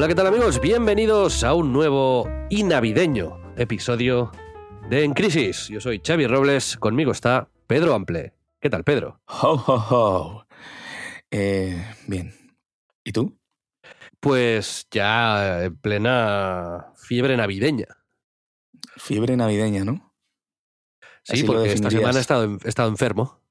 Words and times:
Hola, 0.00 0.08
¿qué 0.08 0.14
tal 0.14 0.28
amigos? 0.28 0.62
Bienvenidos 0.62 1.44
a 1.44 1.52
un 1.52 1.74
nuevo 1.74 2.26
y 2.48 2.62
navideño 2.62 3.52
episodio 3.58 4.32
de 4.88 5.04
En 5.04 5.12
Crisis. 5.12 5.68
Yo 5.68 5.78
soy 5.78 6.00
Xavi 6.02 6.26
Robles, 6.26 6.78
conmigo 6.78 7.12
está 7.12 7.50
Pedro 7.66 7.92
Ample. 7.92 8.32
¿Qué 8.58 8.70
tal, 8.70 8.82
Pedro? 8.82 9.20
Ho, 9.26 9.52
ho, 9.56 9.86
ho. 9.90 10.46
Eh, 11.30 11.84
bien. 12.06 12.32
¿Y 13.04 13.12
tú? 13.12 13.38
Pues 14.20 14.86
ya 14.90 15.64
en 15.64 15.76
plena 15.76 16.94
fiebre 16.96 17.36
navideña. 17.36 17.98
Fiebre 18.96 19.36
navideña, 19.36 19.84
¿no? 19.84 20.14
Sí, 21.24 21.34
Así 21.34 21.44
porque 21.44 21.74
esta 21.74 21.90
semana 21.90 22.16
he 22.16 22.22
estado, 22.22 22.56
he 22.64 22.68
estado 22.70 22.88
enfermo 22.88 23.42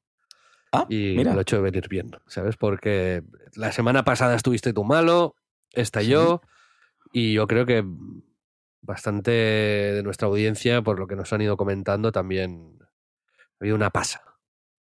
Ah, 0.71 0.87
y 0.89 1.13
mira. 1.15 1.29
me 1.29 1.35
lo 1.35 1.39
he 1.39 1.43
hecho 1.43 1.61
venir 1.61 1.87
bien, 1.89 2.11
¿sabes? 2.25 2.57
Porque 2.57 3.23
la 3.53 3.71
semana 3.71 4.03
pasada 4.03 4.35
estuviste 4.35 4.73
tú 4.73 4.83
malo, 4.83 5.35
esta 5.73 6.01
yo, 6.01 6.41
y 7.11 7.33
yo 7.33 7.47
creo 7.47 7.65
que 7.65 7.83
bastante 8.81 9.31
de 9.31 10.03
nuestra 10.03 10.27
audiencia, 10.27 10.81
por 10.81 10.99
lo 10.99 11.07
que 11.07 11.15
nos 11.15 11.31
han 11.33 11.41
ido 11.41 11.57
comentando, 11.57 12.11
también 12.11 12.77
ha 12.81 13.57
habido 13.59 13.75
una 13.75 13.89
pasa. 13.89 14.21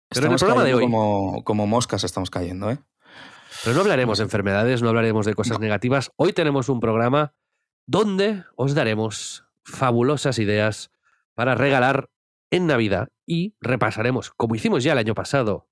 Pero 0.09 0.27
en 0.27 0.33
el 0.33 0.37
programa 0.39 0.63
de 0.63 0.73
hoy- 0.75 0.83
Como, 0.83 1.43
como 1.43 1.67
moscas 1.67 2.03
estamos 2.03 2.29
cayendo, 2.29 2.71
¿eh? 2.71 2.79
Pero 3.63 3.75
no 3.75 3.81
hablaremos 3.81 4.19
de 4.19 4.23
enfermedades, 4.25 4.81
no 4.81 4.89
hablaremos 4.89 5.25
de 5.25 5.33
cosas 5.33 5.57
No. 5.59 5.63
negativas. 5.63 6.11
Hoy 6.15 6.31
tenemos 6.33 6.69
un 6.69 6.79
programa 6.79 7.33
donde 7.85 8.43
os 8.55 8.75
daremos 8.75 9.45
fabulosas 9.63 10.37
ideas 10.39 10.91
para 11.33 11.55
regalar 11.55 12.09
en 12.51 12.67
Navidad 12.67 13.09
y 13.25 13.55
repasaremos, 13.59 14.31
como 14.31 14.55
hicimos 14.55 14.83
ya 14.83 14.93
el 14.93 14.99
año 14.99 15.15
pasado, 15.15 15.67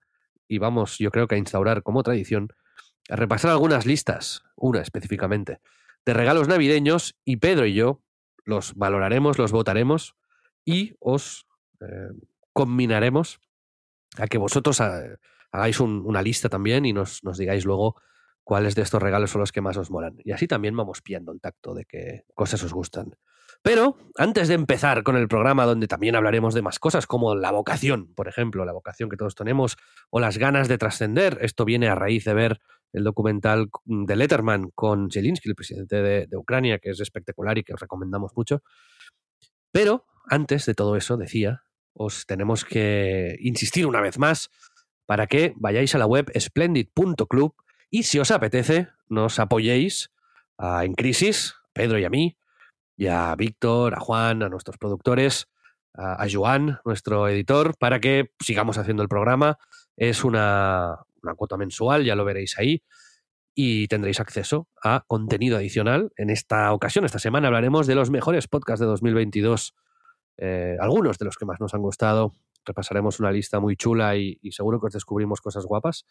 y 0.48 0.58
vamos 0.58 0.98
yo 0.98 1.12
creo 1.12 1.28
que 1.28 1.36
a 1.36 1.38
instaurar 1.38 1.84
como 1.84 2.04
tradición, 2.04 2.50
a 3.10 3.16
repasar 3.16 3.52
algunas 3.52 3.86
listas, 3.86 4.44
una 4.56 4.82
específicamente, 4.82 5.60
de 6.06 6.14
regalos 6.14 6.48
navideños 6.48 7.16
y 7.26 7.38
Pedro 7.38 7.66
y 7.66 7.74
yo 7.74 8.02
los 8.46 8.76
valoraremos, 8.76 9.38
los 9.38 9.52
votaremos 9.52 10.16
y 10.64 10.96
os 11.00 11.48
eh, 11.82 12.10
combinaremos 12.54 13.40
a 14.18 14.28
que 14.28 14.38
vosotros 14.38 14.80
eh, 14.80 15.18
hagáis 15.52 15.80
un- 15.80 16.04
una 16.06 16.22
lista 16.22 16.48
también 16.50 16.86
y 16.86 16.94
nos, 16.94 17.24
nos 17.24 17.38
digáis 17.38 17.66
luego 17.66 17.96
cuáles 18.44 18.76
de 18.76 18.84
estos 18.84 19.02
regalos 19.02 19.32
son 19.32 19.42
los 19.42 19.52
que 19.52 19.62
más 19.62 19.78
os 19.78 19.90
molan. 19.90 20.18
Y 20.24 20.32
así 20.32 20.48
también 20.48 20.76
vamos 20.78 21.02
pillando 21.02 21.32
el 21.32 21.42
tacto 21.42 21.74
de 21.74 21.86
qué 21.86 22.24
cosas 22.36 22.62
os 22.64 22.74
gustan. 22.74 23.16
Pero 23.66 23.98
antes 24.16 24.48
de 24.48 24.54
empezar 24.54 25.02
con 25.02 25.16
el 25.16 25.28
programa 25.28 25.66
donde 25.66 25.88
también 25.88 26.16
hablaremos 26.16 26.54
de 26.54 26.62
más 26.62 26.78
cosas 26.78 27.08
como 27.08 27.34
la 27.34 27.50
vocación, 27.50 28.14
por 28.14 28.28
ejemplo, 28.28 28.64
la 28.64 28.74
vocación 28.74 29.10
que 29.10 29.18
todos 29.18 29.34
tenemos, 29.34 29.76
o 30.12 30.20
las 30.20 30.38
ganas 30.38 30.68
de 30.68 30.78
trascender, 30.78 31.40
esto 31.42 31.66
viene 31.66 31.88
a 31.88 31.96
raíz 31.96 32.26
de 32.26 32.36
ver 32.36 32.60
el 32.94 33.04
documental 33.04 33.72
de 33.86 34.16
Letterman 34.16 34.70
con 34.70 35.10
Zelensky, 35.10 35.50
el 35.50 35.56
presidente 35.56 35.96
de, 36.04 36.38
Ucrania, 36.38 36.78
que 36.78 36.92
es 36.92 37.00
espectacular 37.00 37.58
y 37.58 37.64
que 37.64 37.74
os 37.74 37.80
recomendamos 37.80 38.34
mucho. 38.36 38.62
Pero 39.72 40.06
antes 40.28 40.68
de 40.68 40.76
todo 40.76 40.96
eso, 40.96 41.18
decía, 41.18 41.64
os 41.94 42.28
tenemos 42.28 42.66
que 42.66 43.36
insistir 43.40 43.88
una 43.88 44.00
vez 44.00 44.20
más 44.20 44.52
para 45.08 45.26
que 45.26 45.56
vayáis 45.56 45.96
a 45.96 45.98
la 45.98 46.06
web 46.06 46.32
splendid.club 46.40 47.56
y 47.90 48.04
si 48.04 48.20
os 48.20 48.30
apetece, 48.30 48.90
nos 49.10 49.40
apoyéis 49.40 50.12
En 50.60 50.94
Crisis, 50.94 51.56
Pedro 51.74 51.98
y 51.98 52.06
a 52.06 52.12
mí, 52.12 52.38
y 52.98 53.08
a 53.08 53.36
Víctor, 53.36 53.96
a 53.96 54.00
Juan, 54.00 54.44
a 54.44 54.50
nuestros 54.50 54.78
productores, 54.78 55.48
a, 55.94 56.24
a 56.24 56.28
Joan, 56.32 56.80
nuestro 56.86 57.28
editor, 57.28 57.76
para 57.78 58.00
que 58.00 58.32
sigamos 58.40 58.78
haciendo 58.78 59.04
el 59.04 59.10
programa. 59.10 59.58
Es 59.98 60.24
una, 60.24 60.98
una 61.24 61.36
cuota 61.36 61.58
mensual, 61.58 62.06
ya 62.06 62.16
lo 62.16 62.26
veréis 62.26 62.58
ahí, 62.58 62.84
y 63.54 63.88
tendréis 63.88 64.20
acceso 64.20 64.68
a 64.84 65.04
contenido 65.08 65.58
adicional. 65.58 66.12
En 66.18 66.30
esta 66.30 66.74
ocasión, 66.74 67.06
esta 67.06 67.20
semana, 67.20 67.48
hablaremos 67.48 67.88
de 67.88 67.96
los 67.96 68.10
mejores 68.10 68.48
podcasts 68.48 68.82
de 68.82 68.86
2022, 68.86 69.74
eh, 70.38 70.78
algunos 70.80 71.18
de 71.18 71.26
los 71.26 71.38
que 71.38 71.46
más 71.46 71.60
nos 71.60 71.74
han 71.74 71.82
gustado. 71.82 72.34
Repasaremos 72.66 73.20
una 73.20 73.32
lista 73.32 73.60
muy 73.60 73.76
chula 73.78 74.18
y, 74.18 74.38
y 74.42 74.52
seguro 74.52 74.80
que 74.80 74.88
os 74.88 74.94
descubrimos 74.94 75.40
cosas 75.40 75.66
guapas. 75.66 76.06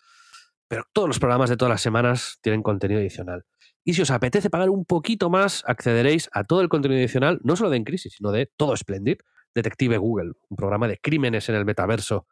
Pero 0.68 0.84
todos 0.92 1.08
los 1.08 1.18
programas 1.18 1.50
de 1.50 1.56
todas 1.56 1.70
las 1.70 1.82
semanas 1.82 2.38
tienen 2.42 2.62
contenido 2.62 3.00
adicional. 3.00 3.44
Y 3.84 3.94
si 3.94 4.02
os 4.02 4.10
apetece 4.10 4.48
pagar 4.48 4.70
un 4.70 4.84
poquito 4.84 5.28
más, 5.28 5.62
accederéis 5.66 6.30
a 6.32 6.44
todo 6.44 6.62
el 6.62 6.68
contenido 6.68 6.98
adicional, 6.98 7.40
no 7.44 7.54
solo 7.54 7.70
de 7.70 7.76
En 7.76 7.84
Crisis, 7.84 8.14
sino 8.16 8.32
de 8.32 8.46
Todo 8.56 8.76
Splendid, 8.76 9.18
Detective 9.54 9.98
Google, 9.98 10.32
un 10.48 10.56
programa 10.56 10.88
de 10.88 10.98
crímenes 10.98 11.48
en 11.48 11.54
el 11.54 11.64
metaverso, 11.64 12.26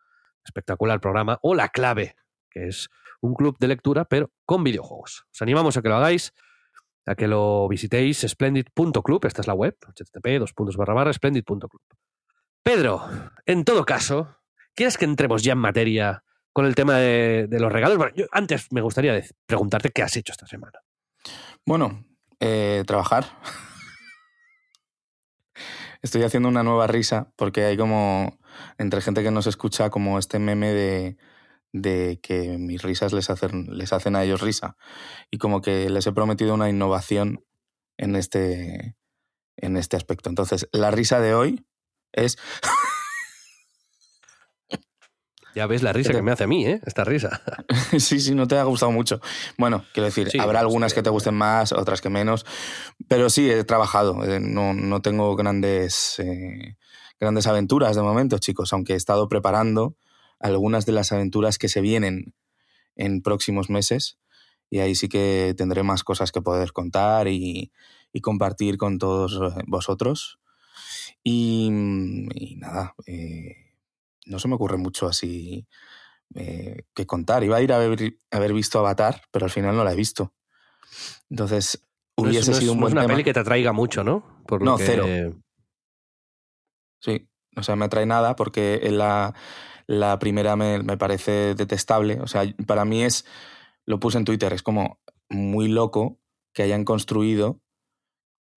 espectacular 0.44 1.00
programa, 1.00 1.38
o 1.42 1.54
La 1.54 1.68
Clave, 1.68 2.16
que 2.50 2.68
es 2.68 2.88
un 3.20 3.34
club 3.34 3.56
de 3.58 3.68
lectura, 3.68 4.06
pero 4.06 4.32
con 4.44 4.64
videojuegos. 4.64 5.24
Os 5.32 5.42
animamos 5.42 5.76
a 5.76 5.82
que 5.82 5.88
lo 5.88 5.96
hagáis, 5.96 6.32
a 7.06 7.14
que 7.14 7.28
lo 7.28 7.68
visitéis, 7.68 8.24
splendid.club, 8.26 9.24
esta 9.26 9.42
es 9.42 9.46
la 9.46 9.54
web, 9.54 9.76
http 9.78 10.38
dos 10.38 10.54
splendid.club. 11.14 11.82
Pedro, 12.62 13.02
en 13.44 13.64
todo 13.64 13.84
caso, 13.84 14.36
¿quieres 14.74 14.96
que 14.96 15.04
entremos 15.04 15.42
ya 15.42 15.52
en 15.52 15.58
materia 15.58 16.24
con 16.52 16.66
el 16.66 16.74
tema 16.74 16.96
de, 16.96 17.48
los 17.50 17.72
regalos? 17.72 17.98
Bueno, 17.98 18.12
yo 18.14 18.26
antes 18.32 18.70
me 18.72 18.80
gustaría 18.80 19.20
preguntarte 19.46 19.90
qué 19.90 20.02
has 20.02 20.16
hecho 20.16 20.32
esta 20.32 20.46
semana. 20.46 20.80
Bueno, 21.64 22.04
eh, 22.40 22.84
trabajar. 22.86 23.24
Estoy 26.02 26.24
haciendo 26.24 26.48
una 26.48 26.64
nueva 26.64 26.86
risa 26.88 27.32
porque 27.36 27.64
hay 27.64 27.76
como, 27.76 28.38
entre 28.78 29.00
gente 29.00 29.22
que 29.22 29.30
nos 29.30 29.46
escucha, 29.46 29.90
como 29.90 30.18
este 30.18 30.38
meme 30.40 30.72
de, 30.72 31.16
de 31.72 32.18
que 32.22 32.58
mis 32.58 32.82
risas 32.82 33.12
les 33.12 33.30
hacen, 33.30 33.66
les 33.70 33.92
hacen 33.92 34.16
a 34.16 34.24
ellos 34.24 34.40
risa. 34.40 34.76
Y 35.30 35.38
como 35.38 35.60
que 35.62 35.88
les 35.88 36.06
he 36.06 36.12
prometido 36.12 36.54
una 36.54 36.68
innovación 36.68 37.44
en 37.96 38.16
este, 38.16 38.96
en 39.56 39.76
este 39.76 39.96
aspecto. 39.96 40.28
Entonces, 40.28 40.68
la 40.72 40.90
risa 40.90 41.20
de 41.20 41.34
hoy 41.34 41.64
es 42.12 42.36
Ya 45.54 45.66
ves 45.66 45.82
la 45.82 45.92
risa 45.92 46.12
que 46.12 46.22
me 46.22 46.32
hace 46.32 46.44
a 46.44 46.46
mí, 46.46 46.66
¿eh? 46.66 46.80
Esta 46.86 47.04
risa. 47.04 47.42
sí, 47.98 48.20
sí, 48.20 48.34
no 48.34 48.46
te 48.48 48.56
ha 48.56 48.64
gustado 48.64 48.90
mucho. 48.92 49.20
Bueno, 49.58 49.84
quiero 49.92 50.06
decir, 50.06 50.30
Sí, 50.30 50.38
habrá 50.38 50.60
algunas 50.60 50.94
que 50.94 51.02
te 51.02 51.10
gusten 51.10 51.34
más, 51.34 51.72
otras 51.72 52.00
que 52.00 52.08
menos, 52.08 52.46
pero 53.08 53.28
sí, 53.30 53.50
he 53.50 53.64
trabajado. 53.64 54.24
eh, 54.24 54.40
No, 54.40 54.72
no 54.74 55.02
tengo 55.02 55.36
grandes, 55.36 56.18
eh, 56.20 56.76
grandes 57.20 57.46
aventuras 57.46 57.96
de 57.96 58.02
momento, 58.02 58.38
chicos, 58.38 58.72
aunque 58.72 58.94
he 58.94 58.96
estado 58.96 59.28
preparando 59.28 59.96
algunas 60.40 60.86
de 60.86 60.92
las 60.92 61.12
aventuras 61.12 61.58
que 61.58 61.68
se 61.68 61.80
vienen 61.80 62.34
en 62.96 63.22
próximos 63.22 63.70
meses 63.70 64.18
y 64.70 64.78
ahí 64.80 64.94
sí 64.94 65.08
que 65.08 65.54
tendré 65.56 65.82
más 65.82 66.02
cosas 66.02 66.32
que 66.32 66.40
poder 66.42 66.72
contar 66.72 67.28
y, 67.28 67.70
y 68.12 68.20
compartir 68.22 68.78
con 68.78 68.98
todos 68.98 69.34
eh, 69.34 69.62
vosotros. 69.66 70.38
Y, 71.22 71.68
y 72.34 72.56
nada, 72.56 72.94
eh, 73.06 73.61
no 74.26 74.38
se 74.38 74.48
me 74.48 74.54
ocurre 74.54 74.76
mucho 74.76 75.06
así 75.06 75.66
eh, 76.34 76.84
que 76.94 77.06
contar. 77.06 77.44
Iba 77.44 77.56
a 77.56 77.62
ir 77.62 77.72
a 77.72 77.76
haber, 77.76 78.14
a 78.30 78.36
haber 78.36 78.52
visto 78.52 78.78
Avatar, 78.78 79.22
pero 79.30 79.44
al 79.44 79.50
final 79.50 79.76
no 79.76 79.84
la 79.84 79.92
he 79.92 79.96
visto. 79.96 80.34
Entonces, 81.30 81.86
hubiese 82.16 82.50
no 82.50 82.56
es- 82.56 82.58
sido 82.60 82.72
un 82.72 82.80
no 82.80 82.86
es 82.86 82.92
buen 82.92 82.92
una 82.92 83.02
tema. 83.02 83.14
peli 83.14 83.24
que 83.24 83.32
te 83.32 83.40
atraiga 83.40 83.72
mucho, 83.72 84.04
¿no? 84.04 84.42
Por 84.46 84.62
No, 84.62 84.76
que- 84.76 84.84
cero. 84.84 85.06
Sí, 87.00 87.28
o 87.56 87.62
sea, 87.62 87.76
me 87.76 87.84
atrae 87.86 88.06
nada 88.06 88.36
porque 88.36 88.80
en 88.84 88.98
la, 88.98 89.34
la 89.86 90.18
primera 90.18 90.56
me, 90.56 90.82
me 90.82 90.96
parece 90.96 91.54
detestable. 91.54 92.20
O 92.20 92.26
sea, 92.26 92.44
para 92.66 92.84
mí 92.84 93.02
es, 93.02 93.24
lo 93.84 93.98
puse 93.98 94.18
en 94.18 94.24
Twitter, 94.24 94.52
es 94.52 94.62
como 94.62 95.00
muy 95.28 95.68
loco 95.68 96.18
que 96.52 96.62
hayan 96.62 96.84
construido 96.84 97.60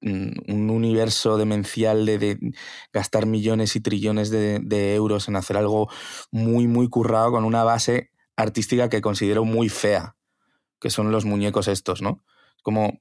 un 0.06 0.70
universo 0.70 1.38
demencial 1.38 2.06
de, 2.06 2.18
de 2.20 2.40
gastar 2.94 3.26
millones 3.26 3.76
y 3.76 3.82
trillones 3.82 4.30
de, 4.30 4.60
de 4.62 4.96
euros 4.96 5.28
en 5.28 5.36
hacer 5.36 5.58
algo 5.58 5.90
muy, 6.32 6.68
muy 6.68 6.88
currado 6.90 7.32
con 7.32 7.44
una 7.44 7.64
base 7.64 8.12
artística 8.36 8.90
que 8.90 9.02
considero 9.02 9.46
muy 9.46 9.70
fea, 9.70 10.16
que 10.80 10.90
son 10.90 11.12
los 11.12 11.26
muñecos 11.26 11.68
estos, 11.68 12.02
¿no? 12.02 12.24
Como 12.62 13.00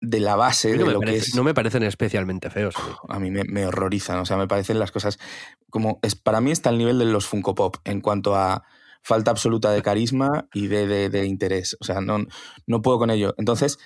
de 0.00 0.18
la 0.18 0.34
base 0.34 0.72
no 0.72 0.78
de 0.78 0.84
me 0.84 0.92
lo 0.92 1.00
que 1.00 1.16
es. 1.16 1.34
no 1.34 1.44
me 1.44 1.54
parecen 1.54 1.84
especialmente 1.84 2.50
feos. 2.50 2.74
a 2.76 2.82
mí. 2.84 2.94
A 3.08 3.18
mí 3.20 3.30
me, 3.30 3.44
me 3.44 3.66
horrorizan, 3.66 4.18
o 4.18 4.24
sea, 4.26 4.36
me 4.36 4.48
parecen 4.48 4.78
las 4.80 4.90
cosas 4.90 5.18
como 5.70 6.00
es 6.02 6.16
para 6.16 6.40
mí 6.40 6.50
está 6.50 6.70
al 6.70 6.78
nivel 6.78 6.98
de 6.98 7.04
los 7.04 7.26
Funko 7.26 7.54
Pop 7.54 7.76
en 7.84 8.00
cuanto 8.00 8.34
a 8.34 8.64
falta 9.02 9.30
absoluta 9.30 9.70
de 9.70 9.80
carisma 9.80 10.48
y 10.52 10.66
de, 10.66 10.86
de- 10.88 11.08
de 11.08 11.24
interés, 11.26 11.76
o 11.80 11.84
sea, 11.84 12.00
no, 12.00 12.18
no 12.66 12.82
puedo 12.82 12.98
con 12.98 13.10
ello. 13.10 13.34
Entonces, 13.38 13.78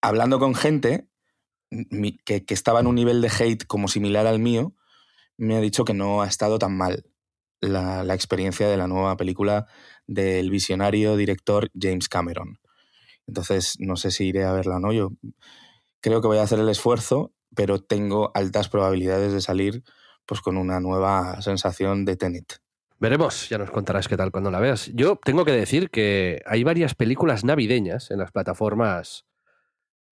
hablando 0.00 0.38
con 0.38 0.54
gente 0.54 1.08
que, 2.24 2.44
estaba 2.48 2.80
en 2.80 2.86
un 2.86 2.94
nivel 2.94 3.20
de 3.20 3.28
hate 3.28 3.66
como 3.66 3.88
similar 3.88 4.26
al 4.26 4.38
mío, 4.38 4.74
me 5.36 5.56
ha 5.56 5.60
dicho 5.60 5.84
que 5.84 5.94
no 5.94 6.22
ha 6.22 6.26
estado 6.26 6.58
tan 6.58 6.76
mal 6.76 7.04
la, 7.60 8.04
la 8.04 8.14
experiencia 8.14 8.68
de 8.68 8.76
la 8.76 8.86
nueva 8.86 9.16
película 9.16 9.66
del 10.06 10.50
visionario 10.50 11.16
director 11.16 11.70
James 11.78 12.08
Cameron. 12.08 12.58
Entonces, 13.26 13.76
no 13.78 13.96
sé 13.96 14.10
si 14.10 14.26
iré 14.26 14.44
a 14.44 14.52
verla 14.52 14.76
o 14.76 14.80
no. 14.80 14.92
Yo 14.92 15.12
creo 16.00 16.20
que 16.20 16.28
voy 16.28 16.38
a 16.38 16.42
hacer 16.42 16.58
el 16.58 16.68
esfuerzo, 16.68 17.32
pero 17.54 17.78
tengo 17.78 18.32
altas 18.34 18.68
probabilidades 18.68 19.32
de 19.32 19.40
salir 19.40 19.84
pues 20.26 20.40
con 20.40 20.56
una 20.56 20.80
nueva 20.80 21.40
sensación 21.42 22.04
de 22.04 22.16
Tenet. 22.16 22.60
Veremos, 22.98 23.48
ya 23.48 23.58
nos 23.58 23.70
contarás 23.70 24.08
qué 24.08 24.16
tal 24.16 24.30
cuando 24.30 24.50
la 24.50 24.60
veas. 24.60 24.90
Yo 24.94 25.16
tengo 25.16 25.44
que 25.44 25.52
decir 25.52 25.90
que 25.90 26.42
hay 26.44 26.64
varias 26.64 26.94
películas 26.94 27.44
navideñas 27.44 28.10
en 28.10 28.18
las 28.18 28.30
plataformas 28.30 29.24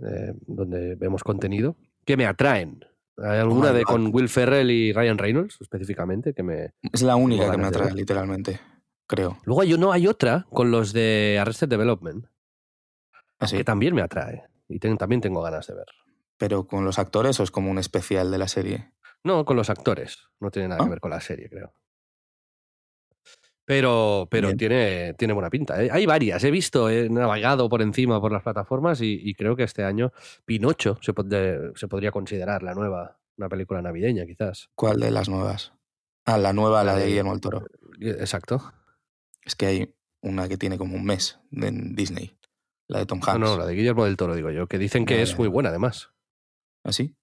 eh, 0.01 0.33
donde 0.47 0.95
vemos 0.97 1.23
contenido 1.25 1.77
que 2.05 2.17
me 2.17 2.27
atraen. 2.27 2.85
Hay 3.17 3.39
alguna 3.39 3.73
de 3.73 3.83
con 3.83 4.15
Will 4.15 4.29
Ferrell 4.29 4.71
y 4.71 4.93
Ryan 4.93 5.19
Reynolds 5.19 5.59
específicamente 5.61 6.35
que 6.35 6.43
me... 6.45 6.73
Es 6.93 7.03
la 7.03 7.17
única 7.17 7.51
que 7.51 7.57
me 7.59 7.67
atrae, 7.67 7.93
literalmente, 7.93 8.61
creo. 9.09 9.39
Luego 9.45 9.63
hay, 9.63 9.77
no, 9.77 9.91
hay 9.93 10.07
otra 10.07 10.47
con 10.51 10.71
los 10.71 10.93
de 10.93 11.37
Arrested 11.41 11.69
Development 11.69 12.27
Así. 13.41 13.57
que 13.57 13.65
también 13.65 13.95
me 13.95 14.03
atrae 14.03 14.45
y 14.69 14.79
ten- 14.79 14.97
también 14.99 15.21
tengo 15.21 15.43
ganas 15.43 15.67
de 15.67 15.75
ver. 15.75 15.87
Pero 16.37 16.69
con 16.69 16.85
los 16.85 16.99
actores 17.01 17.41
o 17.41 17.43
es 17.43 17.51
como 17.51 17.71
un 17.71 17.79
especial 17.79 18.31
de 18.31 18.39
la 18.39 18.47
serie. 18.47 18.93
No, 19.25 19.45
con 19.45 19.57
los 19.57 19.69
actores. 19.71 20.19
No 20.39 20.51
tiene 20.53 20.69
nada 20.69 20.81
Ah. 20.83 20.85
que 20.85 20.91
ver 20.91 21.01
con 21.01 21.11
la 21.11 21.21
serie, 21.21 21.49
creo. 21.51 21.73
Pero, 23.69 24.27
pero 24.31 24.49
Bien. 24.49 24.57
tiene, 24.57 25.13
tiene 25.13 25.35
buena 25.35 25.51
pinta. 25.51 25.85
¿eh? 25.85 25.91
Hay 25.93 26.07
varias. 26.07 26.43
He 26.43 26.51
visto, 26.51 26.89
he 26.89 27.11
navegado 27.11 27.69
por 27.69 27.83
encima 27.83 28.19
por 28.19 28.33
las 28.33 28.43
plataformas 28.43 29.03
y, 29.03 29.21
y 29.23 29.35
creo 29.35 29.57
que 29.57 29.65
este 29.65 29.85
año 29.85 30.11
Pinocho 30.47 30.99
se, 31.03 31.15
pod- 31.15 31.77
se 31.77 31.87
podría 31.87 32.11
considerar 32.11 32.63
la 32.63 32.73
nueva, 32.75 33.19
una 33.37 33.51
película 33.51 33.83
navideña, 33.83 34.25
quizás. 34.25 34.71
¿Cuál 34.75 35.01
de 35.01 35.11
las 35.11 35.29
nuevas? 35.29 35.75
Ah, 36.25 36.39
la 36.39 36.55
nueva, 36.55 36.83
la 36.83 36.93
La 36.93 36.95
de 36.97 37.03
de- 37.05 37.09
Guillermo 37.11 37.33
del 37.33 37.43
Toro. 37.43 37.67
Eh, 38.01 38.17
Exacto. 38.21 38.73
Es 39.45 39.55
que 39.55 39.67
hay 39.67 39.95
una 40.23 40.49
que 40.49 40.57
tiene 40.57 40.79
como 40.79 40.97
un 40.97 41.05
mes 41.05 41.39
en 41.53 41.95
Disney. 41.95 42.39
La 42.89 43.01
de 43.01 43.05
Tom 43.07 43.19
No, 43.21 43.27
Hanks. 43.31 43.41
no, 43.41 43.59
la 43.59 43.67
de 43.67 43.75
Guillermo 43.75 44.07
del 44.07 44.17
Toro, 44.17 44.35
digo 44.35 44.51
yo, 44.51 44.67
que 44.67 44.79
dicen 44.79 45.05
que 45.05 45.21
es 45.21 45.39
muy 45.39 45.49
buena, 45.49 45.69
además. 45.69 46.09
¿Así? 46.85 47.15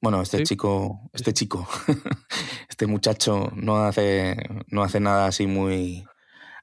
Bueno, 0.00 0.20
este 0.22 0.38
Sí. 0.38 0.44
chico, 0.44 1.08
este 1.12 1.32
chico, 1.32 1.66
este 2.68 2.86
muchacho 2.86 3.50
no 3.54 3.84
hace, 3.84 4.36
no 4.68 4.82
hace 4.82 5.00
nada 5.00 5.26
así 5.26 5.46
muy 5.46 6.04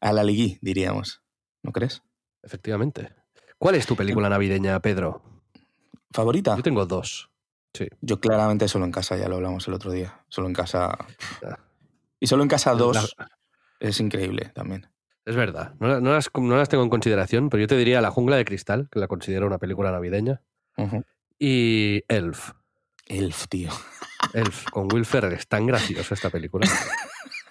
a 0.02 0.12
la 0.14 0.24
ligui, 0.24 0.58
diríamos. 0.62 1.22
¿No 1.64 1.72
crees? 1.72 2.02
Efectivamente. 2.44 3.14
¿Cuál 3.58 3.76
es 3.76 3.86
tu 3.86 3.96
película 3.96 4.30
navideña, 4.30 4.80
Pedro? 4.82 5.22
¿Favorita? 6.12 6.56
Yo 6.56 6.64
tengo 6.64 6.86
dos. 6.86 7.30
Sí. 7.74 7.88
Yo 8.02 8.20
claramente 8.20 8.68
solo 8.68 8.86
en 8.86 8.92
casa, 8.92 9.16
ya 9.18 9.28
lo 9.30 9.36
hablamos 9.36 9.68
el 9.68 9.74
otro 9.74 9.92
día. 9.92 10.24
Solo 10.30 10.48
en 10.48 10.54
casa. 10.54 10.98
Ya. 11.42 11.60
Y 12.20 12.28
solo 12.28 12.44
en 12.44 12.50
casa 12.50 12.74
dos 12.74 13.16
La- 13.18 13.28
es 13.80 14.00
increíble 14.00 14.52
también. 14.56 14.88
Es 15.26 15.36
verdad, 15.36 15.76
no, 15.80 15.88
la- 15.88 16.02
no 16.02 16.12
las, 16.14 16.30
no 16.34 16.56
las 16.58 16.70
tengo 16.70 16.84
en 16.84 16.90
consideración, 16.90 17.50
pero 17.50 17.62
yo 17.62 17.68
te 17.68 17.78
diría 17.78 18.02
La 18.02 18.10
Jungla 18.10 18.36
de 18.38 18.46
Cristal, 18.46 18.90
que 18.92 19.00
la 19.00 19.08
considero 19.08 19.46
una 19.46 19.60
película 19.60 19.92
navideña, 19.92 20.42
y 21.38 22.04
Elf. 22.08 22.52
Elf, 23.10 23.48
tío. 23.50 23.70
Elf, 24.34 24.66
con 24.72 24.88
Will 24.94 25.06
Ferrell. 25.06 25.34
Es 25.34 25.48
tan 25.48 25.66
graciosa 25.68 26.14
esta 26.14 26.30
película. 26.30 26.68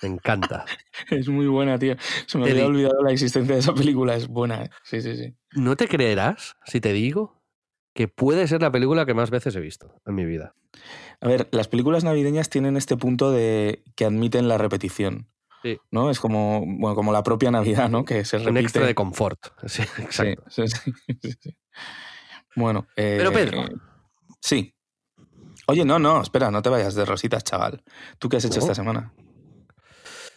Me 0.02 0.08
encanta. 0.08 0.64
Es 1.10 1.28
muy 1.28 1.46
buena, 1.48 1.78
tío. 1.78 1.96
Se 2.26 2.38
me 2.38 2.44
Te 2.44 2.50
había 2.52 2.62
di- 2.62 2.68
olvidado 2.68 3.02
la 3.02 3.10
existencia 3.12 3.54
de 3.54 3.60
esa 3.60 3.74
película. 3.74 4.14
Es 4.14 4.28
buena, 4.28 4.62
¿eh? 4.64 4.70
Sí, 4.84 5.02
sí, 5.02 5.16
sí. 5.16 5.34
No 5.52 5.76
te 5.76 5.88
creerás 5.88 6.56
si 6.64 6.80
te 6.80 6.92
digo 6.92 7.42
que 7.94 8.06
puede 8.06 8.46
ser 8.46 8.62
la 8.62 8.70
película 8.70 9.04
que 9.06 9.14
más 9.14 9.30
veces 9.30 9.56
he 9.56 9.60
visto 9.60 10.00
en 10.06 10.14
mi 10.14 10.24
vida. 10.24 10.54
A 11.20 11.26
ver, 11.26 11.48
las 11.50 11.66
películas 11.66 12.04
navideñas 12.04 12.48
tienen 12.48 12.76
este 12.76 12.96
punto 12.96 13.32
de 13.32 13.82
que 13.96 14.04
admiten 14.04 14.46
la 14.46 14.56
repetición. 14.56 15.26
Sí. 15.64 15.80
¿No? 15.90 16.08
Es 16.08 16.20
como, 16.20 16.60
bueno, 16.64 16.94
como 16.94 17.12
la 17.12 17.24
propia 17.24 17.50
Navidad, 17.50 17.88
¿no? 17.90 18.04
Que 18.04 18.24
se 18.24 18.36
repite. 18.38 18.50
Un 18.52 18.56
extra 18.58 18.86
de 18.86 18.94
confort. 18.94 19.40
Sí, 19.66 19.82
exacto. 19.98 20.44
Sí, 20.48 20.62
sí, 20.68 20.80
sí, 21.08 21.14
sí, 21.20 21.32
sí. 21.40 21.56
Bueno. 22.54 22.86
eh, 22.94 23.16
Pero 23.18 23.32
Pedro. 23.32 23.64
Sí. 24.40 24.72
Oye, 25.68 25.84
no, 25.84 25.98
no, 25.98 26.20
espera, 26.22 26.50
no 26.50 26.62
te 26.62 26.70
vayas 26.70 26.94
de 26.94 27.04
rositas, 27.04 27.44
chaval. 27.44 27.82
¿Tú 28.18 28.28
qué 28.28 28.38
has 28.38 28.44
hecho 28.44 28.56
No. 28.56 28.62
esta 28.62 28.74
semana? 28.74 29.12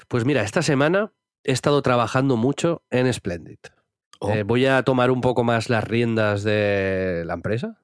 Pues 0.10 0.26
mira, 0.26 0.44
esta 0.44 0.62
semana 0.62 1.14
he 1.44 1.54
estado 1.54 1.82
trabajando 1.82 2.36
mucho 2.36 2.84
en 2.90 3.12
Splendid. 3.12 3.60
Oh, 4.20 4.30
Eh, 4.32 4.44
voy 4.44 4.66
a 4.66 4.84
tomar 4.84 5.10
un 5.10 5.22
poco 5.22 5.44
más 5.46 5.70
las 5.70 5.86
riendas 5.86 6.44
de 6.44 7.24
la 7.26 7.34
empresa. 7.34 7.82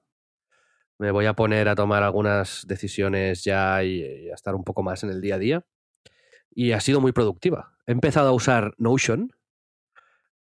Me 0.99 1.11
voy 1.11 1.25
a 1.25 1.33
poner 1.35 1.69
a 1.69 1.75
tomar 1.75 2.03
algunas 2.03 2.65
decisiones 2.67 3.43
ya 3.43 3.81
y, 3.83 4.01
y 4.03 4.29
a 4.29 4.33
estar 4.35 4.53
un 4.53 4.63
poco 4.63 4.83
más 4.83 5.03
en 5.03 5.09
el 5.11 5.21
día 5.21 5.35
a 5.35 5.39
día. 5.39 5.65
Y 6.53 6.73
ha 6.73 6.81
sido 6.81 6.99
muy 6.99 7.11
productiva. 7.13 7.77
He 7.85 7.91
empezado 7.93 8.27
a 8.29 8.33
usar 8.33 8.73
Notion. 8.77 9.31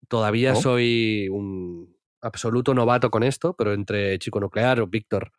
Todavía 0.09 0.53
Oh. 0.53 0.61
soy 0.61 1.29
un 1.29 1.95
absoluto 2.21 2.73
novato 2.73 3.11
con 3.11 3.23
esto, 3.23 3.53
pero 3.55 3.73
entre 3.73 4.17
Chico 4.19 4.39
Nuclear 4.39 4.81
o 4.81 4.87
Víctor, 4.87 5.31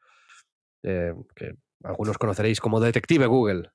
eh, 0.83 1.15
que 1.35 1.55
algunos 1.83 2.19
conoceréis 2.19 2.61
como 2.61 2.81
Detective 2.81 3.27
Google, 3.27 3.71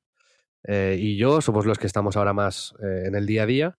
eh, 0.66 0.98
y 1.00 1.18
yo 1.18 1.42
somos 1.42 1.66
los 1.66 1.78
que 1.78 1.88
estamos 1.88 2.16
ahora 2.16 2.34
más 2.34 2.74
eh, 2.82 3.04
en 3.08 3.16
el 3.16 3.26
día 3.26 3.44
a 3.44 3.46
día, 3.46 3.78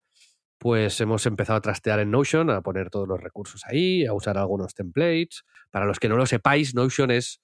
pues 0.59 1.01
hemos 1.01 1.27
empezado 1.27 1.59
a 1.59 1.61
trastear 1.61 2.01
en 2.01 2.11
Notion, 2.11 2.51
a 2.51 2.63
poner 2.63 2.91
todos 2.91 3.09
los 3.09 3.21
recursos 3.21 3.63
ahí, 3.67 4.07
a 4.07 4.13
usar 4.13 4.39
algunos 4.39 4.75
templates. 4.75 5.45
Para 5.71 5.87
los 5.87 5.99
que 5.99 6.09
no 6.09 6.17
lo 6.17 6.27
sepáis, 6.27 6.75
Notion 6.75 7.11
es 7.11 7.41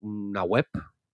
una 0.00 0.42
web 0.42 0.66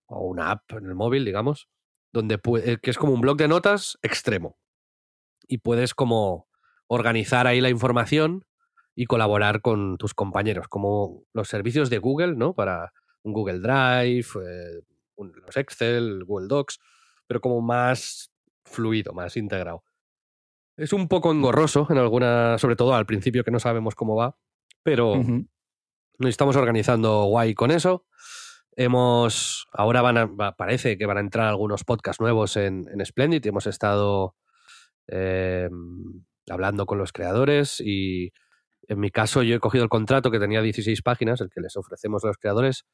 o 0.07 0.25
una 0.27 0.51
app 0.51 0.71
en 0.73 0.85
el 0.85 0.95
móvil, 0.95 1.25
digamos, 1.25 1.67
donde 2.11 2.39
que 2.81 2.89
es 2.89 2.97
como 2.97 3.13
un 3.13 3.21
blog 3.21 3.37
de 3.37 3.47
notas 3.47 3.97
extremo. 4.01 4.57
Y 5.47 5.59
puedes 5.59 5.93
como 5.93 6.47
organizar 6.87 7.45
ahí 7.45 7.61
la 7.61 7.69
información 7.69 8.45
y 8.95 9.05
colaborar 9.05 9.61
con 9.61 9.97
tus 9.97 10.13
compañeros, 10.13 10.67
como 10.67 11.23
los 11.33 11.47
servicios 11.47 11.89
de 11.89 11.99
Google, 11.99 12.35
¿no? 12.35 12.53
Para 12.53 12.91
un 13.23 13.33
Google 13.33 13.59
Drive, 13.59 14.27
eh, 14.45 14.81
un- 15.15 15.33
los 15.45 15.55
Excel, 15.57 16.23
Google 16.25 16.47
Docs, 16.47 16.79
pero 17.27 17.41
como 17.41 17.61
más 17.61 18.31
fluido, 18.65 19.13
más 19.13 19.35
integrado. 19.37 19.83
Es 20.77 20.93
un 20.93 21.07
poco 21.07 21.31
engorroso 21.31 21.87
en 21.89 21.97
alguna, 21.97 22.57
sobre 22.57 22.75
todo 22.75 22.93
al 22.95 23.05
principio 23.05 23.43
que 23.43 23.51
no 23.51 23.59
sabemos 23.59 23.95
cómo 23.95 24.15
va, 24.15 24.37
pero 24.83 25.15
nos 26.17 26.29
estamos 26.29 26.55
organizando 26.55 27.23
guay 27.25 27.53
con 27.53 27.71
eso. 27.71 28.05
Hemos, 28.75 29.67
ahora 29.73 30.01
van 30.01 30.17
a, 30.17 30.55
parece 30.55 30.97
que 30.97 31.05
van 31.05 31.17
a 31.17 31.21
entrar 31.21 31.47
algunos 31.47 31.83
podcasts 31.83 32.21
nuevos 32.21 32.55
en, 32.55 32.87
en 32.93 33.05
Splendid. 33.05 33.43
y 33.43 33.49
Hemos 33.49 33.67
estado 33.67 34.35
eh, 35.07 35.69
hablando 36.49 36.85
con 36.85 36.97
los 36.97 37.11
creadores 37.11 37.81
y 37.81 38.31
en 38.87 38.99
mi 38.99 39.11
caso 39.11 39.43
yo 39.43 39.55
he 39.55 39.59
cogido 39.59 39.83
el 39.83 39.89
contrato 39.89 40.31
que 40.31 40.39
tenía 40.39 40.61
16 40.61 41.01
páginas, 41.01 41.41
el 41.41 41.49
que 41.49 41.61
les 41.61 41.75
ofrecemos 41.75 42.23
a 42.23 42.27
los 42.27 42.37
creadores, 42.37 42.85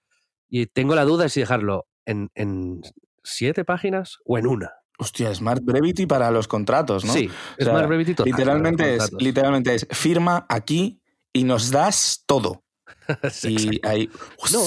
y 0.50 0.66
tengo 0.68 0.96
la 0.96 1.04
duda 1.06 1.24
de 1.24 1.30
si 1.30 1.40
dejarlo 1.42 1.86
en, 2.06 2.30
en 2.36 2.82
siete 3.24 3.66
páginas 3.66 4.20
o 4.25 4.38
en 4.38 4.48
una. 4.48 4.72
Hostia, 4.98 5.34
Smart 5.36 5.62
Brevity 5.64 6.06
para 6.06 6.32
los 6.32 6.48
contratos, 6.48 7.04
¿no? 7.04 7.12
Sí, 7.12 7.30
es 7.58 7.66
sea, 7.66 7.74
más 7.74 7.86
brevity 7.88 8.14
total 8.16 8.32
Literalmente 8.32 8.96
es, 8.96 9.12
literalmente 9.20 9.75
es 9.75 9.88
firma 9.92 10.46
aquí 10.48 11.02
y 11.34 11.44
nos 11.44 11.70
das 11.72 12.24
todo. 12.25 12.64
Sí, 13.30 13.56
y 13.82 13.88
ahí. 13.88 14.10
No. 14.54 14.62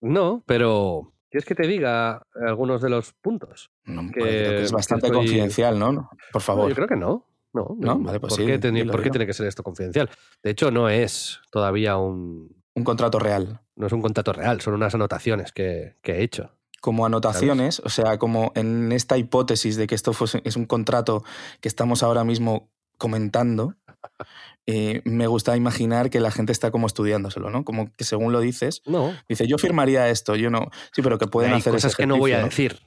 No, 0.00 0.42
pero 0.46 1.12
¿quieres 1.30 1.44
que 1.44 1.54
te 1.54 1.66
diga 1.66 2.22
algunos 2.46 2.80
de 2.82 2.88
los 2.90 3.12
puntos? 3.14 3.70
No, 3.84 4.10
que- 4.12 4.20
vale, 4.20 4.32
creo 4.38 4.50
que 4.58 4.62
es 4.62 4.70
que 4.70 4.74
bastante 4.76 5.06
estoy- 5.06 5.18
confidencial, 5.18 5.78
¿no? 5.78 5.92
No, 5.92 6.10
Por 6.32 6.40
No, 6.40 6.40
favor. 6.40 6.68
yo 6.68 6.74
creo 6.74 6.88
que 6.88 6.96
no. 6.96 7.24
No, 7.52 7.76
No, 7.78 7.98
vale, 7.98 8.20
pues 8.20 8.34
¿Por, 8.34 8.40
sí, 8.40 8.46
qué, 8.46 8.84
por 8.84 9.02
qué 9.02 9.10
tiene 9.10 9.26
que 9.26 9.32
ser 9.32 9.46
esto 9.46 9.62
confidencial? 9.62 10.08
De 10.42 10.50
hecho, 10.50 10.70
no 10.70 10.88
es 10.88 11.40
todavía 11.50 11.96
un. 11.96 12.57
Un 12.78 12.84
contrato 12.84 13.18
real. 13.18 13.60
No 13.74 13.88
es 13.88 13.92
un 13.92 14.00
contrato 14.00 14.32
real, 14.32 14.60
son 14.60 14.74
unas 14.74 14.94
anotaciones 14.94 15.50
que, 15.52 15.96
que 16.00 16.12
he 16.12 16.22
hecho. 16.22 16.52
Como 16.80 17.04
anotaciones, 17.04 17.80
o 17.80 17.88
sea, 17.88 18.18
como 18.18 18.52
en 18.54 18.92
esta 18.92 19.18
hipótesis 19.18 19.76
de 19.76 19.88
que 19.88 19.96
esto 19.96 20.12
fuese, 20.12 20.40
es 20.44 20.54
un 20.54 20.64
contrato 20.64 21.24
que 21.60 21.66
estamos 21.66 22.04
ahora 22.04 22.22
mismo 22.22 22.70
comentando, 22.98 23.74
eh, 24.66 25.02
me 25.04 25.26
gusta 25.26 25.56
imaginar 25.56 26.08
que 26.08 26.20
la 26.20 26.30
gente 26.30 26.52
está 26.52 26.70
como 26.70 26.86
estudiándoselo, 26.86 27.50
¿no? 27.50 27.64
Como 27.64 27.92
que 27.96 28.04
según 28.04 28.32
lo 28.32 28.38
dices, 28.38 28.82
No, 28.86 29.12
dice, 29.28 29.48
yo 29.48 29.58
firmaría 29.58 30.08
esto, 30.08 30.36
yo 30.36 30.50
no. 30.50 30.70
Sí, 30.92 31.02
pero 31.02 31.18
que 31.18 31.26
pueden 31.26 31.52
hay 31.52 31.58
hacer 31.58 31.72
cosas 31.72 31.96
que 31.96 32.06
no 32.06 32.16
voy 32.16 32.30
a 32.30 32.44
decir. 32.44 32.78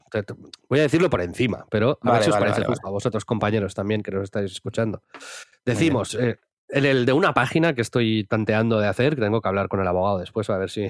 Voy 0.69 0.79
a 0.79 0.83
decirlo 0.83 1.09
por 1.09 1.21
encima, 1.21 1.65
pero 1.69 1.99
a 2.01 2.07
Vale, 2.07 2.19
ver 2.19 2.23
si 2.23 2.29
os 2.29 2.37
parece 2.37 2.61
vale, 2.61 2.67
justo 2.67 2.87
a 2.87 2.91
vosotros, 2.91 3.25
compañeros, 3.25 3.73
también 3.73 4.03
que 4.03 4.11
nos 4.11 4.23
estáis 4.23 4.53
escuchando. 4.53 5.03
Decimos, 5.65 6.15
eh, 6.15 6.37
El 6.71 7.05
de 7.05 7.11
una 7.11 7.33
página 7.33 7.75
que 7.75 7.81
estoy 7.81 8.23
tanteando 8.23 8.79
de 8.79 8.87
hacer, 8.87 9.15
que 9.15 9.21
tengo 9.21 9.41
que 9.41 9.47
hablar 9.49 9.67
con 9.67 9.81
el 9.81 9.87
abogado 9.87 10.19
después 10.19 10.49
a 10.49 10.57
ver 10.57 10.69
si, 10.69 10.89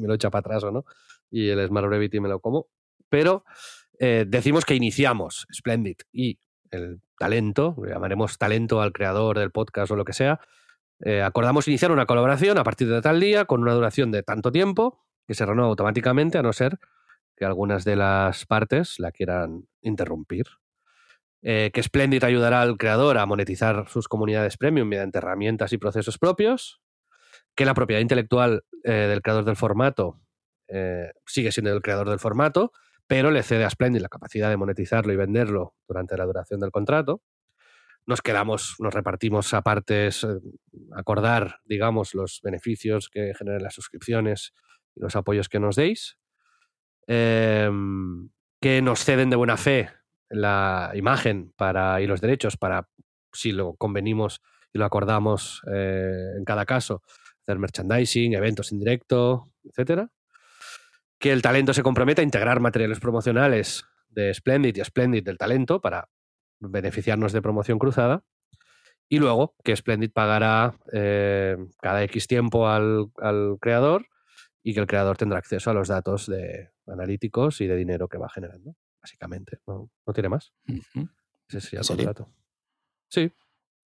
me 0.00 0.06
lo 0.06 0.14
echa 0.14 0.30
para 0.30 0.40
atrás 0.40 0.64
o 0.64 0.70
no, 0.70 0.84
y 1.30 1.48
el 1.48 1.66
Smart 1.66 1.88
Brevity 1.88 2.20
me 2.20 2.28
lo 2.28 2.40
como. 2.40 2.66
Pero 3.08 3.44
eh, 3.98 4.24
decimos 4.28 4.64
que 4.64 4.74
iniciamos 4.74 5.46
Splendid 5.52 5.96
y 6.12 6.38
el 6.70 7.00
talento, 7.18 7.76
llamaremos 7.86 8.36
talento 8.36 8.82
al 8.82 8.92
creador 8.92 9.38
del 9.38 9.50
podcast 9.50 9.90
o 9.90 9.96
lo 9.96 10.04
que 10.04 10.12
sea, 10.12 10.40
eh, 11.00 11.22
acordamos 11.22 11.66
iniciar 11.66 11.92
una 11.92 12.06
colaboración 12.06 12.58
a 12.58 12.64
partir 12.64 12.88
de 12.88 13.00
tal 13.00 13.18
día 13.18 13.44
con 13.44 13.62
una 13.62 13.72
duración 13.72 14.10
de 14.12 14.22
tanto 14.22 14.52
tiempo 14.52 15.00
que 15.26 15.34
se 15.34 15.46
renueva 15.46 15.68
automáticamente 15.68 16.38
a 16.38 16.42
no 16.42 16.52
ser 16.52 16.78
que 17.36 17.44
algunas 17.44 17.84
de 17.84 17.96
las 17.96 18.46
partes 18.46 18.98
la 18.98 19.12
quieran 19.12 19.66
interrumpir. 19.80 20.46
Eh, 21.44 21.72
que 21.74 21.82
Splendid 21.82 22.22
ayudará 22.22 22.62
al 22.62 22.76
creador 22.76 23.18
a 23.18 23.26
monetizar 23.26 23.88
sus 23.88 24.06
comunidades 24.06 24.56
premium 24.56 24.86
mediante 24.86 25.18
herramientas 25.18 25.72
y 25.72 25.78
procesos 25.78 26.16
propios, 26.16 26.80
que 27.56 27.64
la 27.64 27.74
propiedad 27.74 28.00
intelectual 28.00 28.64
eh, 28.84 28.92
del 28.92 29.22
creador 29.22 29.44
del 29.44 29.56
formato 29.56 30.20
eh, 30.68 31.10
sigue 31.26 31.50
siendo 31.50 31.72
el 31.72 31.82
creador 31.82 32.08
del 32.08 32.20
formato, 32.20 32.72
pero 33.08 33.32
le 33.32 33.42
cede 33.42 33.64
a 33.64 33.70
Splendid 33.70 34.00
la 34.00 34.08
capacidad 34.08 34.50
de 34.50 34.56
monetizarlo 34.56 35.12
y 35.12 35.16
venderlo 35.16 35.74
durante 35.88 36.16
la 36.16 36.24
duración 36.26 36.60
del 36.60 36.70
contrato. 36.70 37.22
Nos 38.06 38.22
quedamos, 38.22 38.76
nos 38.78 38.94
repartimos 38.94 39.52
a 39.52 39.62
partes, 39.62 40.26
acordar, 40.94 41.60
digamos, 41.64 42.14
los 42.14 42.40
beneficios 42.42 43.08
que 43.08 43.32
generen 43.34 43.62
las 43.62 43.74
suscripciones 43.74 44.54
y 44.94 45.00
los 45.00 45.14
apoyos 45.14 45.48
que 45.48 45.60
nos 45.60 45.76
deis, 45.76 46.18
que 47.06 47.70
nos 48.82 49.04
ceden 49.04 49.30
de 49.30 49.36
buena 49.36 49.56
fe 49.56 49.90
la 50.32 50.90
imagen 50.94 51.52
para, 51.56 52.00
y 52.00 52.06
los 52.06 52.20
derechos 52.20 52.56
para, 52.56 52.88
si 53.32 53.52
lo 53.52 53.74
convenimos 53.74 54.40
y 54.72 54.78
lo 54.78 54.84
acordamos 54.84 55.62
eh, 55.72 56.32
en 56.36 56.44
cada 56.44 56.64
caso, 56.64 57.02
hacer 57.42 57.58
merchandising, 57.58 58.34
eventos 58.34 58.72
en 58.72 58.78
directo, 58.78 59.52
etcétera. 59.64 60.10
Que 61.18 61.32
el 61.32 61.42
talento 61.42 61.74
se 61.74 61.82
comprometa 61.82 62.22
a 62.22 62.24
integrar 62.24 62.60
materiales 62.60 62.98
promocionales 62.98 63.84
de 64.08 64.32
Splendid 64.34 64.76
y 64.76 64.84
Splendid 64.84 65.24
del 65.24 65.38
talento 65.38 65.80
para 65.80 66.08
beneficiarnos 66.58 67.32
de 67.32 67.42
promoción 67.42 67.78
cruzada. 67.78 68.24
Y 69.08 69.18
luego 69.18 69.54
que 69.62 69.76
Splendid 69.76 70.10
pagará 70.10 70.74
eh, 70.92 71.56
cada 71.80 72.02
X 72.04 72.26
tiempo 72.26 72.68
al, 72.68 73.10
al, 73.18 73.58
creador 73.60 74.06
y 74.62 74.72
que 74.72 74.80
el 74.80 74.86
creador 74.86 75.18
tendrá 75.18 75.38
acceso 75.38 75.70
a 75.70 75.74
los 75.74 75.88
datos 75.88 76.26
de 76.26 76.70
analíticos 76.86 77.60
y 77.60 77.66
de 77.66 77.76
dinero 77.76 78.08
que 78.08 78.16
va 78.16 78.30
generando 78.30 78.74
básicamente. 79.02 79.58
No, 79.66 79.90
no 80.06 80.12
tiene 80.12 80.28
más. 80.28 80.52
Ese 81.48 81.60
sería 81.60 81.80
el 81.80 81.86
contrato. 81.86 82.28
Sí. 83.08 83.32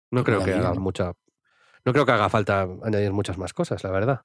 No 0.09 0.23
creo 0.23 0.43
que 0.43 0.53
haga 0.53 0.73
mucha. 0.73 1.13
No 1.85 1.93
creo 1.93 2.05
que 2.05 2.11
haga 2.11 2.29
falta 2.29 2.61
añadir 2.61 3.11
muchas 3.11 3.37
más 3.37 3.53
cosas, 3.53 3.83
la 3.83 3.91
verdad. 3.91 4.21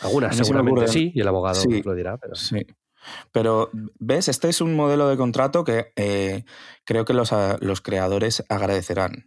Algunas 0.00 0.36
seguramente 0.36 0.88
sí, 0.88 1.12
y 1.14 1.20
el 1.20 1.28
abogado 1.28 1.60
lo 1.84 1.94
dirá. 1.94 2.18
Pero... 2.18 2.34
Sí. 2.34 2.66
Pero, 3.32 3.70
¿ves? 3.98 4.28
Este 4.28 4.48
es 4.48 4.60
un 4.60 4.74
modelo 4.74 5.08
de 5.08 5.16
contrato 5.16 5.62
que 5.62 5.92
eh, 5.96 6.44
creo 6.84 7.04
que 7.04 7.12
los, 7.12 7.30
los, 7.60 7.80
creadores 7.82 8.42
agradecerán. 8.48 9.26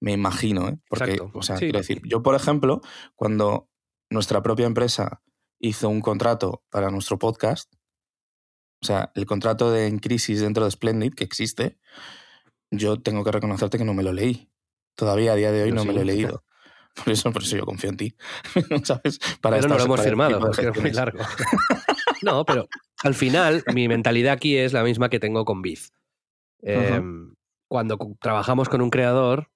Me 0.00 0.12
imagino, 0.12 0.68
¿eh? 0.68 0.78
Porque, 0.88 1.20
o 1.32 1.42
sea, 1.42 1.56
quiero 1.56 1.78
decir, 1.78 2.00
yo, 2.04 2.22
por 2.22 2.34
ejemplo, 2.34 2.80
cuando 3.14 3.68
nuestra 4.10 4.42
propia 4.42 4.66
empresa 4.66 5.22
hizo 5.58 5.88
un 5.88 6.00
contrato 6.00 6.64
para 6.70 6.90
nuestro 6.90 7.18
podcast, 7.18 7.72
o 8.82 8.86
sea, 8.86 9.12
el 9.14 9.26
contrato 9.26 9.70
de 9.70 9.86
En 9.86 9.98
Crisis 9.98 10.40
dentro 10.40 10.64
de 10.64 10.70
Splendid, 10.70 11.14
que 11.14 11.22
existe, 11.22 11.78
yo 12.70 13.00
tengo 13.00 13.22
que 13.22 13.30
reconocerte 13.30 13.78
que 13.78 13.84
no 13.84 13.94
me 13.94 14.02
lo 14.02 14.12
leí. 14.12 14.50
Todavía 14.96 15.32
a 15.32 15.36
día 15.36 15.52
de 15.52 15.62
hoy 15.62 15.72
no 15.72 15.84
me 15.84 15.92
lo 15.92 16.00
he 16.00 16.04
leído. 16.04 16.44
Por 16.94 17.10
eso, 17.10 17.32
por 17.32 17.42
eso 17.42 17.56
yo 17.56 17.64
confío 17.64 17.88
en 17.88 17.96
ti. 17.96 18.14
¿Sabes? 18.84 19.18
Para 19.40 19.56
pero 19.56 19.68
no 19.68 19.78
lo 19.78 19.84
hemos 19.84 20.02
firmado, 20.02 20.38
porque 20.38 20.68
es 20.68 20.78
muy 20.78 20.90
largo. 20.90 21.20
no, 22.22 22.44
pero 22.44 22.68
al 23.02 23.14
final 23.14 23.64
mi 23.72 23.88
mentalidad 23.88 24.34
aquí 24.34 24.58
es 24.58 24.74
la 24.74 24.82
misma 24.82 25.08
que 25.08 25.18
tengo 25.18 25.46
con 25.46 25.62
Biz. 25.62 25.90
Em, 26.60 27.34
cuando 27.66 27.96
trabajamos 28.20 28.68
con 28.68 28.82
un 28.82 28.90
creador, 28.90 29.50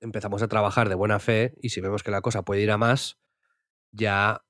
empezamos 0.00 0.42
a 0.42 0.48
trabajar 0.48 0.88
de 0.88 0.96
buena 0.96 1.20
fe 1.20 1.54
y 1.62 1.68
si 1.68 1.80
vemos 1.80 2.02
que 2.02 2.10
la 2.10 2.22
cosa 2.22 2.42
puede 2.42 2.62
ir 2.62 2.72
a 2.72 2.76
más, 2.76 3.20
ya 3.92 4.44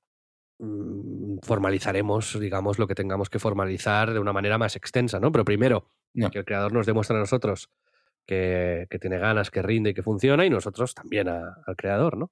formalizaremos, 1.43 2.39
digamos, 2.39 2.79
lo 2.79 2.87
que 2.87 2.95
tengamos 2.95 3.29
que 3.29 3.39
formalizar 3.39 4.13
de 4.13 4.19
una 4.19 4.33
manera 4.33 4.57
más 4.57 4.75
extensa, 4.75 5.19
¿no? 5.19 5.31
Pero 5.31 5.45
primero, 5.45 5.91
que 6.13 6.39
el 6.39 6.45
creador 6.45 6.73
nos 6.73 6.85
demuestre 6.85 7.15
a 7.15 7.19
nosotros 7.19 7.69
que, 8.25 8.87
tiene 8.99 9.19
ganas, 9.19 9.51
que 9.51 9.61
rinde 9.61 9.91
y 9.91 9.93
que 9.93 10.03
funciona, 10.03 10.45
y 10.45 10.49
nosotros 10.49 10.93
también 10.93 11.27
al 11.29 11.75
creador, 11.77 12.17
¿no? 12.17 12.31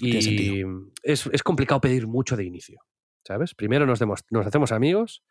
Y 0.00 0.62
es, 1.02 1.26
es, 1.26 1.42
complicado 1.42 1.80
pedir 1.80 2.06
mucho 2.06 2.36
de 2.36 2.44
inicio, 2.44 2.80
¿sabes? 3.26 3.54
Primero 3.54 3.84
nos, 3.84 4.00
nos 4.00 4.46
hacemos 4.46 4.72
amigos 4.72 5.22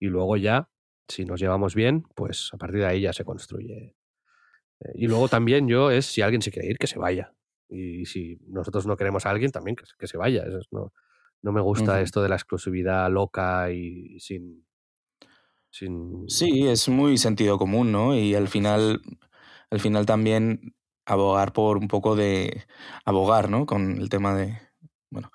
y 0.00 0.06
luego 0.06 0.36
ya, 0.36 0.68
si 1.06 1.24
nos 1.24 1.38
llevamos 1.38 1.74
bien, 1.74 2.04
pues 2.14 2.50
a 2.52 2.56
partir 2.56 2.80
de 2.80 2.86
ahí 2.86 3.02
ya 3.02 3.12
se 3.12 3.24
construye. 3.24 3.94
Eh, 4.80 4.92
y 4.94 5.06
luego 5.06 5.28
también 5.28 5.68
yo 5.68 5.92
es, 5.92 6.06
si 6.06 6.22
alguien 6.22 6.42
se 6.42 6.50
quiere 6.50 6.68
ir, 6.68 6.78
que 6.78 6.88
se 6.88 6.98
vaya. 6.98 7.34
Y 7.68 8.06
si 8.06 8.38
nosotros 8.48 8.86
no 8.86 8.96
queremos 8.96 9.26
a 9.26 9.30
alguien, 9.30 9.52
también 9.52 9.76
que, 9.76 9.84
que 9.96 10.06
se 10.08 10.16
vaya. 10.16 10.44
Eso 10.44 10.60
no, 10.72 10.92
no 11.42 11.52
me 11.52 11.60
gusta 11.60 12.00
esto 12.00 12.22
de 12.22 12.28
la 12.28 12.36
exclusividad 12.36 13.10
loca 13.10 13.70
y 13.70 14.18
sin, 14.20 14.66
sin... 15.70 16.28
Sí, 16.28 16.66
es 16.66 16.88
muy 16.88 17.18
sentido 17.18 17.58
común, 17.58 17.92
¿no? 17.92 18.16
Y 18.16 18.34
al 18.34 18.48
final, 18.48 19.02
al 19.70 19.80
final 19.80 20.06
también 20.06 20.74
abogar 21.04 21.52
por 21.52 21.78
un 21.78 21.88
poco 21.88 22.16
de... 22.16 22.64
abogar, 23.04 23.50
¿no? 23.50 23.66
Con 23.66 23.98
el 23.98 24.08
tema 24.08 24.34
de... 24.34 24.58
Bueno, 25.08 25.30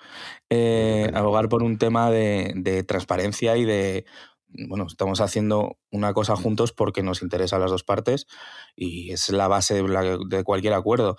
eh, 0.49 1.09
abogar 1.13 1.47
por 1.47 1.63
un 1.63 1.77
tema 1.77 2.11
de, 2.11 2.51
de 2.55 2.83
transparencia 2.83 3.55
y 3.55 3.63
de 3.63 4.05
bueno, 4.53 4.85
estamos 4.87 5.21
haciendo 5.21 5.77
una 5.91 6.13
cosa 6.13 6.35
juntos 6.35 6.73
porque 6.73 7.03
nos 7.03 7.21
interesa 7.21 7.55
a 7.55 7.59
las 7.59 7.71
dos 7.71 7.83
partes 7.83 8.27
y 8.75 9.11
es 9.11 9.29
la 9.29 9.47
base 9.47 9.81
de, 9.83 10.43
cualquier 10.43 10.73
acuerdo. 10.73 11.17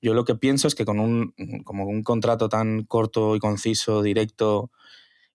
Yo 0.00 0.14
lo 0.14 0.24
que 0.24 0.34
pienso 0.34 0.68
es 0.68 0.74
que 0.74 0.84
con 0.84 1.00
un, 1.00 1.34
como 1.64 1.86
un 1.86 2.02
contrato 2.02 2.48
tan 2.48 2.84
corto 2.84 3.36
y 3.36 3.38
conciso, 3.38 4.02
directo 4.02 4.70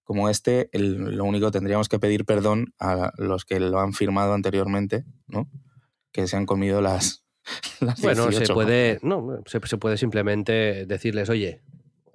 como 0.03 0.29
este, 0.29 0.69
lo 0.71 1.25
único 1.25 1.51
tendríamos 1.51 1.89
que 1.89 1.99
pedir 1.99 2.23
perdón 2.23 2.73
a 2.79 3.11
los 3.17 3.43
que 3.43 3.59
lo 3.59 3.79
han 3.79 3.93
firmado 3.93 4.33
anteriormente, 4.33 5.03
¿no? 5.27 5.49
Que 6.11 6.27
se 6.27 6.37
han 6.37 6.45
comido 6.45 6.81
las... 6.81 7.25
bueno, 8.01 8.31
se 8.31 8.53
puede, 8.53 8.99
no, 9.01 9.41
se 9.45 9.77
puede 9.77 9.97
simplemente 9.97 10.85
decirles, 10.85 11.29
oye, 11.29 11.61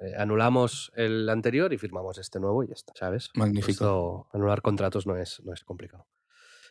eh, 0.03 0.15
anulamos 0.17 0.93
el 0.97 1.29
anterior 1.29 1.73
y 1.73 1.79
firmamos 1.79 2.19
este 2.19 2.41
nuevo 2.41 2.65
y 2.65 2.69
ya 2.69 2.75
está, 2.75 2.93
¿sabes? 2.97 3.31
Magnífico. 3.35 4.29
anular 4.33 4.63
contratos 4.63 5.07
no 5.07 5.17
es, 5.17 5.41
no 5.45 5.53
es 5.53 5.65
complicado. 5.65 6.07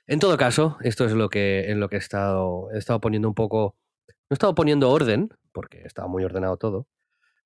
En 0.08 0.20
todo 0.20 0.36
caso, 0.38 0.78
esto 0.82 1.06
es 1.06 1.14
lo 1.14 1.30
que, 1.30 1.72
en 1.72 1.80
lo 1.80 1.88
que 1.88 1.96
he 1.96 2.00
estado, 2.00 2.70
he 2.72 2.78
estado 2.78 3.00
poniendo 3.00 3.28
un 3.28 3.36
poco. 3.36 3.78
No 4.08 4.34
he 4.34 4.36
estado 4.36 4.56
poniendo 4.56 4.90
orden, 4.90 5.30
porque 5.52 5.84
estaba 5.86 6.08
muy 6.08 6.24
ordenado 6.24 6.58
todo, 6.58 6.88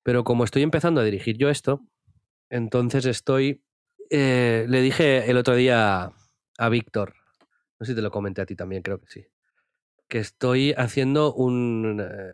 pero 0.04 0.24
como 0.24 0.44
estoy 0.44 0.64
empezando 0.64 1.02
a 1.02 1.04
dirigir 1.04 1.38
yo 1.38 1.50
esto, 1.50 1.82
entonces 2.50 3.06
estoy. 3.06 3.64
Eh, 4.10 4.66
le 4.70 4.82
dije 4.82 5.30
el 5.30 5.38
otro 5.38 5.56
día 5.56 6.12
a 6.58 6.70
Víctor, 6.70 7.16
no 7.80 7.86
sé 7.86 7.92
si 7.92 7.96
te 7.96 8.02
lo 8.02 8.12
comenté 8.12 8.42
a 8.42 8.46
ti 8.46 8.56
también, 8.56 8.84
creo 8.84 9.00
que 9.00 9.08
sí, 9.08 9.26
que 10.08 10.20
estoy 10.20 10.74
haciendo 10.78 11.34
un 11.34 12.00
eh, 12.02 12.34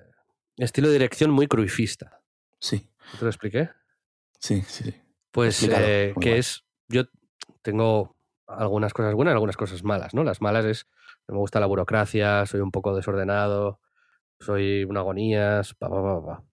estilo 0.57 0.87
de 0.87 0.93
dirección 0.93 1.31
muy 1.31 1.47
cruifista. 1.47 2.21
Sí. 2.59 2.90
¿Te 3.17 3.25
lo 3.25 3.29
expliqué? 3.29 3.69
Sí, 4.39 4.61
sí. 4.61 4.93
Pues 5.31 5.63
eh, 5.63 6.13
que 6.19 6.37
es, 6.37 6.65
yo 6.87 7.03
tengo 7.61 8.17
algunas 8.47 8.93
cosas 8.93 9.13
buenas 9.13 9.31
y 9.31 9.35
algunas 9.35 9.57
cosas 9.57 9.83
malas, 9.83 10.13
¿no? 10.13 10.23
Las 10.23 10.41
malas 10.41 10.65
es, 10.65 10.87
no 11.27 11.35
me 11.35 11.39
gusta 11.39 11.59
la 11.59 11.67
burocracia, 11.67 12.45
soy 12.45 12.59
un 12.59 12.71
poco 12.71 12.95
desordenado, 12.95 13.79
soy 14.39 14.83
un 14.83 14.97
agonías, 14.97 15.73
pa, 15.75 15.89
pa, 15.89 16.01
pa, 16.01 16.25
pa. 16.25 16.43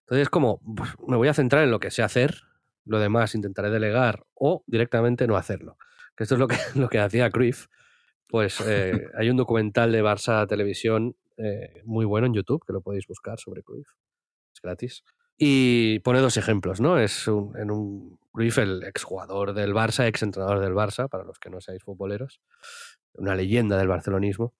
Entonces, 0.00 0.28
como 0.28 0.60
pues, 0.76 0.90
me 1.06 1.16
voy 1.16 1.28
a 1.28 1.34
centrar 1.34 1.64
en 1.64 1.70
lo 1.70 1.80
que 1.80 1.90
sé 1.90 2.02
hacer, 2.02 2.42
lo 2.84 3.00
demás 3.00 3.34
intentaré 3.34 3.70
delegar 3.70 4.24
o 4.34 4.62
directamente 4.66 5.26
no 5.26 5.36
hacerlo. 5.36 5.76
Que 6.16 6.22
esto 6.22 6.36
es 6.36 6.38
lo 6.38 6.46
que, 6.46 6.56
lo 6.76 6.88
que 6.88 7.00
hacía 7.00 7.30
Cruyff. 7.30 7.66
Pues 8.28 8.60
eh, 8.60 8.92
hay 9.18 9.30
un 9.30 9.36
documental 9.36 9.90
de 9.90 10.02
Barça 10.02 10.46
Televisión 10.46 11.16
eh, 11.36 11.82
muy 11.84 12.04
bueno 12.04 12.28
en 12.28 12.34
YouTube, 12.34 12.64
que 12.64 12.72
lo 12.72 12.80
podéis 12.80 13.06
buscar 13.06 13.38
sobre 13.40 13.62
Cruyff. 13.62 13.88
Es 14.54 14.60
gratis. 14.62 15.02
Y 15.38 15.98
pone 16.00 16.20
dos 16.20 16.36
ejemplos, 16.36 16.80
¿no? 16.80 16.98
Es 16.98 17.26
en 17.28 17.70
un 17.70 18.18
Cruyff, 18.32 18.58
el 18.58 18.82
exjugador 18.84 19.54
del 19.54 19.74
Barça, 19.74 20.06
exentrenador 20.06 20.60
del 20.60 20.72
Barça, 20.72 21.08
para 21.08 21.24
los 21.24 21.38
que 21.38 21.50
no 21.50 21.60
seáis 21.60 21.82
futboleros, 21.82 22.40
una 23.14 23.34
leyenda 23.34 23.76
del 23.78 23.88
barcelonismo, 23.88 24.54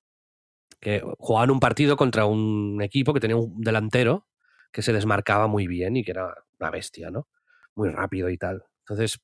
que 0.81 1.03
jugaba 1.19 1.45
en 1.45 1.51
un 1.51 1.61
partido 1.61 1.97
contra 1.97 2.27
un 2.27 2.81
equipo 2.83 3.15
que 3.15 3.21
tenía 3.21 3.37
un 3.37 3.61
delantero 3.61 4.27
que 4.73 4.83
se 4.83 4.93
desmarcaba 4.93 5.47
muy 5.47 5.67
bien 5.67 5.97
y 5.97 6.05
que 6.05 6.11
era 6.13 6.35
una 6.59 6.71
bestia, 6.71 7.11
¿no? 7.11 7.29
Muy 7.75 7.91
rápido 7.91 8.29
y 8.29 8.39
tal. 8.39 8.65
Entonces, 8.81 9.19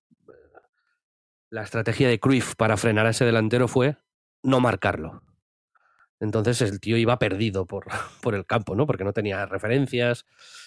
la 1.51 1.63
estrategia 1.63 2.09
de 2.09 2.19
Cruyff 2.19 2.55
para 2.57 2.77
frenar 2.77 3.07
a 3.07 3.11
ese 3.11 3.25
delantero 3.25 3.69
fue 3.69 3.99
no 4.43 4.61
marcarlo. 4.61 5.23
Entonces 6.21 6.63
el 6.63 6.81
tío 6.81 6.97
iba 6.97 7.19
perdido 7.19 7.67
por, 7.67 7.87
por 8.23 8.35
el 8.35 8.47
campo, 8.47 8.75
¿no? 8.75 8.87
Porque 8.87 9.05
no 9.05 9.13
tenía 9.13 9.45
referencias, 9.45 10.25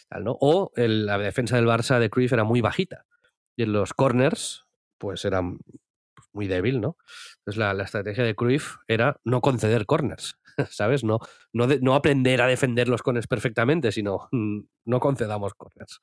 tal, 0.10 0.24
¿no? 0.24 0.38
O 0.42 0.72
el- 0.76 1.06
la 1.06 1.18
defensa 1.18 1.56
del 1.56 1.66
Barça 1.66 2.00
de 2.00 2.10
Cruyff 2.10 2.34
era 2.34 2.44
muy 2.44 2.62
bajita. 2.62 3.06
Y 3.56 3.64
en 3.64 3.74
los 3.74 3.94
corners, 3.94 4.66
pues 4.98 5.24
era 5.26 5.42
muy 6.34 6.48
débil, 6.48 6.82
¿no? 6.82 6.98
Entonces 7.40 7.58
la, 7.58 7.74
la 7.74 7.84
estrategia 7.84 8.24
de 8.24 8.36
Cruyff 8.36 8.76
era 8.88 9.20
no 9.24 9.40
conceder 9.42 9.86
corners, 9.86 10.38
¿sabes? 10.70 11.04
No, 11.04 11.20
no, 11.54 11.68
de- 11.68 11.80
no 11.80 11.96
aprender 11.96 12.42
a 12.42 12.48
defender 12.48 12.88
los 12.90 13.02
corners 13.02 13.28
perfectamente, 13.28 13.92
sino 13.92 14.28
mm, 14.32 14.60
no 14.86 15.00
concedamos 15.00 15.54
corners. 15.54 16.00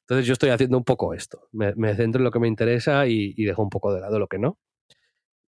Entonces 0.00 0.26
yo 0.26 0.32
estoy 0.32 0.50
haciendo 0.50 0.76
un 0.78 0.84
poco 0.84 1.14
esto. 1.14 1.48
Me, 1.52 1.74
me 1.76 1.94
centro 1.94 2.18
en 2.20 2.24
lo 2.24 2.30
que 2.30 2.38
me 2.40 2.48
interesa 2.48 3.06
y, 3.06 3.34
y 3.36 3.44
dejo 3.44 3.62
un 3.62 3.70
poco 3.70 3.92
de 3.94 4.00
lado 4.00 4.18
lo 4.18 4.26
que 4.26 4.38
no. 4.38 4.58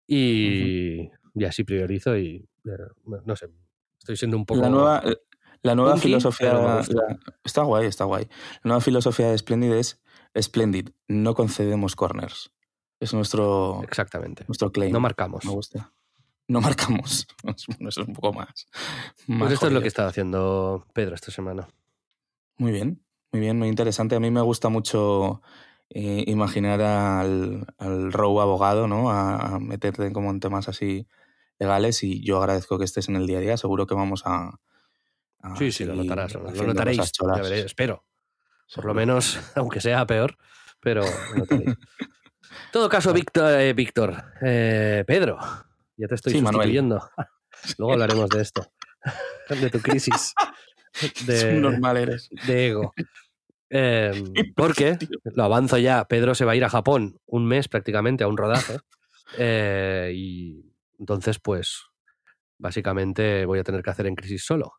Y, 0.06 1.10
y 1.34 1.44
así 1.44 1.64
priorizo 1.64 2.16
y 2.16 2.48
eh, 2.64 2.70
no 3.24 3.36
sé, 3.36 3.48
estoy 3.98 4.16
siendo 4.16 4.36
un 4.36 4.46
poco... 4.46 4.60
La 4.60 4.70
nueva, 4.70 5.02
la 5.66 5.74
nueva 5.74 5.92
punky, 5.92 6.08
filosofía. 6.08 6.54
la- 6.54 6.84
está 7.44 7.62
guay, 7.62 7.86
está 7.86 8.04
guay. 8.04 8.24
La 8.62 8.68
nueva 8.70 8.80
filosofía 8.80 9.30
de 9.30 9.38
Splendid 9.38 9.72
es 9.72 10.00
Splendid, 10.40 10.90
no 11.08 11.34
concedemos 11.34 11.96
corners. 11.96 12.52
Es 13.00 13.12
nuestro, 13.12 13.82
Exactamente. 13.82 14.44
nuestro 14.48 14.72
claim. 14.72 14.92
No 14.92 15.00
marcamos. 15.00 15.44
Me 15.44 15.50
gusta. 15.50 15.92
No 16.48 16.60
marcamos. 16.60 17.26
Eso 17.46 17.72
es 17.88 17.98
un 17.98 18.14
poco 18.14 18.32
más. 18.32 18.66
más 19.26 19.38
Pues 19.40 19.52
esto 19.52 19.66
es 19.66 19.72
lo 19.72 19.82
que 19.82 19.88
está 19.88 20.06
haciendo 20.06 20.86
Pedro 20.94 21.14
esta 21.14 21.30
semana. 21.30 21.68
Muy 22.58 22.72
bien, 22.72 23.02
muy 23.32 23.40
bien, 23.40 23.58
muy 23.58 23.68
interesante. 23.68 24.16
A 24.16 24.20
mí 24.20 24.30
me 24.30 24.40
gusta 24.40 24.68
mucho 24.70 25.42
eh, 25.90 26.24
imaginar 26.26 26.80
al, 26.80 27.66
al 27.78 28.12
Row 28.12 28.40
abogado, 28.40 28.86
¿no? 28.88 29.10
A, 29.10 29.56
a 29.56 29.58
meterte 29.58 30.10
como 30.12 30.30
en 30.30 30.40
temas 30.40 30.68
así 30.68 31.06
legales 31.58 32.02
y 32.02 32.24
yo 32.24 32.38
agradezco 32.38 32.78
que 32.78 32.84
estés 32.84 33.08
en 33.08 33.16
el 33.16 33.26
día 33.26 33.38
a 33.38 33.40
día. 33.42 33.56
Seguro 33.56 33.86
que 33.86 33.94
vamos 33.94 34.22
a. 34.24 34.58
a 35.40 35.56
Sí, 35.56 35.70
sí, 35.72 35.84
lo 35.84 35.94
notarás. 35.94 36.34
Lo 36.34 36.50
notaréis. 36.66 37.12
ya 37.12 37.56
espero. 37.56 38.04
Por 38.74 38.84
lo 38.84 38.94
menos, 38.94 39.38
aunque 39.56 39.80
sea 39.80 40.06
peor, 40.06 40.36
pero 40.80 41.02
lo 41.02 41.36
notaréis. 41.38 41.68
En 41.68 41.76
todo 42.72 42.88
caso, 42.88 43.12
Víctor, 43.12 43.60
eh, 43.60 43.72
Víctor 43.72 44.24
eh, 44.42 45.04
Pedro, 45.06 45.38
ya 45.96 46.08
te 46.08 46.14
estoy 46.16 46.32
Sí, 46.32 46.38
Manuel. 46.42 46.54
sustituyendo. 46.68 47.10
Luego 47.78 47.92
hablaremos 47.94 48.28
de 48.28 48.42
esto, 48.42 48.66
de 49.48 49.70
tu 49.70 49.80
crisis 49.80 50.34
de, 51.26 51.54
normal 51.54 51.96
eres. 51.96 52.28
de 52.46 52.68
ego. 52.68 52.92
Eh, 53.70 54.12
porque, 54.54 54.96
lo 55.34 55.44
avanzo 55.44 55.78
ya, 55.78 56.06
Pedro 56.06 56.34
se 56.34 56.44
va 56.44 56.52
a 56.52 56.56
ir 56.56 56.64
a 56.64 56.68
Japón 56.68 57.18
un 57.26 57.46
mes 57.46 57.68
prácticamente 57.68 58.24
a 58.24 58.28
un 58.28 58.36
rodaje. 58.36 58.78
eh, 59.38 60.12
y 60.14 60.72
entonces, 60.98 61.38
pues, 61.38 61.82
básicamente 62.58 63.44
voy 63.46 63.58
a 63.58 63.64
tener 63.64 63.82
que 63.82 63.90
hacer 63.90 64.06
en 64.06 64.14
crisis 64.14 64.44
solo. 64.44 64.74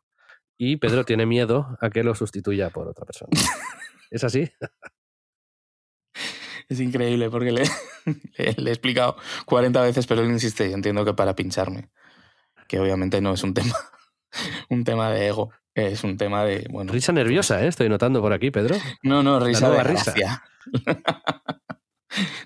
Y 0.58 0.76
Pedro 0.76 1.04
tiene 1.04 1.24
miedo 1.24 1.78
a 1.80 1.88
que 1.88 2.02
lo 2.02 2.14
sustituya 2.14 2.70
por 2.70 2.88
otra 2.88 3.04
persona. 3.06 3.30
¿Es 4.10 4.24
así? 4.24 4.50
Es 6.68 6.80
increíble 6.80 7.30
porque 7.30 7.50
le, 7.50 7.62
le- 8.36 8.52
le 8.58 8.70
he 8.70 8.72
explicado 8.74 9.16
40 9.46 9.80
veces, 9.80 10.06
pero 10.06 10.20
él 10.20 10.28
insiste 10.30 10.68
y 10.68 10.74
entiendo 10.74 11.02
que 11.04 11.14
para 11.14 11.34
pincharme. 11.34 11.88
Que 12.66 12.78
obviamente 12.78 13.22
no 13.22 13.32
es 13.32 13.42
un 13.42 13.54
tema, 13.54 13.74
un 14.68 14.84
tema 14.84 15.08
de 15.10 15.28
ego, 15.28 15.50
es 15.74 16.04
un 16.04 16.18
tema 16.18 16.44
de. 16.44 16.66
Bueno, 16.70 16.92
Risa 16.92 17.12
nerviosa, 17.12 17.64
¿eh? 17.64 17.68
Estoy 17.68 17.88
notando 17.88 18.20
por 18.20 18.34
aquí, 18.34 18.50
Pedro. 18.50 18.76
No, 19.02 19.22
no, 19.22 19.40
risa 19.40 19.70
de 19.70 19.82
risa. 19.82 20.12
gracia. 20.12 20.44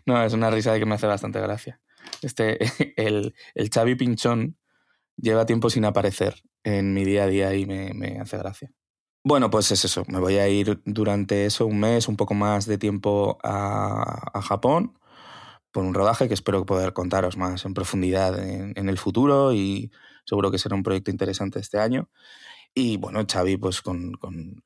no, 0.07 0.23
es 0.23 0.33
una 0.33 0.51
risa 0.51 0.73
de 0.73 0.79
que 0.79 0.87
me 0.87 0.95
hace 0.95 1.09
bastante 1.09 1.41
gracia. 1.41 1.81
Este, 2.23 2.59
el, 2.97 3.35
el 3.57 3.71
Xavi 3.71 3.97
Pinchón 3.97 4.57
lleva 5.17 5.47
tiempo 5.47 5.69
sin 5.69 5.85
aparecer 5.85 6.37
en 6.65 6.95
mi 6.95 7.05
día 7.05 7.25
a 7.25 7.27
día 7.27 7.55
y 7.55 7.67
me, 7.67 8.19
hace 8.21 8.39
gracia. 8.39 8.71
Bueno, 9.25 9.51
pues 9.51 9.71
es 9.71 9.85
eso. 9.85 10.05
Me 10.09 10.19
voy 10.19 10.39
a 10.39 10.49
ir 10.49 10.83
durante 10.85 11.47
eso 11.47 11.67
un 11.67 11.81
mes, 11.81 12.09
un 12.09 12.17
poco 12.17 12.35
más 12.35 12.67
de 12.67 12.79
tiempo 12.79 13.39
a, 13.43 14.41
Japón 14.43 14.99
por 15.71 15.85
un 15.85 15.95
rodaje 15.95 16.29
que 16.29 16.35
espero 16.35 16.67
poder 16.67 16.93
contaros 16.93 17.39
más 17.39 17.65
en 17.65 17.73
profundidad 17.73 18.39
en, 18.39 18.89
el 18.89 18.99
futuro 18.99 19.55
y 19.55 19.91
seguro 20.27 20.51
que 20.51 20.59
será 20.59 20.75
un 20.75 20.83
proyecto 20.83 21.11
interesante 21.11 21.61
este 21.61 21.79
año. 21.79 22.11
Y 22.75 22.97
bueno, 22.97 23.25
Xavi, 23.31 23.57
pues 23.59 23.81
con 23.83 24.13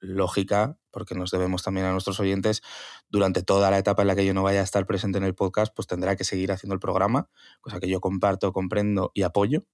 lógica, 0.00 0.78
porque 0.90 1.14
nos 1.14 1.30
debemos 1.30 1.62
también 1.62 1.86
a 1.86 1.92
nuestros 1.92 2.20
oyentes, 2.20 2.62
durante 3.08 3.42
toda 3.42 3.70
la 3.70 3.78
etapa 3.78 4.02
en 4.02 4.08
la 4.08 4.16
que 4.16 4.24
yo 4.24 4.32
no 4.32 4.42
vaya 4.42 4.60
a 4.60 4.64
estar 4.64 4.86
presente 4.86 5.18
en 5.18 5.24
el 5.24 5.34
podcast, 5.34 5.74
pues 5.74 5.86
tendrá 5.86 6.16
que 6.16 6.24
seguir 6.24 6.52
haciendo 6.52 6.74
el 6.74 6.80
programa, 6.80 7.28
cosa 7.60 7.80
que 7.80 7.88
yo 7.88 8.00
comparto, 8.00 8.52
comprendo 8.52 9.10
y 9.12 9.22
apoyo. 9.22 9.64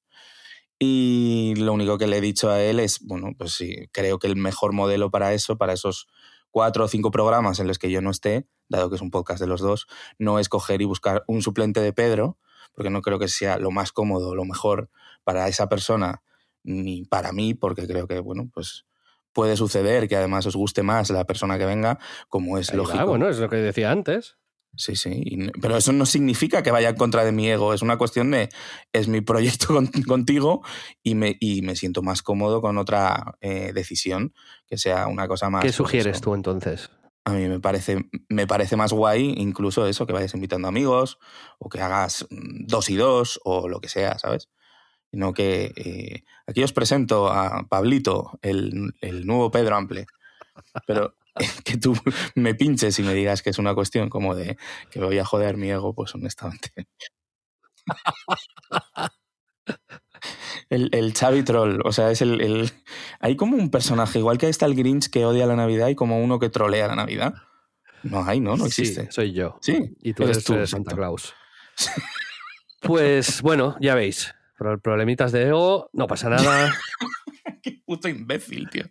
Y 0.85 1.55
lo 1.59 1.75
único 1.75 1.97
que 1.97 2.09
le 2.09 2.17
he 2.17 2.21
dicho 2.21 2.51
a 2.51 2.61
él 2.61 2.81
es, 2.81 2.99
bueno, 3.03 3.37
pues 3.39 3.53
sí, 3.53 3.89
creo 3.93 4.19
que 4.19 4.27
el 4.27 4.35
mejor 4.35 4.73
modelo 4.73 5.13
para 5.13 5.33
eso, 5.33 5.57
para 5.57 5.75
esos 5.75 6.09
cuatro 6.51 6.87
o 6.87 6.89
cinco 6.89 7.13
programas 7.13 7.61
en 7.61 7.69
los 7.69 7.79
que 7.79 7.89
yo 7.89 8.03
no 8.03 8.11
esté, 8.11 8.49
dado 8.69 8.91
que 8.91 8.97
es 8.97 9.01
un 9.01 9.13
podcast 9.13 9.41
de 9.41 9.47
los 9.47 9.61
dos, 9.61 9.87
no 10.19 10.41
es 10.41 10.49
coger 10.49 10.83
y 10.83 10.85
buscar 10.85 11.23
un 11.29 11.41
suplente 11.41 11.81
de 11.81 11.93
Pedro, 11.93 12.37
porque 12.75 12.91
no 12.91 13.01
creo 13.01 13.21
que 13.21 13.29
sea 13.29 13.59
lo 13.59 13.71
más 13.71 13.93
cómodo, 13.93 14.35
lo 14.35 14.45
mejor 14.45 14.91
para 15.23 15.47
esa 15.47 15.69
persona, 15.69 16.25
ni 16.65 17.05
para 17.05 17.31
mí, 17.31 17.55
porque 17.55 17.87
creo 17.87 18.09
que, 18.09 18.19
bueno, 18.19 18.51
pues 18.53 18.85
puede 19.33 19.57
suceder 19.57 20.09
que 20.09 20.17
además 20.17 20.47
os 20.47 20.57
guste 20.57 20.83
más 20.83 21.11
la 21.11 21.25
persona 21.27 21.59
que 21.59 21.65
venga, 21.65 22.01
como 22.29 22.59
es 22.59 22.71
Ahí 22.71 22.77
lógico. 22.77 23.07
bueno, 23.07 23.29
es 23.29 23.39
lo 23.39 23.49
que 23.49 23.55
decía 23.59 23.93
antes. 23.93 24.37
Sí, 24.75 24.97
sí. 24.97 25.51
Pero 25.61 25.77
eso 25.77 25.93
no 25.93 26.07
significa 26.07 26.63
que 26.63 26.71
vaya 26.71 26.89
en 26.91 26.97
contra 26.97 27.25
de 27.25 27.33
mi 27.33 27.49
ego. 27.49 27.75
Es 27.75 27.83
una 27.83 27.99
cuestión 27.99 28.31
de. 28.31 28.49
Es 28.93 29.07
mi 29.07 29.21
proyecto 29.21 29.67
con- 29.75 29.89
contigo 30.07 30.63
y 31.03 31.15
me, 31.15 31.37
y 31.41 31.63
me 31.63 31.77
siento 31.77 32.03
más 32.03 32.23
cómodo 32.23 32.61
con 32.63 32.79
otra 32.79 33.37
eh, 33.41 33.73
decisión 33.75 34.33
que 34.67 34.79
sea 34.79 35.09
una 35.09 35.29
cosa 35.29 35.51
más. 35.51 35.61
¿Qué 35.63 35.69
pues, 35.69 35.77
sugieres 35.77 36.21
tú 36.21 36.35
entonces? 36.35 36.91
A 37.25 37.35
mí 37.35 37.47
me 37.49 37.61
parece, 37.61 38.09
me 38.29 38.47
parece 38.47 38.77
más 38.77 38.93
guay 38.93 39.35
incluso 39.37 39.87
eso, 39.87 40.07
que 40.07 40.13
vayas 40.13 40.35
invitando 40.35 40.67
amigos 40.67 41.19
o 41.59 41.69
que 41.69 41.81
hagas 41.81 42.27
mm, 42.31 42.67
dos 42.67 42.89
y 42.91 42.97
dos 42.97 43.41
o 43.45 43.69
lo 43.69 43.81
que 43.81 43.89
sea, 43.89 44.19
¿sabes? 44.19 44.49
No 45.13 45.35
que. 45.35 45.73
eh, 45.77 46.25
aquí 46.47 46.63
os 46.65 46.73
presento 46.73 47.29
a 47.29 47.69
Pablito, 47.69 48.39
el, 48.41 48.95
el 49.03 49.27
nuevo 49.27 49.51
Pedro 49.51 49.77
Ample. 49.77 50.07
Pero 50.87 51.15
que 51.65 51.77
tú 51.79 51.95
me 52.35 52.55
pinches 52.55 52.99
y 52.99 53.03
me 53.03 53.15
digas 53.15 53.43
que 53.43 53.51
es 53.51 53.59
una 53.59 53.75
cuestión 53.75 54.09
como 54.09 54.35
de 54.35 54.57
que 54.91 55.01
voy 55.01 55.19
a 55.19 55.25
joder 55.25 55.57
mi 55.57 55.71
ego, 55.71 55.95
pues 55.95 56.15
honestamente. 56.15 56.73
El, 60.71 60.89
el 60.93 61.13
Xavi 61.13 61.43
Troll, 61.43 61.81
o 61.85 61.93
sea, 61.93 62.11
es 62.11 62.23
el, 62.23 62.41
el- 62.41 62.71
Hay 63.21 63.37
como 63.37 63.57
un 63.57 63.71
personaje, 63.71 64.19
igual 64.19 64.39
que 64.39 64.49
está 64.49 64.67
el 64.67 64.75
Grinch 64.75 65.11
que 65.11 65.25
odia 65.27 65.47
la 65.47 65.57
Navidad 65.57 65.89
y 65.89 65.95
como 65.95 66.23
uno 66.23 66.39
que 66.39 66.49
trolea 66.49 66.87
la 66.89 66.95
Navidad. 66.97 67.35
No 68.03 68.25
hay, 68.25 68.41
¿no? 68.41 68.57
No 68.57 68.65
Sí, 68.69 68.83
existe. 68.83 69.11
soy 69.13 69.33
yo. 69.33 69.59
Sí, 69.61 69.95
Y 70.01 70.15
tú 70.15 70.25
eres 70.25 70.39
eres, 70.39 70.45
tú, 70.45 70.67
Santa. 70.67 70.95
Claus. 70.97 71.35
Pues 72.81 73.43
bueno, 73.43 73.77
ya 73.81 73.95
veis. 73.95 74.35
Pro- 74.57 74.81
Problemitas 74.81 75.33
de 75.33 75.49
ego, 75.49 75.91
no 75.93 76.07
pasa 76.07 76.29
nada. 76.31 76.75
Qué 77.65 77.81
puto 77.85 78.09
imbécil, 78.09 78.69
tío. 78.71 78.85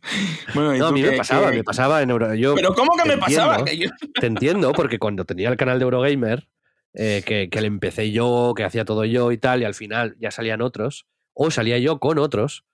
Bueno, 0.53 0.75
¿y 0.75 0.79
No, 0.79 0.87
a 0.87 0.91
mí 0.91 1.01
me 1.01 1.11
pasaba, 1.17 1.51
qué- 1.51 1.57
me 1.57 1.63
pasaba 1.63 2.01
en 2.01 2.09
Euro. 2.09 2.33
Yo 2.35 2.55
Pero 2.55 2.73
¿cómo 2.73 2.91
que 3.01 3.07
me 3.09 3.17
pasaba? 3.17 3.63
Que 3.65 3.77
yo- 3.77 3.89
te 4.19 4.27
entiendo, 4.27 4.71
porque 4.71 4.97
cuando 4.99 5.25
tenía 5.25 5.49
el 5.49 5.57
canal 5.57 5.77
de 5.79 5.83
Eurogamer, 5.83 6.47
eh, 6.93 7.21
que, 7.25 7.49
que 7.49 7.61
le 7.61 7.67
empecé 7.67 8.11
yo, 8.11 8.53
que 8.55 8.63
hacía 8.63 8.85
todo 8.85 9.05
yo 9.05 9.31
y 9.31 9.37
tal, 9.37 9.61
y 9.61 9.65
al 9.65 9.73
final 9.73 10.15
ya 10.19 10.31
salían 10.31 10.61
otros, 10.61 11.05
o 11.33 11.51
salía 11.51 11.77
yo 11.79 11.99
con 11.99 12.17
otros, 12.17 12.65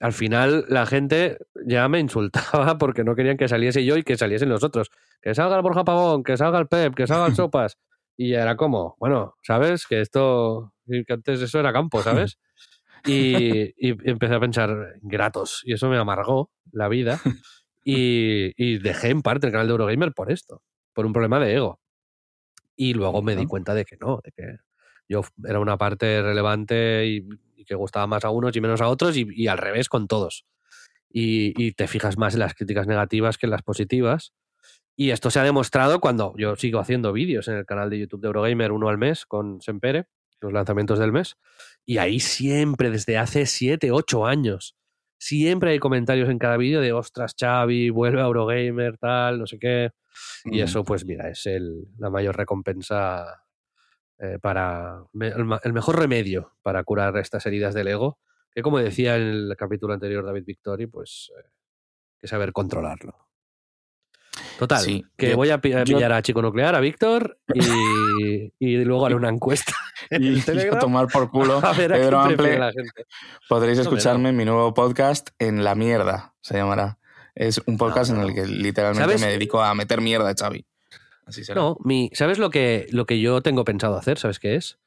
al 0.00 0.12
final 0.12 0.64
la 0.68 0.86
gente 0.86 1.38
ya 1.66 1.88
me 1.88 1.98
insultaba 2.00 2.78
porque 2.78 3.04
no 3.04 3.14
querían 3.14 3.36
que 3.36 3.48
saliese 3.48 3.84
yo 3.84 3.96
y 3.96 4.02
que 4.02 4.16
saliesen 4.16 4.48
los 4.48 4.64
otros. 4.64 4.90
Que 5.22 5.34
salga 5.34 5.56
el 5.56 5.62
Borja 5.62 5.84
Pavón, 5.84 6.22
que 6.24 6.36
salga 6.36 6.58
el 6.58 6.66
Pep, 6.66 6.94
que 6.94 7.06
salga 7.06 7.26
el 7.26 7.34
Sopas. 7.34 7.76
Y 8.16 8.34
era 8.34 8.56
como, 8.56 8.96
bueno, 8.98 9.36
¿sabes? 9.42 9.86
Que 9.86 10.00
esto, 10.00 10.72
que 10.86 11.04
antes 11.12 11.40
eso 11.40 11.58
era 11.60 11.72
campo, 11.72 12.02
¿sabes? 12.02 12.38
Y, 13.04 13.74
y 13.78 14.10
empecé 14.10 14.34
a 14.34 14.40
pensar, 14.40 14.94
gratos. 15.02 15.62
Y 15.64 15.72
eso 15.72 15.88
me 15.88 15.98
amargó 15.98 16.50
la 16.72 16.88
vida. 16.88 17.20
Y, 17.82 18.52
y 18.56 18.78
dejé 18.78 19.08
en 19.08 19.22
parte 19.22 19.46
el 19.46 19.52
canal 19.52 19.66
de 19.66 19.72
Eurogamer 19.72 20.12
por 20.12 20.30
esto, 20.30 20.62
por 20.92 21.06
un 21.06 21.14
problema 21.14 21.40
de 21.40 21.54
ego. 21.54 21.80
Y 22.76 22.92
luego 22.94 23.22
me 23.22 23.36
di 23.36 23.46
cuenta 23.46 23.74
de 23.74 23.84
que 23.84 23.96
no, 23.96 24.20
de 24.22 24.32
que 24.32 24.56
yo 25.08 25.22
era 25.44 25.60
una 25.60 25.78
parte 25.78 26.22
relevante 26.22 27.06
y, 27.06 27.26
y 27.56 27.64
que 27.64 27.74
gustaba 27.74 28.06
más 28.06 28.24
a 28.24 28.30
unos 28.30 28.54
y 28.54 28.60
menos 28.60 28.80
a 28.80 28.88
otros 28.88 29.16
y, 29.16 29.48
al 29.48 29.58
revés 29.58 29.88
con 29.88 30.08
todos. 30.08 30.44
Y, 31.10 31.52
y 31.56 31.72
te 31.72 31.88
fijas 31.88 32.18
más 32.18 32.34
en 32.34 32.40
las 32.40 32.54
críticas 32.54 32.86
negativas 32.86 33.38
que 33.38 33.46
en 33.46 33.50
las 33.50 33.62
positivas. 33.62 34.34
Y 34.94 35.10
esto 35.10 35.30
se 35.30 35.40
ha 35.40 35.44
demostrado 35.44 36.00
cuando 36.00 36.34
yo 36.36 36.56
sigo 36.56 36.80
haciendo 36.80 37.12
vídeos 37.12 37.48
en 37.48 37.54
el 37.54 37.66
canal 37.66 37.88
de 37.88 37.98
YouTube 37.98 38.20
de 38.20 38.26
Eurogamer 38.26 38.72
uno 38.72 38.88
al 38.88 38.98
mes 38.98 39.24
con 39.24 39.60
Sempere, 39.62 40.06
los 40.40 40.52
lanzamientos 40.52 40.98
del 40.98 41.12
mes. 41.12 41.36
Y 41.90 41.98
ahí 41.98 42.20
siempre, 42.20 42.88
desde 42.88 43.18
hace 43.18 43.46
7, 43.46 43.90
8 43.90 44.24
años, 44.24 44.76
siempre 45.18 45.72
hay 45.72 45.80
comentarios 45.80 46.28
en 46.28 46.38
cada 46.38 46.56
vídeo 46.56 46.80
de 46.80 46.92
ostras, 46.92 47.34
Xavi, 47.36 47.90
vuelve 47.90 48.20
a 48.20 48.26
Eurogamer, 48.26 48.96
tal, 48.96 49.40
no 49.40 49.46
sé 49.48 49.58
qué. 49.58 49.90
Y 50.44 50.60
Mm. 50.60 50.64
eso, 50.64 50.84
pues 50.84 51.04
mira, 51.04 51.28
es 51.28 51.46
el, 51.46 51.88
la 51.98 52.08
mayor 52.08 52.36
recompensa 52.36 53.42
eh, 54.20 54.38
para. 54.40 55.02
me- 55.14 55.32
el, 55.64 55.72
mejor 55.72 55.98
remedio 55.98 56.52
para 56.62 56.84
curar 56.84 57.16
estas 57.16 57.44
heridas 57.46 57.74
del 57.74 57.88
ego 57.88 58.20
que 58.54 58.62
como 58.62 58.78
decía 58.78 59.16
en 59.16 59.22
el 59.22 59.54
capítulo 59.58 59.92
anterior 59.94 60.24
David 60.24 60.44
Victori, 60.44 60.86
pues 60.86 61.32
eh, 61.38 61.48
que 62.20 62.28
saber 62.28 62.52
controlarlo. 62.52 63.16
Total, 64.58 64.78
Sí, 64.80 65.04
que 65.16 65.30
yo- 65.30 65.36
voy 65.36 65.50
a 65.50 65.60
yo- 65.60 65.60
pillar 65.84 66.12
a 66.12 66.22
Chico 66.22 66.40
Nuclear, 66.42 66.74
a 66.76 66.80
Víctor, 66.80 67.38
y, 67.52 68.52
y 68.60 68.84
luego 68.84 69.06
haré 69.06 69.14
una 69.16 69.28
encuesta 69.28 69.72
en 69.72 69.89
Y 70.10 70.40
a 70.68 70.78
tomar 70.78 71.08
por 71.08 71.30
culo. 71.30 71.60
A 71.64 71.72
ver 71.72 71.92
Pedro 71.92 72.20
Ample, 72.20 72.58
la 72.58 72.72
gente. 72.72 73.06
podréis 73.48 73.78
escucharme 73.78 74.30
en 74.30 74.36
mi 74.36 74.44
nuevo 74.44 74.72
podcast 74.74 75.30
en 75.38 75.64
La 75.64 75.74
Mierda, 75.74 76.34
se 76.40 76.54
llamará. 76.56 76.98
Es 77.34 77.60
un 77.66 77.76
podcast 77.78 78.10
No, 78.10 78.16
no. 78.18 78.22
en 78.24 78.28
el 78.28 78.34
que 78.34 78.46
literalmente 78.46 79.02
¿Sabes? 79.04 79.20
me 79.20 79.28
dedico 79.32 79.62
a 79.62 79.74
meter 79.74 80.00
mierda, 80.00 80.34
Xavi. 80.38 80.66
Así 81.26 81.44
será. 81.44 81.60
No, 81.60 81.76
mi, 81.84 82.10
¿sabes 82.12 82.38
lo 82.38 82.50
que, 82.50 82.86
lo 82.90 83.06
que 83.06 83.20
yo 83.20 83.40
tengo 83.40 83.64
pensado 83.64 83.96
hacer? 83.96 84.18
¿Sabes 84.18 84.38
qué 84.40 84.56
es? 84.56 84.78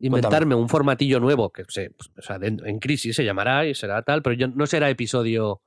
Inventarme 0.00 0.56
un 0.56 0.68
formatillo 0.68 1.20
nuevo 1.20 1.50
que 1.52 1.64
se, 1.68 1.94
o 2.18 2.22
sea, 2.22 2.38
de- 2.40 2.48
en 2.48 2.78
crisis 2.80 3.14
se 3.14 3.24
llamará 3.24 3.64
y 3.64 3.74
será 3.76 4.02
tal, 4.02 4.22
pero 4.22 4.34
yo, 4.34 4.48
no 4.48 4.66
será 4.66 4.90
episodio 4.90 5.62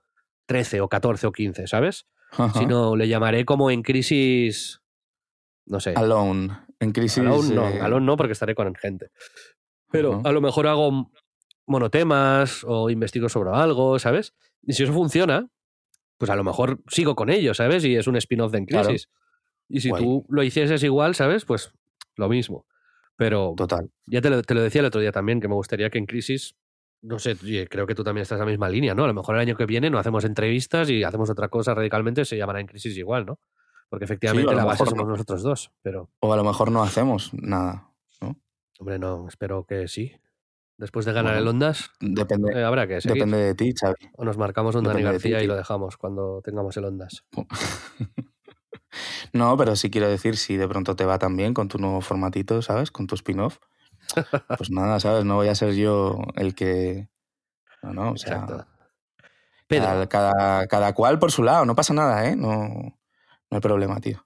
13 0.47 0.81
o 0.81 0.89
14 0.89 1.27
o 1.27 1.31
15, 1.31 1.65
¿sabes? 1.67 2.07
Ajá. 2.31 2.59
Sino 2.59 2.95
le 2.97 3.07
llamaré 3.07 3.45
como 3.45 3.71
en 3.71 3.83
crisis. 3.83 4.81
No 5.65 5.79
sé. 5.79 5.93
Alone. 5.95 6.59
En 6.79 6.91
crisis. 6.91 7.19
Alone 7.19 7.55
no, 7.55 7.67
eh, 7.69 7.81
Alone 7.81 8.05
no, 8.05 8.17
porque 8.17 8.33
estaré 8.33 8.55
con 8.55 8.73
gente. 8.75 9.09
Pero 9.91 10.21
a 10.23 10.31
lo 10.31 10.41
mejor 10.41 10.67
hago 10.67 11.11
monotemas 11.65 12.63
o 12.67 12.89
investigo 12.89 13.29
sobre 13.29 13.51
algo, 13.51 13.99
¿sabes? 13.99 14.33
Y 14.63 14.73
si 14.73 14.83
eso 14.83 14.93
funciona, 14.93 15.49
pues 16.17 16.29
a 16.31 16.35
lo 16.35 16.43
mejor 16.43 16.81
sigo 16.87 17.15
con 17.15 17.29
ello, 17.29 17.53
¿sabes? 17.53 17.83
Y 17.85 17.95
es 17.95 18.07
un 18.07 18.15
spin-off 18.15 18.51
de 18.51 18.57
En 18.59 18.65
Claro. 18.65 18.89
Crisis. 18.89 19.09
Y 19.69 19.81
si 19.81 19.89
Guay. 19.89 20.03
tú 20.03 20.25
lo 20.29 20.43
hicieses 20.43 20.83
igual, 20.83 21.15
¿sabes? 21.15 21.45
Pues 21.45 21.71
lo 22.15 22.29
mismo. 22.29 22.65
Pero 23.17 23.53
Total. 23.57 23.89
ya 24.05 24.21
te 24.21 24.29
lo, 24.29 24.41
te 24.43 24.53
lo 24.53 24.61
decía 24.61 24.79
el 24.81 24.87
otro 24.87 25.01
día 25.01 25.11
también, 25.11 25.41
que 25.41 25.47
me 25.47 25.55
gustaría 25.55 25.89
que 25.89 25.97
en 25.97 26.05
Crisis, 26.05 26.55
no 27.01 27.19
sé, 27.19 27.35
creo 27.69 27.87
que 27.87 27.95
tú 27.95 28.03
también 28.03 28.21
estás 28.21 28.37
en 28.37 28.45
la 28.45 28.51
misma 28.51 28.69
línea, 28.69 28.93
¿no? 28.93 29.03
A 29.03 29.07
lo 29.07 29.13
mejor 29.13 29.35
el 29.35 29.41
año 29.41 29.55
que 29.57 29.65
viene 29.65 29.89
no 29.89 29.99
hacemos 29.99 30.23
entrevistas 30.23 30.89
y 30.89 31.03
hacemos 31.03 31.29
otra 31.29 31.49
cosa 31.49 31.73
radicalmente, 31.73 32.25
se 32.25 32.37
llamará 32.37 32.59
En 32.59 32.67
Crisis 32.67 32.95
igual, 32.97 33.25
¿no? 33.25 33.39
Porque 33.89 34.05
efectivamente 34.05 34.51
lo 34.51 34.57
la 34.57 34.65
base 34.65 34.85
somos 34.85 35.05
no. 35.05 35.11
nosotros 35.11 35.43
dos, 35.43 35.71
pero... 35.81 36.09
O 36.19 36.33
a 36.33 36.37
lo 36.37 36.43
mejor 36.43 36.71
no 36.71 36.83
hacemos 36.83 37.33
nada. 37.33 37.87
Hombre, 38.79 38.99
no, 38.99 39.27
espero 39.27 39.65
que 39.65 39.87
sí. 39.87 40.13
Después 40.77 41.05
de 41.05 41.13
ganar 41.13 41.33
Bueno, 41.33 41.41
el 41.41 41.47
Ondas, 41.47 41.89
Depende, 41.99 42.51
eh, 42.53 42.63
habrá 42.63 42.87
que 42.87 43.01
seguir. 43.01 43.15
depende 43.15 43.37
de 43.37 43.55
ti, 43.55 43.73
Xavi. 43.73 44.11
O 44.15 44.23
nos 44.23 44.37
marcamos 44.37 44.75
un 44.75 44.83
Dani 44.83 44.99
ti, 44.99 45.03
García 45.03 45.41
y 45.41 45.47
lo 45.47 45.55
dejamos 45.55 45.97
cuando 45.97 46.41
tengamos 46.43 46.77
el 46.77 46.85
Ondas. 46.85 47.25
No, 49.33 49.55
pero 49.57 49.75
sí 49.75 49.91
quiero 49.91 50.09
decir, 50.09 50.37
si 50.37 50.57
de 50.57 50.67
pronto 50.67 50.95
te 50.95 51.05
va 51.05 51.19
tan 51.19 51.35
bien 51.35 51.53
con 51.53 51.67
tu 51.67 51.77
nuevo 51.77 52.01
formatito, 52.01 52.61
¿sabes? 52.61 52.89
Con 52.89 53.05
tu 53.05 53.15
spin-off. 53.15 53.59
Pues 54.57 54.71
nada, 54.71 54.99
¿sabes? 54.99 55.25
No 55.25 55.35
voy 55.35 55.49
a 55.49 55.55
ser 55.55 55.73
yo 55.75 56.17
el 56.35 56.55
que. 56.55 57.09
No, 57.83 57.93
no, 57.93 58.11
o 58.11 58.17
sea. 58.17 58.35
Exacto. 58.35 58.65
Pedro, 59.67 59.85
Cada, 59.85 60.07
cada, 60.07 60.67
cada 60.67 60.93
cual 60.93 61.19
por 61.19 61.31
su 61.31 61.43
lado, 61.43 61.65
no 61.65 61.75
pasa 61.75 61.93
nada, 61.93 62.27
¿eh? 62.29 62.35
No, 62.35 62.96
no 63.51 63.55
hay 63.57 63.61
problema, 63.61 63.99
tío. 63.99 64.25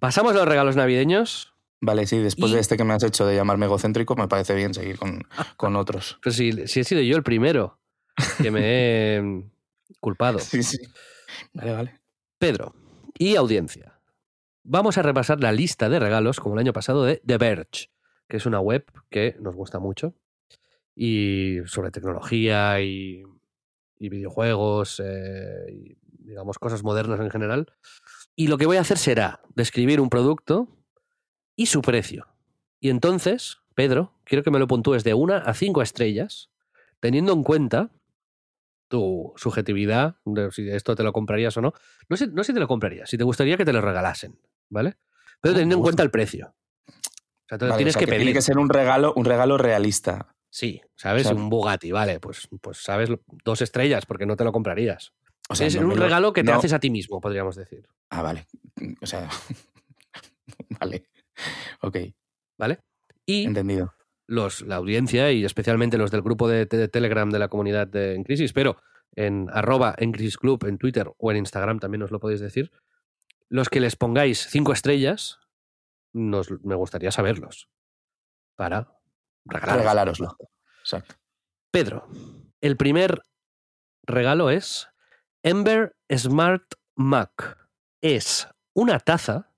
pasamos 0.00 0.32
a 0.32 0.36
los 0.36 0.48
regalos 0.48 0.76
navideños. 0.76 1.52
Vale, 1.80 2.06
sí, 2.06 2.18
después 2.18 2.50
Y- 2.52 2.54
de 2.54 2.60
este 2.60 2.76
que 2.76 2.84
me 2.84 2.94
has 2.94 3.02
hecho 3.02 3.26
de 3.26 3.36
llamarme 3.36 3.66
egocéntrico, 3.66 4.16
me 4.16 4.28
parece 4.28 4.54
bien 4.54 4.72
seguir 4.74 4.98
con, 4.98 5.22
con 5.56 5.76
otros. 5.76 6.18
Pero 6.22 6.32
si, 6.34 6.66
si 6.66 6.80
he 6.80 6.84
sido 6.84 7.00
yo 7.02 7.16
el 7.16 7.22
primero 7.22 7.78
que 8.42 8.50
me 8.50 8.60
he 8.62 9.44
culpado. 10.00 10.38
Sí, 10.38 10.62
sí. 10.62 10.78
Vale, 11.52 11.72
vale. 11.72 12.00
Pedro 12.38 12.74
y 13.18 13.36
audiencia. 13.36 13.98
Vamos 14.64 14.98
a 14.98 15.02
repasar 15.02 15.40
la 15.40 15.52
lista 15.52 15.88
de 15.88 15.98
regalos, 16.00 16.40
como 16.40 16.54
el 16.56 16.60
año 16.60 16.72
pasado, 16.72 17.04
de 17.04 17.22
The 17.24 17.38
Verge, 17.38 17.90
que 18.28 18.36
es 18.38 18.46
una 18.46 18.58
web 18.60 18.84
que 19.10 19.36
nos 19.38 19.54
gusta 19.54 19.78
mucho. 19.78 20.14
Y 20.94 21.58
sobre 21.66 21.90
tecnología 21.90 22.80
y, 22.80 23.22
y 23.98 24.08
videojuegos, 24.08 25.00
eh, 25.04 25.66
y 25.70 25.96
digamos 26.18 26.58
cosas 26.58 26.82
modernas 26.82 27.20
en 27.20 27.30
general. 27.30 27.72
Y 28.34 28.48
lo 28.48 28.58
que 28.58 28.66
voy 28.66 28.76
a 28.76 28.80
hacer 28.82 28.98
será 28.98 29.40
describir 29.54 30.00
un 30.00 30.10
producto 30.10 30.68
y 31.54 31.66
su 31.66 31.80
precio. 31.82 32.26
Y 32.80 32.90
entonces, 32.90 33.58
Pedro, 33.74 34.12
quiero 34.24 34.42
que 34.42 34.50
me 34.50 34.58
lo 34.58 34.66
puntúes 34.66 35.04
de 35.04 35.14
una 35.14 35.38
a 35.38 35.54
cinco 35.54 35.80
estrellas, 35.82 36.50
teniendo 37.00 37.32
en 37.32 37.42
cuenta 37.42 37.90
tu 38.88 39.32
subjetividad, 39.36 40.16
de 40.24 40.50
si 40.52 40.68
esto 40.68 40.94
te 40.94 41.02
lo 41.02 41.12
comprarías 41.12 41.56
o 41.56 41.60
no. 41.60 41.72
No 42.08 42.16
sé, 42.16 42.28
no 42.28 42.42
sé 42.44 42.48
si 42.48 42.54
te 42.54 42.60
lo 42.60 42.68
comprarías, 42.68 43.08
si 43.10 43.18
te 43.18 43.24
gustaría 43.24 43.56
que 43.56 43.64
te 43.64 43.72
lo 43.72 43.80
regalasen, 43.80 44.38
¿vale? 44.68 44.96
Pero 45.40 45.54
teniendo 45.54 45.76
en 45.76 45.82
cuenta 45.82 46.02
el 46.02 46.10
precio. 46.10 46.54
O 46.88 47.48
sea, 47.48 47.58
Vale, 47.58 47.76
tienes 47.76 47.96
o 47.96 47.98
sea, 47.98 48.00
que, 48.00 48.06
que 48.06 48.10
pedir. 48.12 48.20
tiene 48.26 48.32
que 48.34 48.42
ser 48.42 48.58
un 48.58 48.68
regalo, 48.68 49.12
un 49.16 49.24
regalo 49.24 49.56
realista. 49.58 50.34
Sí, 50.50 50.80
¿sabes? 50.94 51.26
O 51.26 51.30
sea- 51.30 51.36
un 51.36 51.48
Bugatti, 51.50 51.90
vale, 51.92 52.20
pues, 52.20 52.48
pues 52.60 52.78
sabes, 52.78 53.10
dos 53.44 53.60
estrellas, 53.62 54.06
porque 54.06 54.26
no 54.26 54.36
te 54.36 54.44
lo 54.44 54.52
comprarías. 54.52 55.12
O 55.48 55.54
sea, 55.54 55.66
es 55.66 55.76
no 55.76 55.82
un 55.88 55.96
lo- 55.96 56.02
regalo 56.02 56.32
que 56.32 56.42
te 56.42 56.50
no- 56.50 56.58
haces 56.58 56.72
a 56.72 56.80
ti 56.80 56.90
mismo, 56.90 57.20
podríamos 57.20 57.56
decir. 57.56 57.86
Ah, 58.10 58.22
vale. 58.22 58.46
O 59.00 59.06
sea. 59.06 59.28
vale. 60.80 61.06
Ok, 61.82 61.96
¿Vale? 62.58 62.80
Y 63.26 63.44
entendido. 63.44 63.92
los, 64.26 64.62
la 64.62 64.76
audiencia 64.76 65.30
y 65.32 65.44
especialmente 65.44 65.98
los 65.98 66.10
del 66.10 66.22
grupo 66.22 66.48
de, 66.48 66.64
de 66.66 66.88
Telegram 66.88 67.28
de 67.30 67.38
la 67.38 67.48
comunidad 67.48 67.86
de 67.86 68.14
En 68.14 68.24
Crisis, 68.24 68.52
pero 68.52 68.76
en 69.14 69.48
arroba 69.52 69.94
en 69.98 70.12
Crisis 70.12 70.36
Club, 70.38 70.64
en 70.66 70.78
Twitter 70.78 71.10
o 71.18 71.30
en 71.30 71.36
Instagram 71.38 71.78
también 71.78 72.02
os 72.02 72.10
lo 72.10 72.20
podéis 72.20 72.40
decir, 72.40 72.70
los 73.48 73.68
que 73.68 73.80
les 73.80 73.96
pongáis 73.96 74.46
cinco 74.48 74.72
estrellas, 74.72 75.38
nos, 76.14 76.50
me 76.64 76.74
gustaría 76.74 77.10
saberlos 77.12 77.68
para 78.56 78.88
regalar. 79.44 79.78
Regalároslo. 79.78 80.36
Exacto. 80.80 81.16
Pedro, 81.70 82.08
el 82.62 82.76
primer 82.78 83.20
regalo 84.04 84.50
es 84.50 84.88
Ember 85.46 85.94
Smart 86.12 86.64
Mac. 86.96 87.56
Es 88.00 88.48
una 88.74 88.98
taza 88.98 89.52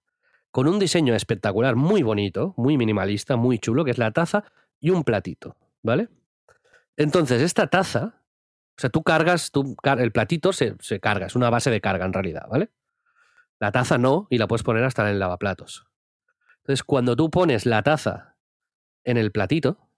con 0.50 0.68
un 0.68 0.78
diseño 0.78 1.14
espectacular, 1.14 1.76
muy 1.76 2.02
bonito, 2.02 2.52
muy 2.58 2.76
minimalista, 2.76 3.36
muy 3.36 3.58
chulo, 3.58 3.86
que 3.86 3.92
es 3.92 3.96
la 3.96 4.10
taza 4.10 4.44
y 4.80 4.90
un 4.90 5.02
platito, 5.02 5.56
¿vale? 5.82 6.10
Entonces, 6.98 7.40
esta 7.40 7.68
taza, 7.68 8.20
o 8.76 8.76
sea, 8.76 8.90
tú 8.90 9.02
cargas, 9.02 9.50
tú, 9.50 9.76
el 9.82 10.12
platito 10.12 10.52
se, 10.52 10.74
se 10.78 11.00
carga, 11.00 11.24
es 11.24 11.36
una 11.36 11.48
base 11.48 11.70
de 11.70 11.80
carga 11.80 12.04
en 12.04 12.12
realidad, 12.12 12.46
¿vale? 12.50 12.68
La 13.58 13.72
taza 13.72 13.96
no, 13.96 14.26
y 14.28 14.36
la 14.36 14.46
puedes 14.46 14.64
poner 14.64 14.84
hasta 14.84 15.04
en 15.04 15.08
el 15.08 15.18
lavaplatos. 15.18 15.86
Entonces, 16.58 16.82
cuando 16.84 17.16
tú 17.16 17.30
pones 17.30 17.64
la 17.64 17.82
taza 17.82 18.36
en 19.04 19.16
el 19.16 19.32
platito, 19.32 19.88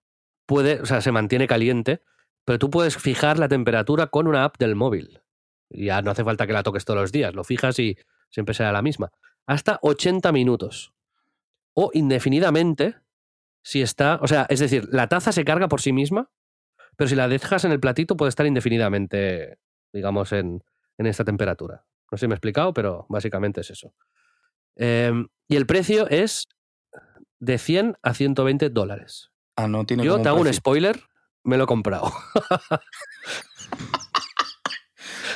se 0.84 1.10
mantiene 1.10 1.48
caliente, 1.48 2.04
pero 2.44 2.60
tú 2.60 2.70
puedes 2.70 2.96
fijar 2.96 3.40
la 3.40 3.48
temperatura 3.48 4.06
con 4.06 4.28
una 4.28 4.44
app 4.44 4.56
del 4.56 4.76
móvil. 4.76 5.20
Ya 5.70 6.02
no 6.02 6.10
hace 6.10 6.24
falta 6.24 6.46
que 6.46 6.52
la 6.52 6.62
toques 6.62 6.84
todos 6.84 7.00
los 7.00 7.12
días, 7.12 7.34
lo 7.34 7.44
fijas 7.44 7.78
y 7.78 7.96
siempre 8.28 8.54
será 8.54 8.72
la 8.72 8.82
misma. 8.82 9.10
Hasta 9.46 9.78
80 9.82 10.32
minutos. 10.32 10.92
O 11.74 11.90
indefinidamente, 11.94 12.96
si 13.62 13.80
está. 13.80 14.18
O 14.22 14.26
sea, 14.26 14.46
es 14.48 14.60
decir, 14.60 14.88
la 14.90 15.08
taza 15.08 15.32
se 15.32 15.44
carga 15.44 15.68
por 15.68 15.80
sí 15.80 15.92
misma, 15.92 16.30
pero 16.96 17.08
si 17.08 17.14
la 17.14 17.28
dejas 17.28 17.64
en 17.64 17.72
el 17.72 17.80
platito 17.80 18.16
puede 18.16 18.30
estar 18.30 18.46
indefinidamente, 18.46 19.58
digamos, 19.92 20.32
en, 20.32 20.62
en 20.98 21.06
esta 21.06 21.24
temperatura. 21.24 21.84
No 22.10 22.18
sé 22.18 22.22
si 22.24 22.28
me 22.28 22.34
he 22.34 22.36
explicado, 22.36 22.74
pero 22.74 23.06
básicamente 23.08 23.60
es 23.60 23.70
eso. 23.70 23.94
Em, 24.76 25.28
y 25.48 25.56
el 25.56 25.66
precio 25.66 26.08
es 26.08 26.48
de 27.38 27.58
100 27.58 27.96
a 28.02 28.14
120 28.14 28.70
dólares. 28.70 29.30
Ah, 29.56 29.68
no 29.68 29.84
tiene 29.86 30.04
Yo 30.04 30.20
te 30.20 30.28
hago 30.28 30.40
un 30.40 30.52
spoiler, 30.52 31.00
me 31.44 31.56
lo 31.56 31.64
he 31.64 31.66
comprado. 31.66 32.12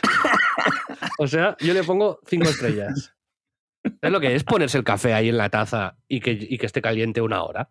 o 1.18 1.26
sea, 1.26 1.56
yo 1.60 1.74
le 1.74 1.84
pongo 1.84 2.20
cinco 2.26 2.48
estrellas. 2.48 3.14
¿Sabes 4.00 4.12
lo 4.12 4.20
que 4.20 4.34
es 4.34 4.44
ponerse 4.44 4.78
el 4.78 4.84
café 4.84 5.12
ahí 5.14 5.28
en 5.28 5.36
la 5.36 5.50
taza 5.50 5.96
y 6.08 6.20
que, 6.20 6.32
y 6.32 6.56
que 6.58 6.66
esté 6.66 6.80
caliente 6.80 7.20
una 7.20 7.42
hora? 7.44 7.70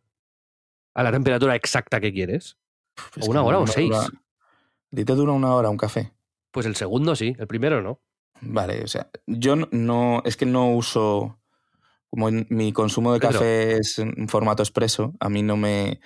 A 0.93 1.01
la 1.03 1.11
temperatura 1.11 1.55
exacta 1.55 1.99
que 1.99 2.13
quieres. 2.13 2.57
Es 3.15 3.27
o 3.27 3.31
una 3.31 3.41
hora 3.43 3.57
o 3.57 3.67
seis. 3.67 3.89
dura- 3.89 4.05
¿A 4.05 4.95
ti 4.95 5.05
te 5.05 5.13
dura 5.15 5.31
una 5.31 5.55
hora 5.55 5.69
un 5.69 5.77
café? 5.77 6.13
Pues 6.51 6.67
el 6.67 6.75
segundo 6.75 7.15
sí, 7.15 7.35
el 7.39 7.47
primero 7.47 7.81
no. 7.81 7.99
Vale, 8.41 8.83
o 8.83 8.87
sea, 8.87 9.09
yo 9.25 9.55
no- 9.55 10.21
es 10.25 10.37
que 10.37 10.45
no 10.45 10.69
uso, 10.75 11.39
como 12.11 12.29
en- 12.29 12.45
mi 12.49 12.71
consumo 12.73 13.11
de 13.13 13.19
Pedro. 13.19 13.33
café 13.33 13.77
es 13.77 13.97
en 13.97 14.27
formato 14.29 14.61
expreso, 14.61 15.13
a 15.19 15.29
mí 15.29 15.41
no 15.41 15.57
me, 15.57 15.99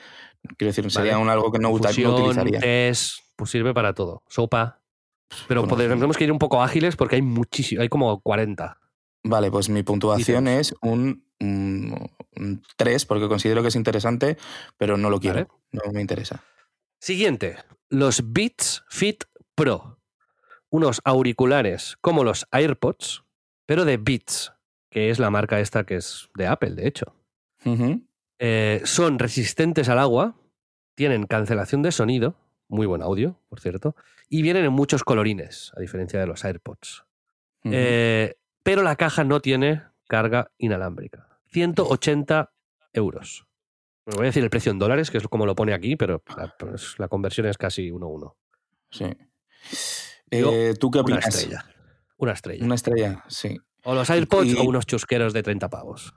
quiero 0.57 0.69
decir, 0.69 0.89
sería 0.89 1.13
Vale. 1.13 1.23
un 1.23 1.29
algo 1.29 1.51
que 1.51 1.59
no, 1.59 1.69
uta- 1.71 1.89
no 2.01 2.15
utilizaría. 2.15 2.59
tés, 2.61 3.21
pues 3.35 3.49
sirve 3.51 3.73
para 3.73 3.93
todo. 3.93 4.23
Sopa. 4.29 4.79
Pero 5.47 5.63
Bueno, 5.63 5.75
tenemos 5.77 6.17
que 6.17 6.23
ir 6.23 6.31
un 6.31 6.39
poco 6.39 6.61
ágiles 6.61 6.95
porque 6.95 7.15
hay 7.15 7.21
muchísimo, 7.21 7.81
hay 7.81 7.89
como 7.89 8.19
40. 8.21 8.77
Vale, 9.23 9.51
pues 9.51 9.69
mi 9.69 9.83
puntuación 9.83 10.47
es 10.47 10.73
un, 10.81 11.25
un, 11.39 12.61
3 12.77 13.05
porque 13.05 13.27
considero 13.27 13.61
que 13.61 13.67
es 13.67 13.75
interesante, 13.75 14.37
pero 14.77 14.97
no 14.97 15.09
lo 15.09 15.19
quiero, 15.19 15.35
Vale. 15.39 15.49
no 15.71 15.91
me 15.91 16.01
interesa. 16.01 16.43
Siguiente, 16.99 17.57
los 17.89 18.31
Beats 18.31 18.83
Fit 18.89 19.25
Pro. 19.55 19.99
Unos 20.69 21.01
auriculares 21.05 21.97
como 22.01 22.23
los 22.23 22.45
AirPods, 22.51 23.23
pero 23.65 23.85
de 23.85 23.97
Beats, 23.97 24.53
que 24.89 25.09
es 25.09 25.19
la 25.19 25.29
marca 25.29 25.59
esta 25.59 25.85
que 25.85 25.95
es 25.95 26.29
de 26.35 26.47
Apple, 26.47 26.71
de 26.71 26.87
hecho. 26.87 27.13
Eh, 28.39 28.81
son 28.85 29.19
resistentes 29.19 29.89
al 29.89 29.99
agua, 29.99 30.35
tienen 30.95 31.25
cancelación 31.25 31.81
de 31.81 31.91
sonido, 31.91 32.35
muy 32.67 32.85
buen 32.85 33.01
audio, 33.01 33.39
por 33.49 33.59
cierto, 33.59 33.95
y 34.29 34.41
vienen 34.41 34.65
en 34.65 34.73
muchos 34.73 35.03
colorines, 35.03 35.71
a 35.75 35.81
diferencia 35.81 36.19
de 36.19 36.27
los 36.27 36.43
AirPods. 36.43 37.05
Eh, 37.63 38.35
pero 38.63 38.83
la 38.83 38.95
caja 38.95 39.23
no 39.23 39.41
tiene 39.41 39.83
carga 40.07 40.51
inalámbrica. 40.57 41.39
180 41.51 42.51
euros. 42.93 43.45
Me 44.05 44.15
voy 44.15 44.23
a 44.23 44.27
decir 44.27 44.43
el 44.43 44.49
precio 44.49 44.71
en 44.71 44.79
dólares, 44.79 45.11
que 45.11 45.17
es 45.17 45.27
como 45.27 45.45
lo 45.45 45.55
pone 45.55 45.73
aquí, 45.73 45.95
pero 45.97 46.23
la, 46.35 46.55
pues, 46.57 46.95
la 46.97 47.09
conversión 47.09 47.45
es 47.47 47.57
casi 47.57 47.91
1-1. 47.91 48.35
Sí. 48.89 49.05
Eh, 50.31 50.73
¿Tú 50.79 50.91
qué 50.91 50.99
opinas? 50.99 51.25
Una 51.25 51.29
estrella. 51.29 51.65
Una 52.17 52.33
estrella. 52.33 52.65
Una 52.65 52.75
estrella, 52.75 53.23
sí. 53.27 53.57
O 53.83 53.93
los 53.93 54.09
AirPods 54.09 54.55
o 54.55 54.63
unos 54.63 54.85
chusqueros 54.85 55.33
de 55.33 55.43
30 55.43 55.69
pavos. 55.69 56.13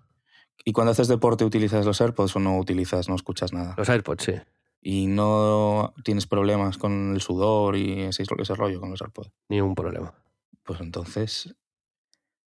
¿Y 0.64 0.72
cuando 0.72 0.92
haces 0.92 1.08
deporte 1.08 1.44
utilizas 1.44 1.86
los 1.86 2.00
AirPods 2.00 2.36
o 2.36 2.38
no 2.38 2.58
utilizas, 2.58 3.08
no 3.08 3.14
escuchas 3.14 3.52
nada? 3.52 3.74
Los 3.76 3.88
AirPods, 3.88 4.24
sí. 4.24 4.34
¿Y 4.82 5.08
no 5.08 5.94
tienes 6.04 6.26
problemas 6.26 6.78
con 6.78 7.14
el 7.14 7.20
sudor 7.20 7.76
y 7.76 8.02
ese, 8.02 8.22
ese 8.22 8.54
rollo 8.54 8.80
con 8.80 8.90
los 8.90 9.02
AirPods? 9.02 9.30
Ni 9.48 9.60
un 9.60 9.74
problema. 9.74 10.14
Pues 10.62 10.80
entonces, 10.80 11.54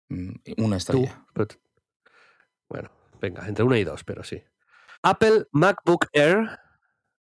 mm, 0.09 0.31
una 0.57 0.77
estrella. 0.77 1.25
Bueno, 2.69 2.89
venga, 3.19 3.47
entre 3.47 3.65
una 3.65 3.77
y 3.77 3.83
dos, 3.83 4.03
pero 4.03 4.23
sí. 4.23 4.41
Apple 5.01 5.47
MacBook 5.51 6.07
Air 6.13 6.59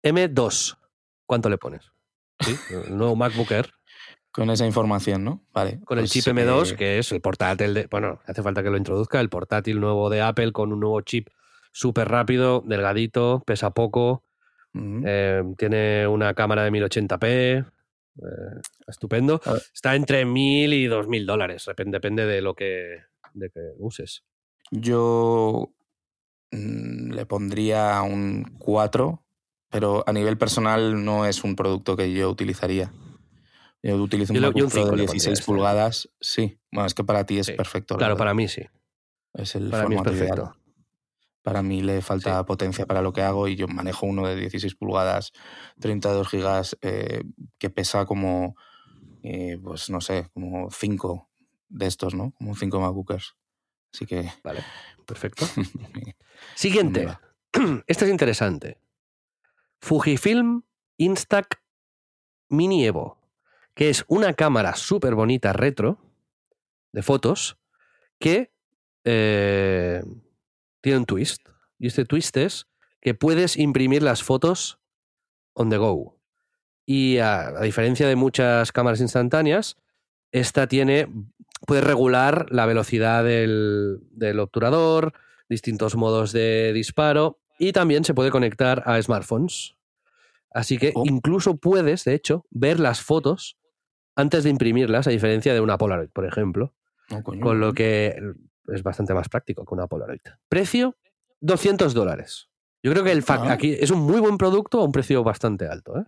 M2. 0.03 0.77
¿Cuánto 1.25 1.49
le 1.49 1.59
pones? 1.59 1.91
¿Sí? 2.39 2.55
El 2.71 2.97
nuevo 2.97 3.15
MacBook 3.15 3.51
Air. 3.51 3.71
Con 4.31 4.49
esa 4.51 4.65
información, 4.65 5.23
¿no? 5.23 5.43
Vale. 5.53 5.79
Con 5.85 5.97
el 5.97 6.03
pues, 6.03 6.11
chip 6.11 6.25
M2, 6.25 6.75
que 6.75 6.99
es 6.99 7.11
el 7.11 7.19
portátil 7.19 7.73
de. 7.73 7.87
Bueno, 7.87 8.19
hace 8.25 8.43
falta 8.43 8.61
que 8.61 8.69
lo 8.69 8.77
introduzca. 8.77 9.19
El 9.19 9.29
portátil 9.29 9.79
nuevo 9.79 10.09
de 10.09 10.21
Apple 10.21 10.51
con 10.51 10.71
un 10.71 10.79
nuevo 10.79 11.01
chip 11.01 11.29
súper 11.71 12.09
rápido, 12.09 12.63
delgadito, 12.65 13.43
pesa 13.45 13.71
poco. 13.71 14.23
Eh, 14.73 15.43
tiene 15.57 16.07
una 16.07 16.33
cámara 16.33 16.63
de 16.63 16.71
1080p. 16.71 17.65
Eh, 18.21 18.61
estupendo. 18.87 19.41
Está 19.73 19.95
entre 19.95 20.25
1000 20.25 20.73
y 20.73 20.87
2000 20.87 21.25
dólares. 21.25 21.69
Depende 21.75 22.25
de 22.25 22.41
lo 22.41 22.53
que, 22.53 22.99
de 23.33 23.49
que 23.49 23.71
uses. 23.77 24.23
Yo 24.71 25.71
mm, 26.51 27.11
le 27.11 27.25
pondría 27.25 28.01
un 28.01 28.55
4, 28.59 29.23
pero 29.69 30.03
a 30.05 30.13
nivel 30.13 30.37
personal 30.37 31.03
no 31.03 31.25
es 31.25 31.43
un 31.43 31.55
producto 31.55 31.95
que 31.95 32.11
yo 32.11 32.29
utilizaría. 32.29 32.91
Yo 33.81 33.95
utilizo 33.95 34.33
un 34.33 34.41
MacBook 34.41 34.71
Pro 34.71 34.91
de 34.91 34.97
16 34.97 35.41
pulgadas. 35.41 36.09
Sí, 36.19 36.59
bueno, 36.71 36.85
es 36.85 36.93
que 36.93 37.03
para 37.03 37.25
ti 37.25 37.39
es 37.39 37.49
perfecto. 37.51 37.95
Claro, 37.97 38.17
para 38.17 38.33
mí 38.33 38.47
sí. 38.47 38.63
Es 39.33 39.55
el 39.55 39.69
para 39.69 39.83
formato 39.83 40.03
perfecto. 40.03 40.55
Para 41.49 41.63
mí 41.63 41.81
le 41.81 42.03
falta 42.03 42.45
potencia 42.45 42.85
para 42.85 43.01
lo 43.01 43.11
que 43.11 43.23
hago 43.23 43.47
y 43.47 43.55
yo 43.55 43.67
manejo 43.67 44.05
uno 44.05 44.27
de 44.27 44.35
16 44.35 44.75
pulgadas, 44.75 45.31
32 45.79 46.27
gigas, 46.27 46.77
eh, 46.83 47.23
que 47.57 47.71
pesa 47.71 48.05
como, 48.05 48.55
eh, 49.23 49.57
pues 49.59 49.89
no 49.89 49.99
sé, 49.99 50.29
como 50.31 50.69
5 50.69 51.27
de 51.69 51.87
estos, 51.87 52.13
¿no? 52.13 52.33
Como 52.33 52.55
5 52.55 52.79
MacBookers. 52.79 53.35
Así 53.91 54.05
que... 54.05 54.31
Vale, 54.43 54.63
perfecto. 55.07 55.47
Siguiente. 56.53 57.07
Este 57.87 58.05
es 58.05 58.11
interesante. 58.11 58.79
Fujifilm 59.79 60.61
Instax 60.97 61.57
Mini 62.49 62.85
Evo 62.85 63.17
que 63.73 63.89
es 63.89 64.03
una 64.09 64.33
cámara 64.33 64.75
súper 64.75 65.15
bonita 65.15 65.53
retro 65.53 65.97
de 66.91 67.01
fotos 67.01 67.57
que 68.19 68.53
eh, 69.05 70.03
tiene 70.81 70.99
un 70.99 71.05
twist. 71.05 71.47
Y 71.77 71.87
este 71.87 72.05
twist 72.05 72.35
es 72.37 72.67
que 73.01 73.13
puedes 73.13 73.57
imprimir 73.57 74.03
las 74.03 74.23
fotos 74.23 74.79
on 75.53 75.69
the 75.69 75.77
go. 75.77 76.19
Y 76.85 77.17
a, 77.19 77.61
diferencia 77.61 78.07
de 78.07 78.15
muchas 78.15 78.71
cámaras 78.71 79.01
instantáneas, 79.01 79.77
esta 80.31 80.67
tiene, 80.67 81.07
puede 81.65 81.81
regular 81.81 82.47
la 82.49 82.65
velocidad 82.65 83.23
del, 83.23 83.99
del 84.11 84.39
obturador, 84.39 85.13
distintos 85.49 85.95
modos 85.95 86.31
de 86.31 86.73
disparo 86.73 87.39
y 87.57 87.73
también 87.73 88.03
se 88.03 88.13
puede 88.13 88.31
conectar 88.31 88.83
a 88.85 89.01
smartphones. 89.01 89.75
Así 90.51 90.77
que 90.77 90.93
oh. 90.95 91.03
incluso 91.05 91.57
puedes, 91.57 92.05
de 92.05 92.15
hecho, 92.15 92.45
ver 92.49 92.79
las 92.79 93.01
fotos 93.01 93.57
antes 94.15 94.43
de 94.43 94.49
imprimirlas, 94.49 95.07
a 95.07 95.11
diferencia 95.11 95.53
de 95.53 95.61
una 95.61 95.77
Polaroid, 95.77 96.09
por 96.09 96.25
ejemplo. 96.25 96.73
Oh, 97.11 97.23
con 97.23 97.59
lo 97.59 97.73
que 97.73 98.19
es 98.73 98.83
bastante 98.83 99.13
más 99.13 99.29
práctico 99.29 99.65
que 99.65 99.73
una 99.73 99.87
Polaroid. 99.87 100.21
Precio, 100.47 100.95
200 101.41 101.93
dólares. 101.93 102.49
Yo 102.83 102.91
creo 102.91 103.03
que 103.03 103.11
el 103.11 103.23
ah. 103.27 103.51
aquí 103.51 103.75
es 103.79 103.91
un 103.91 104.01
muy 104.01 104.19
buen 104.19 104.37
producto 104.37 104.79
a 104.79 104.85
un 104.85 104.91
precio 104.91 105.23
bastante 105.23 105.67
alto. 105.67 105.97
¿eh? 105.97 106.05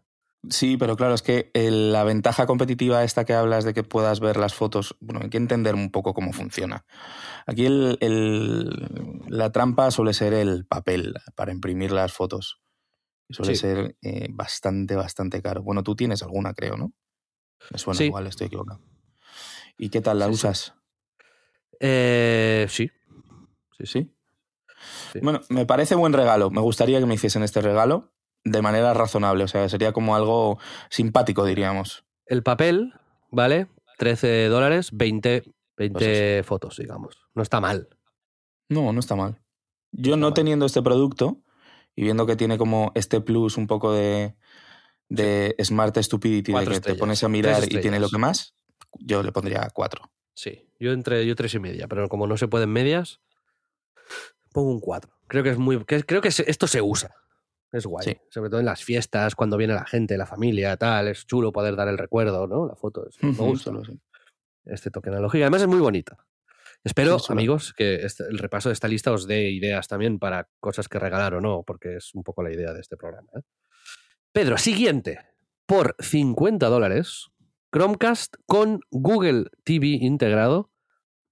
Sí, 0.50 0.78
pero 0.78 0.96
claro, 0.96 1.14
es 1.14 1.22
que 1.22 1.52
la 1.54 2.04
ventaja 2.04 2.48
competitiva 2.48 3.04
esta 3.04 3.26
que 3.26 3.34
hablas 3.34 3.64
de 3.64 3.74
que 3.74 3.84
puedas 3.84 4.20
ver 4.20 4.38
las 4.38 4.54
fotos, 4.54 4.96
bueno, 5.00 5.22
hay 5.24 5.30
que 5.30 5.38
entender 5.38 5.76
un 5.76 5.92
poco 5.92 6.14
cómo 6.14 6.34
funciona. 6.34 6.86
Aquí 7.46 7.68
la 7.70 9.52
trampa 9.52 9.92
suele 9.92 10.14
ser 10.14 10.34
el 10.34 10.66
papel 10.66 11.14
para 11.36 11.52
imprimir 11.52 11.92
las 11.92 12.14
fotos. 12.14 12.62
Suele 13.30 13.56
ser 13.56 13.96
eh, 14.02 14.28
bastante, 14.32 14.96
bastante 14.96 15.42
caro. 15.42 15.64
Bueno, 15.64 15.84
tú 15.84 15.96
tienes 15.96 16.22
alguna, 16.24 16.54
creo, 16.54 16.76
¿no? 16.76 16.92
Me 17.70 17.78
suena 17.78 18.04
igual, 18.04 18.28
estoy 18.28 18.48
equivocado. 18.48 18.82
¿Y 19.78 19.90
qué 19.90 20.02
tal 20.02 20.20
la 20.20 20.28
usas? 20.28 20.74
Eh, 21.82 22.68
sí. 22.70 22.92
sí. 23.84 23.86
Sí. 25.12 25.20
Bueno, 25.22 25.42
me 25.50 25.66
parece 25.66 25.96
buen 25.96 26.14
regalo. 26.14 26.50
Me 26.52 26.62
gustaría 26.62 27.00
que 27.00 27.06
me 27.06 27.16
hiciesen 27.16 27.44
este 27.44 27.62
regalo 27.62 28.12
de 28.44 28.62
manera 28.62 28.94
razonable. 28.94 29.44
O 29.44 29.48
sea, 29.48 29.68
sería 29.68 29.92
como 29.92 30.16
algo 30.16 30.60
simpático, 30.90 31.44
diríamos. 31.44 32.06
El 32.26 32.44
papel, 32.44 32.94
¿vale? 33.30 33.68
13 33.98 34.48
dólares, 34.48 34.90
20, 34.94 35.44
20 35.78 36.00
pues 36.00 36.46
fotos, 36.46 36.78
digamos. 36.78 37.18
No 37.34 37.44
está 37.44 37.60
mal. 37.60 37.90
No, 38.70 38.94
no 38.94 39.00
está 39.00 39.16
mal. 39.16 39.42
Yo 39.92 40.18
no 40.18 40.34
teniendo 40.34 40.66
este 40.66 40.82
producto 40.82 41.42
y 41.96 42.04
viendo 42.04 42.26
que 42.26 42.36
tiene 42.36 42.58
como 42.58 42.92
este 42.96 43.20
plus 43.22 43.58
un 43.58 43.68
poco 43.68 43.92
de, 43.92 44.36
de 45.10 45.56
Smart 45.62 45.98
Stupidity, 45.98 46.54
de 46.54 46.66
que 46.66 46.80
te 46.80 46.96
pones 46.96 47.24
a 47.24 47.28
mirar 47.28 47.64
y 47.66 47.82
tiene 47.82 48.00
lo 48.00 48.10
que 48.10 48.18
más, 48.18 48.56
yo 49.00 49.22
le 49.24 49.32
pondría 49.32 49.68
cuatro. 49.74 50.10
Sí, 50.34 50.68
yo 50.80 50.92
entre 50.92 51.26
yo 51.26 51.36
tres 51.36 51.54
y 51.54 51.60
media, 51.60 51.88
pero 51.88 52.08
como 52.10 52.28
no 52.28 52.38
se 52.38 52.48
pueden 52.48 52.70
medias, 52.70 53.20
pongo 54.54 54.72
un 54.72 54.80
cuatro. 54.80 55.12
Creo 55.28 55.44
que 55.44 55.52
es 55.52 55.58
muy, 55.58 55.84
creo 55.86 56.22
que 56.22 56.30
esto 56.30 56.68
se 56.68 56.82
usa. 56.82 57.16
Es 57.72 57.86
guay. 57.86 58.18
Sobre 58.30 58.50
todo 58.50 58.60
en 58.60 58.66
las 58.66 58.84
fiestas, 58.84 59.34
cuando 59.34 59.56
viene 59.56 59.74
la 59.74 59.86
gente, 59.86 60.18
la 60.18 60.26
familia, 60.26 60.76
tal. 60.76 61.08
Es 61.08 61.26
chulo 61.26 61.52
poder 61.52 61.76
dar 61.76 61.88
el 61.88 61.98
recuerdo, 61.98 62.46
¿no? 62.48 62.68
La 62.68 62.76
foto. 62.76 63.08
me 63.22 63.32
gusta. 63.32 63.72
Este 64.66 64.92
toque 64.92 65.10
analógico. 65.10 65.44
Además 65.44 65.62
es 65.62 65.68
muy 65.68 65.80
bonito. 65.80 66.18
Espero, 66.84 67.18
amigos, 67.30 67.74
que 67.74 67.96
este, 68.06 68.24
el 68.24 68.40
repaso 68.40 68.70
de 68.70 68.74
esta 68.74 68.88
lista 68.88 69.12
os 69.12 69.28
dé 69.28 69.52
ideas 69.52 69.88
también 69.88 70.20
para 70.20 70.50
cosas 70.60 70.88
que 70.88 71.00
regalar 71.00 71.36
o 71.36 71.42
no, 71.42 71.64
porque 71.64 71.98
es 71.98 72.14
un 72.16 72.24
poco 72.24 72.42
la 72.42 72.52
idea 72.52 72.74
de 72.74 72.82
este 72.82 72.98
programa. 72.98 73.30
¿eh? 73.36 73.42
Pedro, 74.32 74.58
siguiente. 74.58 75.20
Por 75.68 75.96
50 76.00 76.68
dólares, 76.68 77.31
Chromecast 77.72 78.36
con 78.46 78.82
Google 78.92 79.46
TV 79.64 79.88
integrado 80.02 80.70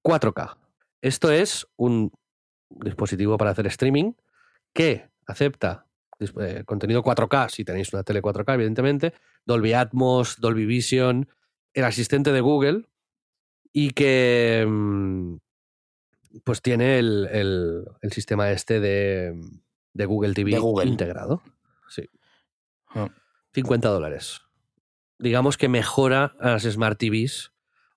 4K. 0.03 0.57
Esto 1.01 1.31
es 1.31 1.67
un 1.75 2.11
dispositivo 2.69 3.37
para 3.37 3.51
hacer 3.51 3.67
streaming 3.67 4.13
que 4.73 5.09
acepta 5.25 5.87
eh, 6.19 6.63
contenido 6.65 7.03
4K, 7.03 7.49
si 7.49 7.65
tenéis 7.65 7.93
una 7.93 8.03
tele 8.03 8.21
4K, 8.21 8.53
evidentemente, 8.53 9.13
Dolby 9.45 9.73
Atmos, 9.73 10.39
Dolby 10.39 10.65
Vision, 10.65 11.27
el 11.73 11.83
asistente 11.83 12.31
de 12.31 12.41
Google 12.41 12.89
y 13.71 13.91
que 13.91 14.65
mm, 14.67 15.35
pues 16.43 16.61
tiene 16.61 16.99
el, 16.99 17.85
sistema 18.11 18.51
este 18.51 18.79
de, 18.79 19.35
Google 19.93 20.33
TV 20.33 20.57
integrado. 20.85 21.41
50 23.53 23.87
ah. 23.87 23.91
dólares. 23.91 24.41
Digamos 25.19 25.57
que 25.57 25.67
mejora 25.67 26.35
a 26.39 26.51
las 26.51 26.63
Smart 26.63 26.97
TVs 26.97 27.51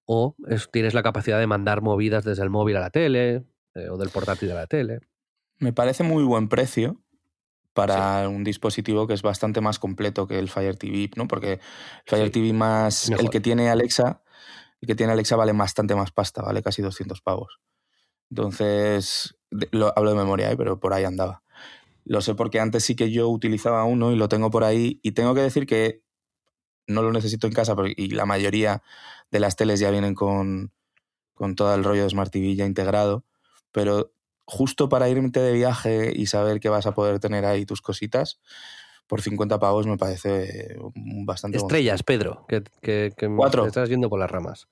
o 0.04 0.36
tienes 0.72 0.94
la 0.94 1.02
capacidad 1.02 1.38
de 1.38 1.46
mandar 1.46 1.80
movidas 1.80 2.24
desde 2.24 2.42
el 2.42 2.50
móvil 2.50 2.76
a 2.76 2.80
la 2.80 2.90
tele 2.90 3.44
eh, 3.74 3.88
o 3.88 3.96
del 3.96 4.10
portátil 4.10 4.50
a 4.50 4.54
la 4.54 4.66
tele. 4.66 5.00
Me 5.58 5.72
parece 5.72 6.02
muy 6.02 6.24
buen 6.24 6.48
precio 6.48 7.00
para 7.72 8.28
un 8.28 8.44
dispositivo 8.44 9.06
que 9.06 9.14
es 9.14 9.22
bastante 9.22 9.60
más 9.60 9.78
completo 9.78 10.26
que 10.26 10.38
el 10.38 10.50
Fire 10.50 10.76
TV, 10.76 11.10
¿no? 11.16 11.28
Porque 11.28 11.52
el 11.52 11.60
Fire 12.06 12.30
TV 12.30 12.52
más 12.52 13.08
el 13.08 13.30
que 13.30 13.40
tiene 13.40 13.70
Alexa, 13.70 14.22
el 14.80 14.88
que 14.88 14.94
tiene 14.94 15.12
Alexa 15.12 15.36
vale 15.36 15.52
bastante 15.52 15.94
más 15.94 16.10
pasta, 16.10 16.42
vale 16.42 16.62
casi 16.62 16.82
200 16.82 17.20
pavos. 17.22 17.60
Entonces, 18.30 19.36
lo, 19.70 19.92
hablo 19.96 20.10
de 20.10 20.16
memoria, 20.16 20.50
¿eh? 20.50 20.56
pero 20.56 20.80
por 20.80 20.92
ahí 20.92 21.04
andaba. 21.04 21.42
Lo 22.04 22.20
sé 22.20 22.34
porque 22.34 22.60
antes 22.60 22.84
sí 22.84 22.96
que 22.96 23.10
yo 23.10 23.28
utilizaba 23.28 23.84
uno 23.84 24.10
y 24.10 24.16
lo 24.16 24.28
tengo 24.28 24.50
por 24.50 24.64
ahí. 24.64 24.98
Y 25.02 25.12
tengo 25.12 25.34
que 25.34 25.42
decir 25.42 25.66
que 25.66 26.01
no 26.92 27.02
lo 27.02 27.12
necesito 27.12 27.46
en 27.46 27.52
casa 27.52 27.74
y 27.96 28.10
la 28.10 28.26
mayoría 28.26 28.82
de 29.30 29.40
las 29.40 29.56
teles 29.56 29.80
ya 29.80 29.90
vienen 29.90 30.14
con, 30.14 30.72
con 31.34 31.56
todo 31.56 31.74
el 31.74 31.84
rollo 31.84 32.04
de 32.04 32.10
Smart 32.10 32.30
TV 32.30 32.54
ya 32.54 32.66
integrado. 32.66 33.24
Pero 33.72 34.12
justo 34.44 34.88
para 34.88 35.08
irte 35.08 35.40
de 35.40 35.52
viaje 35.52 36.12
y 36.14 36.26
saber 36.26 36.60
que 36.60 36.68
vas 36.68 36.86
a 36.86 36.94
poder 36.94 37.18
tener 37.20 37.44
ahí 37.44 37.64
tus 37.64 37.80
cositas, 37.80 38.40
por 39.06 39.20
50 39.22 39.58
pavos 39.58 39.86
me 39.86 39.96
parece 39.96 40.76
bastante... 41.24 41.58
Estrellas, 41.58 42.02
Pedro, 42.02 42.44
que, 42.48 42.62
que, 42.80 43.12
que 43.16 43.28
Cuatro. 43.34 43.62
te 43.62 43.68
estás 43.68 43.88
yendo 43.88 44.08
por 44.08 44.18
las 44.18 44.30
ramas. 44.30 44.68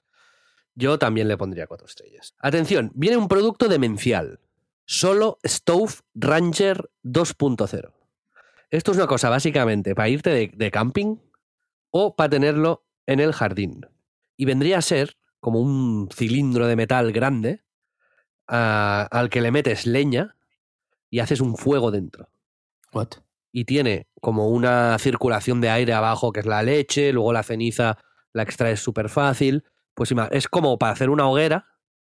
Yo 0.74 0.98
también 0.98 1.28
le 1.28 1.36
pondría 1.36 1.66
cuatro 1.66 1.86
estrellas. 1.86 2.34
Atención, 2.38 2.92
viene 2.94 3.16
un 3.16 3.28
producto 3.28 3.68
demencial. 3.68 4.40
Solo 4.86 5.38
Stove 5.44 5.92
Ranger 6.14 6.90
2.0. 7.04 7.92
Esto 8.70 8.90
es 8.92 8.96
una 8.96 9.06
cosa 9.06 9.28
básicamente 9.28 9.94
para 9.94 10.08
irte 10.08 10.30
de, 10.30 10.50
de 10.54 10.70
camping 10.70 11.16
o 11.90 12.14
para 12.16 12.30
tenerlo 12.30 12.84
en 13.06 13.20
el 13.20 13.32
jardín. 13.32 13.86
Y 14.36 14.44
vendría 14.44 14.78
a 14.78 14.82
ser 14.82 15.16
como 15.40 15.60
un 15.60 16.08
cilindro 16.12 16.66
de 16.66 16.76
metal 16.76 17.12
grande 17.12 17.64
a- 18.48 19.08
al 19.10 19.30
que 19.30 19.40
le 19.40 19.50
metes 19.50 19.86
leña 19.86 20.36
y 21.10 21.20
haces 21.20 21.40
un 21.40 21.56
fuego 21.56 21.90
dentro 21.90 22.28
What? 22.92 23.08
y 23.52 23.64
tiene 23.64 24.08
como 24.20 24.48
una 24.48 24.96
circulación 24.98 25.60
de 25.60 25.70
aire 25.70 25.92
abajo 25.92 26.32
que 26.32 26.40
es 26.40 26.46
la 26.46 26.62
leche, 26.62 27.12
luego 27.12 27.32
la 27.32 27.42
ceniza 27.42 27.98
la 28.32 28.42
extraes 28.42 28.80
súper 28.80 29.08
fácil. 29.08 29.64
Pues 29.94 30.12
es 30.30 30.46
como 30.48 30.78
para 30.78 30.92
hacer 30.92 31.10
una 31.10 31.28
hoguera, 31.28 31.66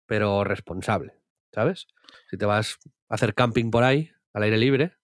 pero 0.05 0.43
responsable, 0.43 1.13
¿sabes? 1.53 1.87
Si 2.29 2.37
te 2.37 2.45
vas 2.45 2.77
a 3.09 3.15
hacer 3.15 3.33
camping 3.33 3.71
por 3.71 3.83
ahí, 3.83 4.11
al 4.33 4.43
aire 4.43 4.57
libre, 4.57 4.97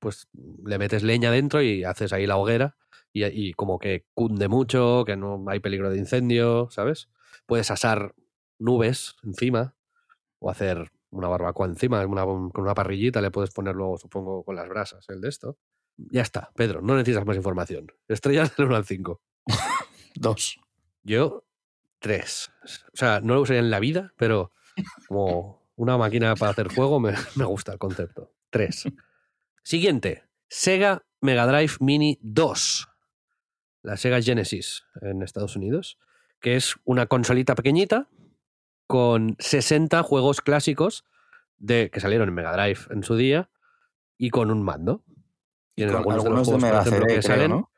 pues 0.00 0.26
le 0.64 0.78
metes 0.78 1.02
leña 1.04 1.30
dentro 1.30 1.62
y 1.62 1.84
haces 1.84 2.12
ahí 2.12 2.26
la 2.26 2.36
hoguera 2.36 2.76
y, 3.24 3.48
y 3.48 3.52
como 3.54 3.78
que 3.78 4.04
cunde 4.14 4.48
mucho, 4.48 5.04
que 5.06 5.16
no 5.16 5.44
hay 5.48 5.60
peligro 5.60 5.90
de 5.90 5.98
incendio, 5.98 6.68
¿sabes? 6.70 7.08
Puedes 7.46 7.70
asar 7.70 8.14
nubes 8.58 9.16
encima 9.22 9.74
o 10.38 10.50
hacer 10.50 10.90
una 11.10 11.28
barbacoa 11.28 11.66
encima, 11.66 12.04
una- 12.06 12.24
con 12.24 12.50
una 12.64 12.74
parrillita 12.74 13.20
le 13.20 13.30
puedes 13.30 13.50
poner 13.50 13.74
luego, 13.74 13.96
supongo, 13.98 14.44
con 14.44 14.56
las 14.56 14.68
brasas, 14.68 15.08
el 15.08 15.20
de 15.20 15.28
esto. 15.28 15.58
Ya 15.96 16.20
está, 16.22 16.50
Pedro, 16.54 16.82
no 16.82 16.94
necesitas 16.94 17.24
más 17.24 17.36
información. 17.36 17.86
Estrellas 18.08 18.54
del 18.56 18.66
1 18.66 18.76
al 18.76 18.84
5. 18.84 19.20
Dos. 20.14 20.58
Yo, 21.02 21.44
tres. 22.00 22.50
O 22.92 22.96
sea, 22.96 23.20
no 23.20 23.34
lo 23.34 23.40
usaría 23.42 23.60
en 23.60 23.70
la 23.70 23.80
vida, 23.80 24.12
pero 24.16 24.52
como 25.08 25.66
una 25.76 25.96
máquina 25.96 26.34
para 26.34 26.50
hacer 26.52 26.70
fuego 26.70 27.00
me, 27.00 27.12
me 27.36 27.44
gusta 27.44 27.72
el 27.72 27.78
concepto. 27.78 28.32
Tres. 28.50 28.84
Siguiente. 29.62 30.24
Sega 30.48 31.02
Mega 31.20 31.46
Drive 31.46 31.74
Mini 31.80 32.18
2. 32.22 32.88
La 33.86 33.96
Sega 33.96 34.20
Genesis 34.20 34.84
en 35.00 35.22
Estados 35.22 35.54
Unidos, 35.54 35.96
que 36.40 36.56
es 36.56 36.74
una 36.82 37.06
consolita 37.06 37.54
pequeñita 37.54 38.08
con 38.88 39.36
60 39.38 40.02
juegos 40.02 40.40
clásicos 40.40 41.04
de, 41.58 41.88
que 41.92 42.00
salieron 42.00 42.28
en 42.28 42.34
Mega 42.34 42.52
Drive 42.52 42.80
en 42.90 43.04
su 43.04 43.14
día 43.14 43.48
y 44.18 44.30
con 44.30 44.50
un 44.50 44.64
mando. 44.64 45.04
Tienen 45.76 45.94
Con 45.94 46.12
algunos 46.14 46.24
de 46.24 46.30
los 46.30 46.38
de 46.38 46.44
juegos, 46.44 46.62
por 46.62 46.68
Mega 46.68 46.80
ejemplo, 46.80 46.98
CD, 46.98 47.14
que 47.14 47.20
creo, 47.20 47.36
salen. 47.36 47.50
¿no? 47.52 47.70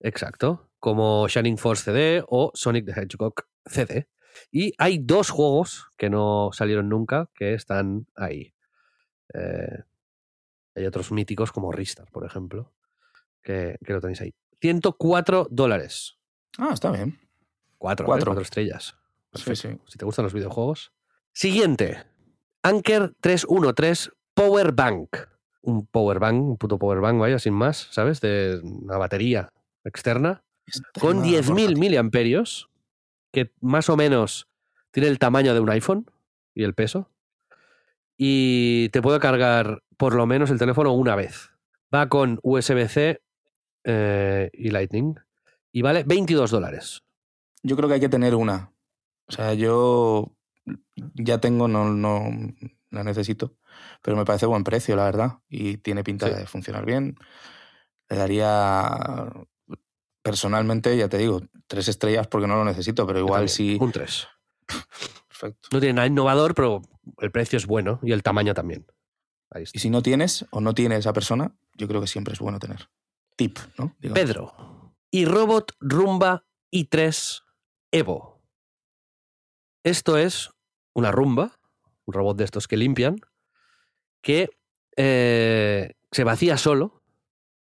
Exacto, 0.00 0.70
como 0.78 1.28
Shining 1.28 1.58
Force 1.58 1.84
CD 1.84 2.24
o 2.26 2.50
Sonic 2.54 2.86
the 2.86 2.98
Hedgehog 2.98 3.34
CD. 3.66 4.08
Y 4.50 4.72
hay 4.78 5.00
dos 5.02 5.28
juegos 5.28 5.86
que 5.98 6.08
no 6.08 6.48
salieron 6.54 6.88
nunca 6.88 7.28
que 7.34 7.52
están 7.52 8.06
ahí. 8.16 8.54
Eh, 9.34 9.82
hay 10.76 10.86
otros 10.86 11.12
míticos 11.12 11.52
como 11.52 11.72
Ristar, 11.72 12.10
por 12.10 12.24
ejemplo, 12.24 12.72
que, 13.42 13.76
que 13.84 13.92
lo 13.92 14.00
tenéis 14.00 14.22
ahí. 14.22 14.34
104 14.62 15.48
dólares. 15.50 16.16
Ah, 16.56 16.70
está 16.72 16.92
bien. 16.92 17.18
Cuatro, 17.78 18.04
¿eh? 18.04 18.06
Cuatro. 18.06 18.26
Cuatro 18.26 18.42
estrellas. 18.42 18.94
Sí, 19.34 19.44
Perfecto. 19.44 19.68
sí. 19.86 19.90
Si 19.92 19.98
te 19.98 20.04
gustan 20.04 20.22
los 20.24 20.32
videojuegos. 20.32 20.92
Siguiente. 21.32 22.04
Anker 22.62 23.12
313 23.20 24.10
Power 24.34 24.70
Bank. 24.72 25.16
Un 25.62 25.86
power 25.86 26.18
bank, 26.18 26.42
un 26.42 26.56
puto 26.56 26.78
power 26.78 27.00
bank, 27.00 27.20
vaya, 27.20 27.38
sin 27.38 27.54
más, 27.54 27.88
¿sabes? 27.90 28.20
De 28.20 28.60
una 28.64 28.96
batería 28.98 29.52
externa 29.84 30.42
Está 30.66 31.00
con 31.00 31.18
llamada 31.18 31.40
10.000 31.40 31.46
portátil. 31.46 31.76
miliamperios, 31.78 32.70
que 33.32 33.52
más 33.60 33.88
o 33.88 33.96
menos 33.96 34.48
tiene 34.90 35.08
el 35.08 35.18
tamaño 35.20 35.54
de 35.54 35.60
un 35.60 35.70
iPhone 35.70 36.10
y 36.54 36.64
el 36.64 36.74
peso. 36.74 37.10
Y 38.16 38.88
te 38.90 39.02
puede 39.02 39.18
cargar 39.20 39.82
por 39.96 40.14
lo 40.14 40.26
menos 40.26 40.50
el 40.50 40.58
teléfono 40.58 40.92
una 40.92 41.14
vez. 41.16 41.50
Va 41.94 42.08
con 42.08 42.38
USB-C 42.42 43.20
eh, 43.84 44.50
y 44.52 44.70
Lightning. 44.70 45.14
Y 45.72 45.82
vale 45.82 46.04
22 46.04 46.50
dólares. 46.50 47.02
Yo 47.62 47.76
creo 47.76 47.88
que 47.88 47.94
hay 47.96 48.00
que 48.00 48.08
tener 48.08 48.34
una. 48.34 48.72
O 49.28 49.32
sea, 49.32 49.54
yo 49.54 50.34
ya 51.14 51.38
tengo, 51.38 51.68
no, 51.68 51.84
no 51.92 52.28
la 52.90 53.04
necesito, 53.04 53.56
pero 54.02 54.16
me 54.16 54.24
parece 54.24 54.46
buen 54.46 54.64
precio, 54.64 54.96
la 54.96 55.04
verdad. 55.04 55.38
Y 55.48 55.78
tiene 55.78 56.04
pinta 56.04 56.28
Sí. 56.28 56.34
de 56.34 56.46
funcionar 56.46 56.84
bien. 56.84 57.16
Le 58.10 58.16
daría, 58.16 59.30
personalmente, 60.22 60.96
ya 60.96 61.08
te 61.08 61.18
digo, 61.18 61.40
tres 61.66 61.88
estrellas 61.88 62.26
porque 62.26 62.46
no 62.46 62.56
lo 62.56 62.64
necesito, 62.64 63.06
pero 63.06 63.18
igual 63.20 63.48
sí. 63.48 63.78
Un 63.80 63.92
3. 63.92 64.28
Perfecto. 65.28 65.68
No 65.72 65.80
tiene 65.80 65.94
nada 65.94 66.06
innovador, 66.06 66.54
pero 66.54 66.82
el 67.18 67.30
precio 67.30 67.56
es 67.56 67.66
bueno 67.66 67.98
y 68.02 68.12
el 68.12 68.22
tamaño 68.22 68.54
también. 68.54 68.86
Ahí 69.50 69.64
está. 69.64 69.76
Y 69.76 69.80
si 69.80 69.90
no 69.90 70.02
tienes 70.02 70.46
o 70.50 70.60
no 70.60 70.74
tiene 70.74 70.96
esa 70.96 71.12
persona, 71.12 71.54
yo 71.76 71.88
creo 71.88 72.00
que 72.00 72.06
siempre 72.06 72.34
es 72.34 72.40
bueno 72.40 72.58
tener. 72.58 72.88
Pedro. 74.00 74.94
Y 75.10 75.24
Robot 75.24 75.72
Rumba 75.80 76.44
i3 76.72 77.42
Evo. 77.92 78.40
Esto 79.84 80.16
es 80.16 80.50
una 80.94 81.10
rumba, 81.10 81.58
un 82.04 82.14
robot 82.14 82.36
de 82.36 82.44
estos 82.44 82.68
que 82.68 82.76
limpian, 82.76 83.16
que 84.22 84.48
eh, 84.96 85.94
se 86.10 86.24
vacía 86.24 86.56
solo 86.56 87.02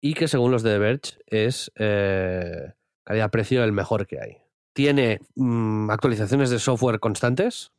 y 0.02 0.14
que 0.14 0.28
según 0.28 0.52
los 0.52 0.64
de 0.64 0.78
Verge 0.80 1.18
es 1.28 1.72
eh, 1.76 2.74
calidad-precio 3.04 3.64
el 3.64 3.72
mejor 3.72 4.08
que 4.08 4.20
hay. 4.20 4.38
Tiene 4.74 5.20
mm, 5.36 5.90
actualizaciones 5.90 6.50
de 6.50 6.60
software 6.60 7.00
constantes, 7.00 7.72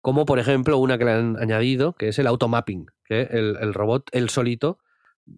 como 0.00 0.24
por 0.26 0.38
ejemplo 0.38 0.78
una 0.78 0.98
que 0.98 1.04
le 1.04 1.12
han 1.12 1.36
añadido, 1.38 1.94
que 1.94 2.08
es 2.08 2.18
el 2.18 2.26
automapping, 2.26 2.86
que 3.04 3.22
el, 3.22 3.56
el 3.60 3.74
robot, 3.74 4.08
él 4.12 4.30
solito, 4.30 4.78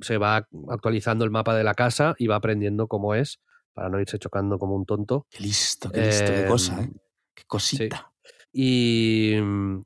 se 0.00 0.18
va 0.18 0.46
actualizando 0.68 1.24
el 1.24 1.30
mapa 1.30 1.54
de 1.56 1.64
la 1.64 1.74
casa 1.74 2.14
y 2.18 2.26
va 2.26 2.36
aprendiendo 2.36 2.86
cómo 2.88 3.14
es 3.14 3.40
para 3.72 3.88
no 3.88 4.00
irse 4.00 4.18
chocando 4.18 4.58
como 4.58 4.74
un 4.74 4.84
tonto. 4.86 5.26
Qué 5.30 5.40
listo, 5.42 5.90
qué 5.90 6.00
listo, 6.02 6.32
qué 6.32 6.46
cosa, 6.46 6.80
¿eh? 6.80 6.84
Em, 6.84 6.94
Qué 7.34 7.44
cosita. 7.46 8.12
Y, 8.52 9.34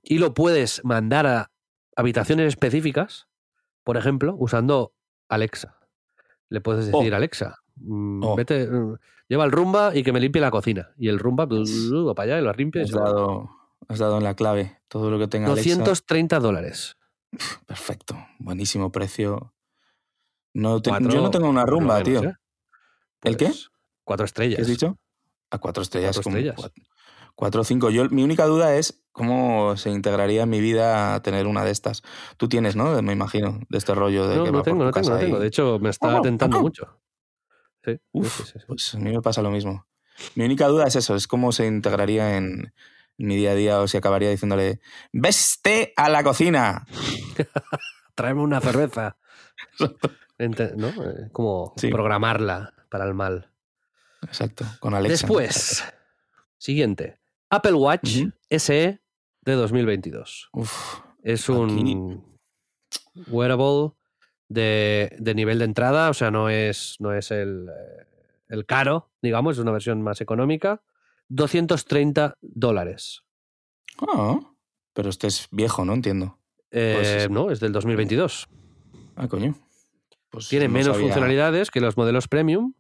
y 0.03 0.19
lo 0.19 0.33
puedes 0.35 0.83
mandar 0.85 1.27
a 1.27 1.51
habitaciones 1.97 2.47
específicas, 2.49 3.27
por 3.85 3.97
ejemplo, 3.99 4.35
usando 4.39 4.95
Alexa. 5.29 5.77
Le 6.49 6.61
puedes 6.63 6.89
Oh. 6.93 6.99
decir, 6.99 7.15
Alexa, 7.15 7.59
mm, 7.77 8.25
Oh. 8.25 8.35
vete, 8.37 8.67
mm, 8.67 8.97
lleva 9.29 9.45
el 9.45 9.53
rumba 9.53 9.95
y 9.95 10.03
que 10.03 10.13
me 10.13 10.21
limpie 10.21 10.41
la 10.41 10.51
cocina. 10.51 10.93
Y 10.97 11.09
el 11.09 11.19
rumba 11.19 11.45
va 11.47 12.15
para 12.15 12.33
allá 12.35 12.41
y 12.41 12.45
lo 12.45 12.53
limpia. 12.55 12.81
y 12.83 12.85
Has 12.87 12.97
va. 12.97 13.03
dado, 13.05 13.51
has 13.89 13.99
dado 13.99 14.17
en 14.19 14.25
la 14.25 14.35
clave. 14.35 14.79
Todo 14.89 15.11
lo 15.11 15.19
que 15.19 15.29
tenga 15.29 15.49
Alexa. 15.49 15.69
230 15.71 16.39
dólares. 16.41 16.97
Perfecto. 17.67 18.17
Buenísimo 18.39 18.91
precio. 18.93 19.53
No 20.55 20.81
te- 20.83 20.91
Cuatro, 20.91 21.11
yo 21.11 21.21
no 21.23 21.31
tengo 21.31 21.49
una 21.49 21.63
por 21.65 21.71
rumba, 21.71 21.95
menos, 22.03 22.09
tío. 22.21 22.31
¿eh? 22.31 22.35
¿El 23.23 23.37
qué? 23.37 23.47
Pues, 23.47 23.71
Cuatro 24.05 24.27
estrellas. 24.27 24.57
¿Qué 24.57 24.63
has 24.63 24.69
dicho? 24.69 24.99
A 25.51 25.59
cuatro 25.59 25.83
estrellas. 25.83 26.17
Cuatro 26.17 26.31
estrellas. 26.31 26.57
Cuatro, 26.57 26.83
cuatro 27.35 27.61
o 27.61 27.65
cinco. 27.65 27.91
Yo, 27.91 28.09
mi 28.11 28.25
única 28.25 28.47
duda 28.47 28.75
es 28.77 29.05
cómo 29.13 29.77
se 29.77 29.91
integraría 29.91 30.43
en 30.43 30.51
mi 30.51 30.61
vida 30.61 31.21
tener 31.23 31.47
una 31.47 31.65
de 31.65 31.71
estas. 31.71 32.03
Tú 32.37 32.49
tienes, 32.49 32.75
¿no? 32.75 33.01
Me 33.03 33.13
imagino, 33.13 33.61
de 33.69 33.79
este 33.79 33.95
rollo 33.95 34.27
de 34.29 34.37
No, 34.37 34.45
que 34.45 34.51
no 34.51 34.59
va 34.59 34.63
por 34.65 34.73
tengo, 34.73 34.79
tu 34.79 34.85
no 34.85 34.91
tengo, 34.93 35.11
no 35.11 35.19
tengo. 35.19 35.39
De 35.39 35.47
hecho, 35.47 35.79
me 35.79 35.91
está 35.91 36.21
tentando 36.23 36.61
mucho. 36.61 37.01
Sí, 37.85 37.99
Uf, 38.13 38.37
sí, 38.37 38.43
sí, 38.45 38.53
sí. 38.59 38.65
Pues 38.67 38.95
a 38.95 38.99
mí 38.99 39.11
me 39.13 39.21
pasa 39.23 39.43
lo 39.43 39.51
mismo. 39.51 39.87
Mi 40.35 40.45
única 40.45 40.67
duda 40.69 40.85
es 40.87 40.97
eso, 40.97 41.15
es 41.17 41.27
cómo 41.27 41.53
se 41.53 41.67
integraría 41.67 42.37
en, 42.37 42.73
en 43.19 43.27
mi 43.27 43.37
día 43.37 43.53
a 43.53 43.55
día 43.55 43.81
o 43.81 43.89
si 43.89 43.97
acabaría 43.97 44.31
diciéndole, 44.31 44.81
veste 45.13 45.93
a 45.97 46.09
la 46.09 46.23
cocina. 46.23 46.87
Tráeme 48.15 48.41
una 48.43 48.61
cerveza. 48.61 49.17
Eh, 50.39 51.29
Como 51.31 51.73
Sí. 51.77 51.89
programarla 51.89 52.75
para 52.91 53.05
el 53.05 53.15
mal. 53.15 53.51
Exacto, 54.23 54.65
con 54.81 54.93
Alexa. 54.95 55.27
Después, 55.27 55.85
siguiente. 56.59 57.21
Apple 57.51 57.75
Watch 57.75 58.17
Ujú. 58.23 58.33
SE 58.51 59.01
de 59.43 59.53
2022. 59.53 60.49
Uf, 60.53 61.01
Es 61.23 61.49
un 61.49 62.25
wearable 63.29 63.93
de, 64.49 65.15
de 65.21 65.35
nivel 65.35 65.59
de 65.61 65.65
entrada, 65.67 66.11
o 66.11 66.15
sea, 66.15 66.31
no 66.33 66.49
es, 66.49 66.97
no 66.99 67.13
es 67.13 67.31
el, 67.31 67.69
eh, 67.69 68.07
el 68.49 68.67
caro, 68.67 69.13
digamos, 69.23 69.57
es 69.57 69.63
una 69.63 69.71
versión 69.73 70.03
más 70.03 70.21
económica. 70.21 70.83
230 71.29 72.37
dólares. 72.41 73.23
ah, 74.01 74.41
pero 74.93 75.09
este 75.11 75.29
es 75.29 75.47
viejo, 75.53 75.85
¿no? 75.85 75.95
Entiendo. 75.95 76.39
Eh, 76.71 76.97
Pues- 77.01 77.31
no, 77.31 77.51
es 77.51 77.61
del 77.61 77.73
2022. 77.73 78.49
Ah, 79.17 79.29
coño. 79.29 79.55
Pues 80.31 80.49
Tiene 80.49 80.67
no 80.69 80.75
menos 80.75 80.95
sabía- 80.97 81.03
funcionalidades 81.09 81.71
que 81.71 81.81
los 81.81 81.97
modelos 81.97 82.29
premium, 82.29 82.75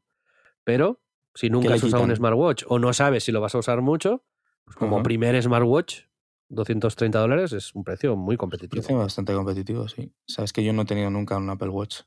pero 0.64 1.00
si 1.34 1.50
nunca 1.50 1.74
has 1.74 1.82
usado 1.82 2.02
un 2.04 2.14
smartwatch 2.14 2.64
o 2.68 2.78
no 2.78 2.92
sabes 2.92 3.24
si 3.24 3.32
lo 3.32 3.40
vas 3.40 3.54
a 3.54 3.58
usar 3.58 3.80
mucho, 3.82 4.24
pues 4.64 4.76
como 4.76 5.02
primer 5.02 5.40
smartwatch, 5.42 6.02
230 6.48 7.18
dólares 7.18 7.52
es 7.52 7.74
un 7.74 7.84
precio 7.84 8.14
muy 8.16 8.36
competitivo. 8.36 8.82
Parece 8.82 8.94
bastante 8.94 9.32
competitivo, 9.34 9.88
sí. 9.88 10.12
Sabes 10.26 10.52
que 10.52 10.62
yo 10.64 10.72
no 10.72 10.82
he 10.82 10.84
tenido 10.84 11.10
nunca 11.10 11.36
un 11.36 11.48
Apple 11.50 11.68
Watch. 11.70 12.00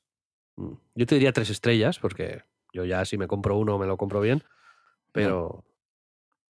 Mm. 0.55 0.73
Yo 0.95 1.05
te 1.05 1.15
diría 1.15 1.33
tres 1.33 1.49
estrellas, 1.49 1.99
porque 1.99 2.43
yo 2.73 2.85
ya 2.85 3.03
si 3.05 3.17
me 3.17 3.27
compro 3.27 3.57
uno 3.57 3.77
me 3.77 3.87
lo 3.87 3.97
compro 3.97 4.21
bien, 4.21 4.43
pero, 5.11 5.63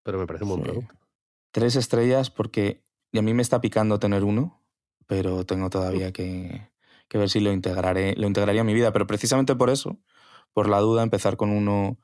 pero 0.04 0.18
me 0.20 0.28
parece 0.28 0.44
un 0.46 0.50
buen 0.52 0.62
Sí. 0.64 0.70
producto. 0.70 0.96
Tres 1.52 1.76
estrellas 1.76 2.30
porque 2.30 2.84
y 3.12 3.18
a 3.18 3.22
mí 3.22 3.34
me 3.34 3.42
está 3.42 3.62
picando 3.62 3.98
tener 4.00 4.24
uno, 4.26 4.62
pero 5.08 5.46
tengo 5.46 5.70
todavía 5.70 6.12
que, 6.12 6.68
que 7.08 7.18
ver 7.18 7.30
si 7.30 7.40
lo 7.40 7.52
integraré, 7.52 8.16
lo 8.16 8.28
integraría 8.28 8.62
a 8.62 8.66
mi 8.66 8.74
vida. 8.74 8.92
Pero 8.92 9.08
precisamente 9.08 9.56
por 9.56 9.70
eso, 9.70 10.00
por 10.54 10.70
la 10.70 10.80
duda, 10.80 11.04
empezar 11.04 11.38
con 11.38 11.50
uno 11.52 12.00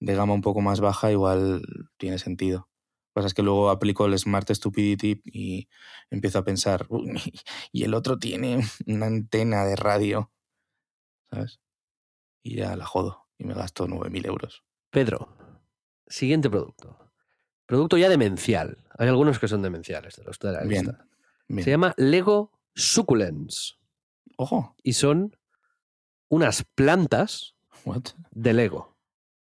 de 0.00 0.14
gama 0.14 0.34
un 0.34 0.42
poco 0.42 0.60
más 0.60 0.80
baja 0.80 1.10
igual 1.10 1.62
tiene 1.96 2.18
sentido. 2.18 2.58
Lo 2.60 3.10
que 3.10 3.14
pasa 3.14 3.26
es 3.28 3.34
que 3.34 3.42
luego 3.42 3.70
aplico 3.70 4.06
el 4.06 4.16
Smart 4.18 4.48
Stupidity 4.50 5.20
y 5.24 5.68
empiezo 6.10 6.38
a 6.38 6.44
pensar, 6.44 6.86
"Uy, 6.88 7.20
y 7.72 7.84
el 7.84 7.94
otro 7.94 8.18
tiene 8.18 8.60
una 8.86 9.06
antena 9.06 9.64
de 9.64 9.76
radio, 9.76 10.30
¿sabes? 11.30 11.60
Y 12.42 12.56
ya 12.56 12.76
la 12.76 12.86
jodo 12.86 13.26
y 13.38 13.44
me 13.44 13.54
gasto 13.54 13.86
9.000 13.86 14.26
euros. 14.26 14.64
Pedro, 14.90 15.28
siguiente 16.06 16.48
producto. 16.48 17.12
Producto 17.66 17.98
ya 17.98 18.08
demencial. 18.08 18.78
Hay 18.96 19.08
algunos 19.08 19.38
que 19.38 19.48
son 19.48 19.62
demenciales 19.62 20.16
de 20.16 20.24
los 20.24 20.38
de 20.38 20.52
la 20.52 20.62
Bien, 20.64 20.86
lista. 20.86 21.06
Bien. 21.48 21.64
Se 21.64 21.70
llama 21.70 21.94
Lego 21.96 22.52
Succulents 22.74 23.77
Ojo, 24.40 24.76
y 24.84 24.92
son 24.92 25.36
unas 26.28 26.64
plantas 26.76 27.56
what? 27.84 28.02
de 28.30 28.52
Lego. 28.52 28.96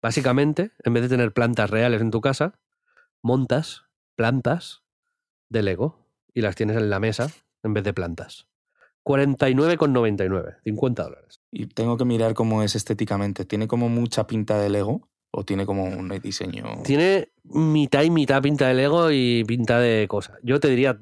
Básicamente, 0.03 0.72
en 0.84 0.93
vez 0.93 1.05
de 1.05 1.09
tener 1.09 1.32
plantas 1.32 1.70
reales 1.70 2.03
en 2.03 2.11
tu 2.11 2.20
casa, 2.20 2.59
montas 3.22 3.84
plantas 4.16 4.82
de 5.49 5.62
Lego 5.62 5.97
y 6.34 6.43
las 6.43 6.57
tienes 6.57 6.76
en 6.76 6.90
la 6.90 7.01
mesa 7.01 7.30
en 7.62 7.72
vez 7.72 7.84
de 7.84 7.95
plantas. 7.95 8.49
49,99, 9.05 10.59
50 10.62 11.03
dólares. 11.03 11.40
Y 11.51 11.66
tengo 11.66 11.97
que 11.97 12.05
mirar 12.05 12.34
cómo 12.34 12.62
es 12.62 12.76
estéticamente. 12.76 13.47
¿Tiene 13.47 13.66
como 13.66 13.88
mucha 13.88 14.26
pinta 14.26 14.59
de 14.59 14.68
Lego 14.68 15.09
o 15.30 15.45
tiene 15.45 15.64
como 15.64 15.84
un 15.84 16.11
diseño? 16.22 16.82
Tiene 16.84 17.32
mitad 17.45 18.03
y 18.03 18.11
mitad 18.11 18.43
pinta 18.43 18.68
de 18.68 18.74
Lego 18.74 19.11
y 19.11 19.43
pinta 19.45 19.80
de 19.80 20.07
cosa. 20.07 20.38
Yo 20.43 20.61
te 20.61 20.68
diría 20.68 21.01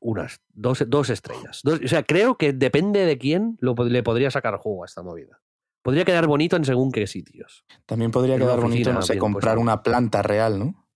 unas, 0.00 0.40
dos, 0.52 0.84
dos 0.88 1.10
estrellas. 1.10 1.60
Dos- 1.62 1.80
o 1.84 1.88
sea, 1.88 2.02
creo 2.02 2.36
que 2.36 2.52
depende 2.52 3.04
de 3.06 3.18
quién 3.18 3.56
lo, 3.60 3.74
le 3.74 4.02
podría 4.02 4.30
sacar 4.30 4.56
jugo 4.56 4.82
a 4.82 4.86
esta 4.86 5.02
movida. 5.02 5.40
Podría 5.82 6.04
quedar 6.04 6.26
bonito 6.26 6.56
en 6.56 6.64
según 6.64 6.90
qué 6.92 7.06
sitios. 7.06 7.64
También 7.86 8.10
podría 8.10 8.34
en 8.34 8.40
quedar 8.40 8.60
bonito, 8.60 8.92
no 8.92 9.02
sé, 9.02 9.16
comprar 9.18 9.58
una 9.58 9.82
planta 9.82 10.22
real, 10.22 10.58
¿no? 10.58 10.88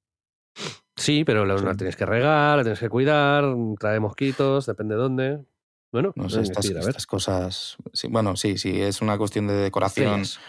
Sí, 0.97 1.25
pero 1.25 1.45
la, 1.47 1.59
Sí. 1.59 1.65
la 1.65 1.75
tienes 1.75 1.97
que 1.97 2.05
regar, 2.07 2.59
la 2.59 2.63
tienes 2.63 2.81
que 2.81 2.89
cuidar, 2.89 3.45
trae 3.79 3.99
mosquitos, 4.01 4.67
depende 4.67 4.95
de 4.95 5.01
dónde. 5.01 5.45
Bueno, 5.91 6.13
No 6.17 6.29
sé, 6.29 6.43
estas, 6.43 6.63
decir, 6.65 6.77
a 6.77 6.81
ver. 6.81 6.89
estas 6.91 7.07
cosas. 7.07 7.77
sí, 7.93 8.09
bueno, 8.09 8.37
sí, 8.37 8.57
sí, 8.59 8.81
es 8.81 9.01
una 9.03 9.17
cuestión 9.19 9.47
de 9.47 9.55
decoración. 9.55 10.21
Estrellas. 10.23 10.41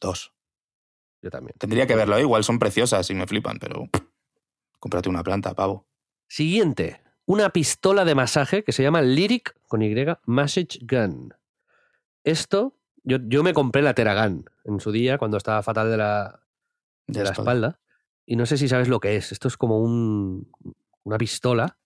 Dos. 0.00 0.32
Yo 1.22 1.30
también. 1.30 1.54
Tendría 1.58 1.86
que 1.86 1.94
verlo, 1.96 2.16
¿eh? 2.16 2.20
igual 2.22 2.44
son 2.44 2.58
preciosas 2.58 3.08
y 3.10 3.14
me 3.14 3.26
flipan, 3.26 3.58
pero 3.58 3.88
cómprate 4.78 5.08
una 5.08 5.22
planta, 5.22 5.54
pavo. 5.54 5.86
Siguiente, 6.28 7.00
una 7.26 7.50
pistola 7.50 8.04
de 8.04 8.14
masaje 8.14 8.64
que 8.64 8.72
se 8.72 8.82
llama 8.82 9.02
Lyric 9.02 9.54
con 9.68 9.82
Y 9.82 9.94
Massage 10.26 10.78
Gun. 10.82 11.34
Esto, 12.22 12.74
yo, 13.02 13.18
yo 13.22 13.42
me 13.42 13.52
compré 13.54 13.82
la 13.82 13.94
Teragan 13.94 14.44
en 14.64 14.80
su 14.80 14.92
día 14.92 15.18
cuando 15.18 15.36
estaba 15.36 15.62
fatal 15.62 15.90
de 15.90 15.96
la, 15.96 16.40
de 17.06 17.18
De 17.20 17.24
la 17.24 17.30
espalda. 17.32 17.80
Y 18.26 18.36
no 18.36 18.46
sé 18.46 18.56
si 18.56 18.68
sabes 18.68 18.88
lo 18.88 19.00
que 19.00 19.16
es. 19.16 19.32
Esto 19.32 19.48
es 19.48 19.56
como 19.56 19.78
un, 19.80 20.50
una 21.02 21.18
pistola. 21.18 21.76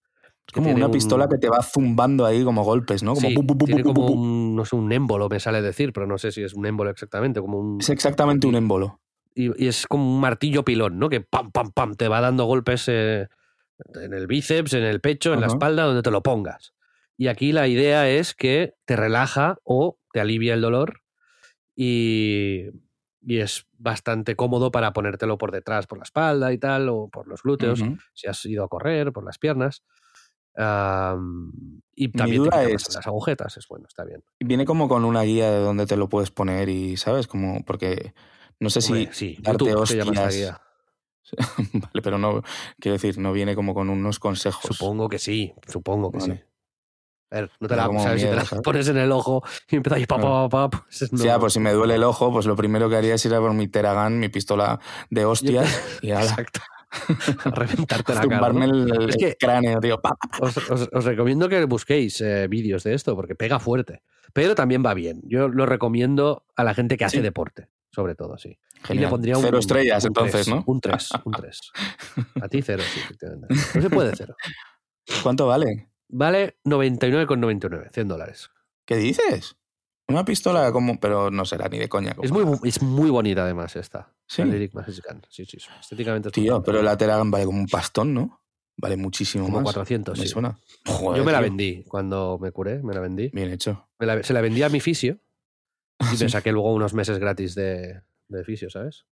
Es 0.47 0.53
como 0.55 0.73
una 0.73 0.87
un- 0.87 0.93
pistola 0.93 1.29
que 1.29 1.37
te 1.39 1.49
va 1.49 1.61
zumbando 1.63 2.25
ahí 2.25 2.45
como 2.45 2.63
golpes, 2.65 3.03
¿no? 3.03 3.15
Como 3.15 3.29
Sí, 3.29 3.35
pu, 3.35 3.47
pu, 3.47 3.59
pu, 3.59 3.65
tiene 3.67 3.83
como 3.83 4.07
un, 4.07 4.55
no 4.57 4.65
sé, 4.65 4.77
un 4.77 4.91
émbolo, 4.93 5.29
me 5.29 5.41
sale 5.41 5.61
decir, 5.61 5.93
pero 5.93 6.07
no 6.07 6.17
sé 6.19 6.31
si 6.33 6.43
es 6.43 6.55
un 6.55 6.65
émbolo 6.65 6.91
exactamente, 6.91 7.41
como 7.41 7.59
un... 7.59 7.81
Es 7.81 7.91
exactamente 7.91 8.47
un 8.47 8.55
émbolo. 8.55 9.01
y, 9.35 9.63
y 9.63 9.69
es 9.69 9.87
como 9.87 10.15
un 10.15 10.21
martillo 10.21 10.65
pilón, 10.65 10.99
¿no? 10.99 11.09
Que 11.11 11.21
pam, 11.21 11.51
pam, 11.51 11.71
pam, 11.73 11.95
te 11.97 12.09
va 12.09 12.21
dando 12.23 12.45
golpes 12.47 12.85
eh, 12.89 13.29
en 14.03 14.13
el 14.15 14.27
bíceps, 14.27 14.73
en 14.75 14.85
el 14.85 15.01
pecho, 15.01 15.33
en 15.35 15.41
la 15.41 15.47
espalda, 15.55 15.85
donde 15.85 16.03
te 16.03 16.11
lo 16.11 16.23
pongas. 16.23 16.75
Y 17.17 17.29
aquí 17.29 17.53
la 17.53 17.67
idea 17.69 18.09
es 18.09 18.35
que 18.35 18.75
te 18.85 18.97
relaja 18.97 19.59
o 19.65 19.99
te 20.13 20.21
alivia 20.21 20.55
el 20.55 20.61
dolor 20.61 21.03
y, 21.75 22.67
y 23.23 23.39
es 23.39 23.67
bastante 23.73 24.37
cómodo 24.37 24.71
para 24.71 24.93
ponértelo 24.93 25.39
por 25.39 25.53
detrás, 25.53 25.87
por 25.87 25.99
la 25.99 26.05
espalda 26.05 26.53
y 26.53 26.59
tal, 26.59 26.89
o 26.89 27.09
por 27.09 27.27
los 27.29 27.43
glúteos, 27.43 27.81
si 28.15 28.27
has 28.29 28.45
ido 28.47 28.65
a 28.65 28.69
correr, 28.69 29.13
por 29.13 29.25
las 29.25 29.39
piernas. 29.39 29.83
Am, 30.57 31.53
y 31.95 32.09
también 32.09 32.43
te 32.43 32.51
duda 32.51 32.63
más 32.73 32.89
es- 32.89 32.95
las 32.95 33.07
agujetas, 33.07 33.57
es 33.57 33.69
bueno, 33.69 33.87
está 33.89 34.05
bien. 34.05 34.25
Viene 34.41 34.65
como 34.65 34.89
con 34.89 35.05
una 35.05 35.23
guía 35.23 35.51
de 35.51 35.59
dónde 35.61 35.87
te 35.87 35.97
lo 35.97 36.09
puedes 36.09 36.31
poner 36.31 36.69
y, 36.69 36.97
¿sabes? 36.97 37.27
Como, 37.29 37.65
porque 37.65 38.13
no 38.59 38.71
sé 38.71 38.81
Hombre, 38.81 39.13
si 39.13 39.35
sí, 39.35 39.39
darte 39.41 39.75
hostias- 39.75 40.37
guía. 40.37 40.61
vale, 41.73 42.03
pero 42.03 42.19
no, 42.19 42.43
quiero 42.79 42.95
decir, 42.95 43.19
no 43.19 43.33
viene 43.33 43.55
como 43.55 43.75
con 43.75 43.91
unos 43.91 44.19
consejos. 44.19 44.63
Supongo 44.77 45.09
que 45.09 45.19
sí, 45.19 45.53
supongo 45.67 46.11
que 46.13 46.19
Vale. 46.19 46.35
sí. 46.37 46.41
A 47.31 47.35
ver, 47.41 47.51
no 47.61 47.69
te 47.69 47.77
la, 47.77 47.85
¿sabes? 48.03 48.23
si 48.23 48.29
te 48.29 48.35
la 48.35 48.45
¿sabes? 48.45 48.63
pones 48.63 48.89
en 48.89 48.97
el 48.97 49.13
ojo 49.13 49.43
y 49.71 49.77
empiezas 49.77 50.07
pa, 50.07 50.17
pa, 50.19 50.49
pa, 50.49 50.71
pa, 50.71 50.85
pues 50.89 51.13
no. 51.13 51.31
Ah, 51.33 51.39
pues 51.39 51.53
si 51.53 51.61
me 51.61 51.73
duele 51.73 51.97
el 51.97 52.05
ojo, 52.05 52.33
pues 52.33 52.47
lo 52.47 52.57
primero 52.57 52.89
que 52.89 52.97
haría 52.97 53.15
es 53.17 53.25
ir 53.27 53.35
a 53.35 53.41
por 53.41 53.53
mi 53.53 53.69
Teragan, 53.69 54.19
mi 54.19 54.31
pistola 54.31 54.81
de 55.11 55.25
hostias, 55.27 55.99
y 56.01 56.11
Exacto. 56.11 56.61
A 57.45 57.51
reventarte 57.51 58.15
la 58.15 58.27
cara. 58.27 58.51
¿no? 58.51 58.65
el, 58.65 58.91
el 59.03 59.09
Es 59.11 59.17
que- 59.19 59.37
cráneo, 59.39 59.79
tío. 59.79 60.01
pa, 60.01 60.15
pa. 60.17 60.39
Os, 60.41 60.57
os- 60.71 60.89
os 60.91 61.05
recomiendo 61.05 61.51
que 61.51 61.63
busquéis 61.67 62.19
eh, 62.23 62.49
vídeos 62.49 62.83
de 62.85 62.95
esto 62.95 63.15
porque 63.15 63.35
pega 63.35 63.59
fuerte. 63.59 64.01
Pero 64.33 64.55
también 64.55 64.83
va 64.85 64.95
bien. 64.95 65.21
Yo 65.25 65.49
lo 65.49 65.67
recomiendo 65.67 66.47
a 66.57 66.65
la 66.65 66.73
gente 66.73 66.97
que 66.97 67.05
hace 67.05 67.19
Sí. 67.19 67.23
deporte, 67.23 67.69
sobre 67.91 68.15
todo, 68.15 68.39
sí. 68.39 68.59
Y 68.79 68.81
le 68.81 68.87
Genial. 68.95 69.11
pondría 69.11 69.37
un, 69.37 69.43
Cero 69.43 69.59
estrellas, 69.59 70.05
un 70.05 70.09
entonces, 70.09 70.33
tres, 70.33 70.49
¿no? 70.49 70.63
Un 70.67 70.81
3, 70.81 71.09
un 71.25 71.33
3. 71.33 71.61
A 72.43 72.49
ti 72.49 72.63
cero, 72.63 72.83
sí, 72.93 73.01
efectivamente. 73.01 73.55
No 73.75 73.83
se 73.83 73.91
puede 73.91 74.13
cero. 74.17 74.35
¿Cuánto 75.23 75.47
vale? 75.47 75.89
Vale 76.09 76.59
99,99, 76.65 77.91
100 77.93 78.09
dólares. 78.09 78.51
¿Qué 78.87 78.97
dices? 78.97 79.57
Una 80.09 80.25
pistola 80.25 80.73
como, 80.73 80.99
pero 80.99 81.31
no 81.31 81.45
será 81.45 81.69
ni 81.69 81.79
de 81.79 81.89
coña. 81.89 82.15
Es 82.23 82.31
como- 82.33 82.57
muy, 82.57 82.69
es 82.69 82.81
muy 82.81 83.11
bonita 83.11 83.43
además 83.43 83.77
esta. 83.77 84.15
Sí. 84.27 84.43
La 84.43 84.49
Lyric 84.53 84.73
Gun. 84.73 84.85
Sí, 85.29 85.45
sí, 85.45 85.59
sí. 85.61 85.69
Estéticamente 85.81 86.29
es 86.31 86.37
muy 86.37 86.45
Tío, 86.47 86.63
pero 86.63 86.83
la 86.83 86.97
Teragan 86.97 87.31
vale 87.31 87.45
como 87.45 87.59
un 87.59 87.67
pastón, 87.67 88.15
¿no? 88.15 88.41
Vale 88.79 88.97
muchísimo 88.97 89.45
como 89.45 89.57
más. 89.59 89.65
400, 89.65 90.19
Me 90.19 90.25
sí. 90.25 90.31
suena. 90.31 90.57
Joder, 90.87 91.19
Yo 91.19 91.25
me 91.25 91.33
la 91.33 91.39
tío. 91.41 91.49
vendí 91.49 91.85
cuando 91.89 92.39
me 92.41 92.53
curé, 92.53 92.83
me 92.83 92.95
la 92.95 93.01
vendí. 93.01 93.29
Bien 93.35 93.51
hecho. 93.51 93.89
Me 93.99 94.07
la- 94.07 94.23
se 94.23 94.33
la 94.33 94.41
vendí 94.41 94.63
a 94.63 94.69
mi 94.71 94.81
fisio 94.81 95.19
y 96.01 96.05
Sí. 96.17 96.25
me 96.25 96.31
saqué 96.31 96.53
luego 96.53 96.73
unos 96.73 96.95
meses 96.95 97.19
gratis 97.19 97.55
de, 97.55 98.01
de 98.29 98.45
fisio, 98.45 98.71
¿sabes? 98.71 99.07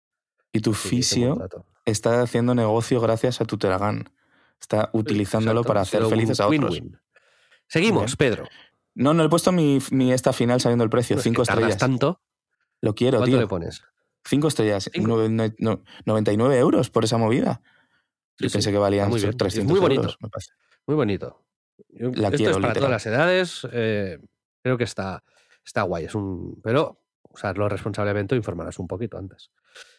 Y 0.53 0.61
tu 0.61 0.73
Sí, 0.75 0.89
fisio 0.89 1.37
está 1.85 2.23
haciendo 2.23 2.55
negocio 2.55 3.01
gracias 3.01 3.41
a 3.41 3.45
tu 3.45 3.59
Teragan. 3.59 4.11
Está 4.61 4.91
utilizándolo 4.93 5.61
Exacto, 5.61 5.69
para 5.69 5.81
ha 5.81 5.83
hacer 5.83 6.05
felices 6.07 6.41
a 6.41 6.47
otros. 6.49 6.81
Seguimos, 7.69 8.17
Pedro. 8.17 8.47
No, 8.95 9.13
no 9.13 9.25
he 9.25 9.29
puesto 9.29 9.53
mi, 9.53 9.79
mi 9.91 10.13
esta 10.13 10.33
final 10.33 10.61
sabiendo 10.61 10.85
el 10.85 10.91
precio. 10.91 11.17
No, 11.17 11.21
es 11.21 11.25
que 11.25 11.31
Cinco 11.31 11.43
estrellas. 11.43 11.77
tanto. 11.79 12.23
Lo 12.81 12.95
quiero, 12.95 13.19
¿Cuánto 13.19 13.33
tío. 13.33 13.41
le 13.41 13.47
pones? 13.47 13.83
Cinco 14.25 14.49
estrellas. 14.49 14.89
Cinco. 14.93 15.09
Nueve- 15.09 15.29
no- 15.29 15.53
no- 15.59 15.83
99 16.07 16.59
euros 16.59 16.91
por 16.91 17.05
esa 17.05 17.19
movida. 17.19 17.61
Yo 18.39 18.49
Sí, 18.49 18.55
pensé 18.55 18.71
sí, 18.71 18.73
que 18.73 18.79
valían 18.79 19.09
muy 19.11 19.19
bien. 19.21 19.31
Es 19.31 19.37
300 19.37 19.71
muy 19.71 19.81
bonito. 19.81 20.01
euros, 20.03 20.17
me 20.21 20.29
parece. 20.31 20.53
Muy 20.87 20.97
bonito. 20.97 21.45
Yo- 21.89 22.11
La 22.15 22.29
esto 22.29 22.37
quiero, 22.39 22.53
es 22.53 22.57
para 22.59 22.69
literal. 22.69 22.75
todas 22.75 22.91
las 22.91 23.07
edades. 23.07 23.69
eh, 23.73 24.19
creo 24.63 24.79
que 24.79 24.85
está, 24.85 25.23
está 25.65 25.83
guay. 25.83 26.07
Es 26.07 26.15
un, 26.15 26.61
pero 26.63 27.03
usarlo 27.37 27.69
responsablemente 27.69 28.35
o 28.35 28.39
informarás 28.39 28.79
un 28.79 28.89
poquito 28.89 29.19
antes. 29.19 29.51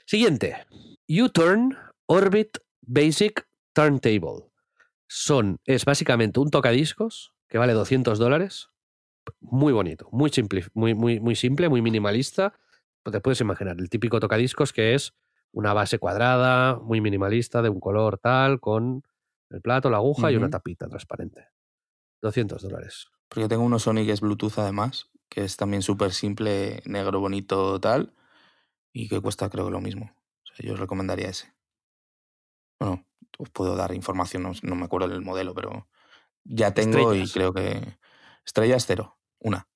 Siguiente. 0.06 0.66
U-Turn 1.08 1.78
Orbit 2.08 2.58
Basic 2.82 3.48
Turntable. 3.74 4.50
Son, 5.08 5.60
es 5.66 5.86
básicamente 5.86 6.40
un 6.40 6.50
tocadiscos 6.50 7.34
que 7.48 7.58
vale 7.58 7.74
200 7.74 8.20
dólares. 8.20 8.70
Muy 9.40 9.74
bonito, 9.74 10.10
muy 10.12 10.30
simple, 10.30 10.66
muy, 10.74 10.94
muy, 10.94 11.20
muy 11.20 11.36
simple, 11.36 11.70
muy 11.70 11.82
minimalista. 11.82 12.54
Pues 13.04 13.14
te 13.14 13.22
puedes 13.22 13.40
imaginar 13.42 13.78
el 13.80 13.90
típico 13.90 14.20
tocadiscos 14.20 14.74
que 14.74 14.94
es 14.96 15.14
una 15.54 15.74
base 15.74 16.00
cuadrada, 16.00 16.76
muy 16.76 17.02
minimalista, 17.02 17.62
de 17.62 17.70
un 17.70 17.80
color 17.80 18.18
tal, 18.18 18.60
con 18.60 19.04
el 19.50 19.62
plato, 19.62 19.90
la 19.90 19.98
aguja 19.98 20.32
y 20.32 20.36
una 20.36 20.50
tapita 20.50 20.88
transparente. 20.88 21.48
200 22.22 22.62
dólares. 22.62 23.08
Porque 23.30 23.48
tengo 23.48 23.64
uno 23.64 23.80
Sony 23.80 24.06
que 24.06 24.12
es 24.12 24.22
Bluetooth 24.22 24.58
además, 24.58 25.10
que 25.30 25.44
es 25.44 25.58
también 25.58 25.82
súper 25.82 26.14
simple, 26.14 26.82
negro, 26.86 27.20
bonito, 27.20 27.80
tal, 27.80 28.14
y 28.94 29.08
que 29.10 29.20
cuesta 29.22 29.50
creo 29.50 29.66
que 29.66 29.72
lo 29.72 29.82
mismo. 29.82 30.12
O 30.44 30.56
sea, 30.56 30.66
yo 30.66 30.74
os 30.74 30.80
recomendaría 30.80 31.30
ese. 31.30 31.54
Bueno, 32.80 33.06
os 33.38 33.50
puedo 33.50 33.76
dar 33.76 33.94
información, 33.94 34.44
no, 34.44 34.52
no 34.62 34.76
me 34.76 34.86
acuerdo 34.86 35.08
del 35.08 35.22
modelo, 35.22 35.54
pero 35.54 35.88
ya 36.44 36.74
tengo 36.74 37.00
Estrellas. 37.00 37.30
y 37.30 37.34
creo 37.34 37.54
que... 37.54 37.98
Estrellas 38.46 38.86
cero, 38.88 39.18
una. 39.40 39.68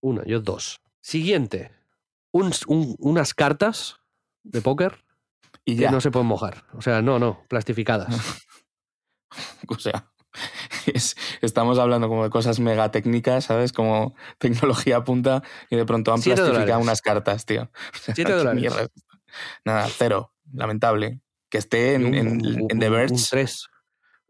Una, 0.00 0.22
yo 0.24 0.40
dos. 0.40 0.80
Siguiente. 1.00 1.72
Un- 2.30 2.52
un- 2.66 2.94
unas 2.98 3.32
cartas 3.32 4.00
de 4.42 4.60
póker 4.60 5.04
Y 5.64 5.76
que 5.76 5.82
ya, 5.82 5.90
no 5.90 6.00
se 6.00 6.10
pueden 6.10 6.26
mojar. 6.26 6.64
O 6.74 6.82
sea, 6.82 7.00
no, 7.00 7.18
no, 7.18 7.44
plastificadas. 7.48 8.14
o 9.68 9.78
sea, 9.78 10.10
Es- 10.86 11.16
estamos 11.42 11.78
hablando 11.78 12.08
como 12.08 12.24
de 12.24 12.30
cosas 12.30 12.60
mega 12.60 12.90
técnicas, 12.90 13.44
¿sabes? 13.44 13.72
Como 13.72 14.14
tecnología 14.38 15.04
punta 15.04 15.42
y 15.70 15.76
de 15.76 15.84
pronto 15.84 16.12
han 16.12 16.20
plastificado 16.22 16.52
dólares. 16.64 16.76
unas 16.82 17.02
cartas, 17.02 17.44
tío. 17.46 17.70
Siete 18.02 18.24
¿Qué 18.24 18.32
dólares. 18.32 18.60
mierda? 18.60 18.86
Nada, 19.64 19.86
cero. 19.96 20.32
Lamentable. 20.52 21.20
Que 21.50 21.58
esté 21.58 21.94
en, 21.94 22.06
Un- 22.06 22.14
en- 22.14 22.66
en 22.70 22.78
The 22.78 22.88
Verge. 22.90 23.14
Un 23.14 23.20
3. 23.30 23.68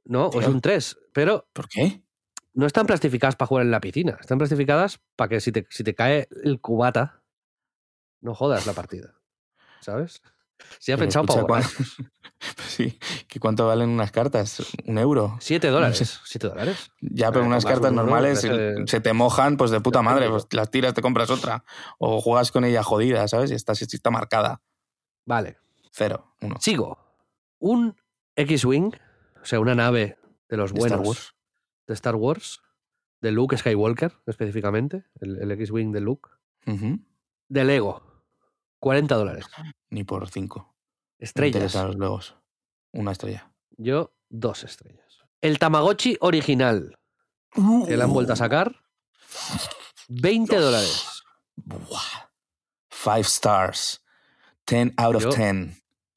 No, 0.05 0.31
Tío. 0.31 0.41
es 0.41 0.47
un 0.49 0.61
3. 0.61 0.99
Pero 1.13 1.49
¿Por 1.53 1.69
qué? 1.69 2.03
no 2.55 2.67
están 2.67 2.87
plastificadas 2.87 3.37
para 3.37 3.47
jugar 3.49 3.65
en 3.65 3.71
la 3.71 3.81
piscina. 3.81 4.17
Están 4.21 4.39
plastificadas 4.39 5.01
para 5.17 5.29
que 5.29 5.41
si 5.41 5.53
te, 5.53 5.67
si 5.71 5.85
te 5.85 5.95
cae 5.95 6.29
el 6.45 6.61
cubata, 6.61 7.23
no 8.21 8.35
jodas 8.35 8.67
la 8.67 8.73
partida. 8.73 9.15
¿Sabes? 9.81 10.23
Si 10.79 10.93
ha 10.93 10.97
Pero 10.97 11.07
pensado 11.07 11.25
escucha, 11.25 11.47
para 11.47 11.65
¿cuán- 11.65 12.11
Sí, 12.69 12.99
¿que 13.27 13.41
¿cuánto 13.41 13.67
valen 13.67 13.89
unas 13.91 14.13
cartas? 14.13 14.63
¿Un 14.87 14.99
euro? 14.99 15.37
7 15.41 15.69
dólares. 15.69 16.21
7 16.25 16.47
dólares. 16.49 16.93
Ya, 17.01 17.33
pero 17.33 17.45
Eh, 17.45 17.49
unas 17.49 17.65
cartas 17.65 17.93
normales 17.93 18.41
se- 18.41 18.87
se 18.87 19.01
te 19.01 19.13
mojan, 19.13 19.57
pues 19.57 19.71
de 19.73 19.81
puta 19.81 20.03
madre, 20.03 20.29
pues 20.31 20.47
las 20.53 20.71
tiras, 20.71 20.95
te 20.95 21.03
compras 21.03 21.31
otra. 21.31 21.65
O 21.99 22.21
juegas 22.21 22.53
con 22.53 22.65
ella 22.65 22.83
jodida, 22.85 23.27
¿sabes? 23.27 23.51
Y 23.51 23.55
está, 23.55 23.73
está 23.73 24.11
marcada. 24.11 24.63
Vale. 25.25 25.59
Cero, 25.91 26.35
uno. 26.41 26.57
Sigo. 26.61 26.97
Un 27.59 27.97
X-Wing, 28.37 28.93
o 29.43 29.45
sea, 29.45 29.59
una 29.59 29.75
nave 29.75 30.17
de 30.49 30.57
los 30.57 30.71
Star 30.71 30.79
buenos 30.81 31.07
Wars. 31.09 31.35
de 31.89 31.95
Star 31.95 32.15
Wars, 32.15 32.61
de 33.21 33.33
Luke 33.33 33.57
Skywalker 33.59 34.13
específicamente, 34.27 35.07
el, 35.21 35.43
el 35.43 35.51
X-Wing 35.51 35.91
de 35.91 36.01
Luke, 36.01 36.31
de 36.67 37.65
Lego, 37.65 38.08
40 38.81 39.15
dólares. 39.15 39.45
Ni 39.91 40.05
por 40.05 40.29
cinco. 40.29 40.75
Me 41.19 41.25
Estrellas. 41.25 41.55
interesan 41.57 41.87
los 41.89 41.97
legos. 41.97 42.37
Una 42.93 43.13
estrella. 43.13 43.53
Yo, 43.77 44.15
dos 44.29 44.65
estrellas. 44.65 45.19
El 45.41 45.59
Tamagotchi 45.59 46.17
original, 46.21 46.99
que 47.87 47.97
le 47.97 48.03
han 48.03 48.13
vuelto 48.13 48.33
a 48.33 48.37
sacar, 48.37 48.83
20 50.09 50.57
dólares. 50.57 51.23
Buah. 51.57 52.31
Five 52.91 53.21
stars. 53.21 54.05
Ten 54.65 54.93
out 54.97 55.17
of 55.17 55.23
Yo- 55.25 55.31
ten. 55.31 55.77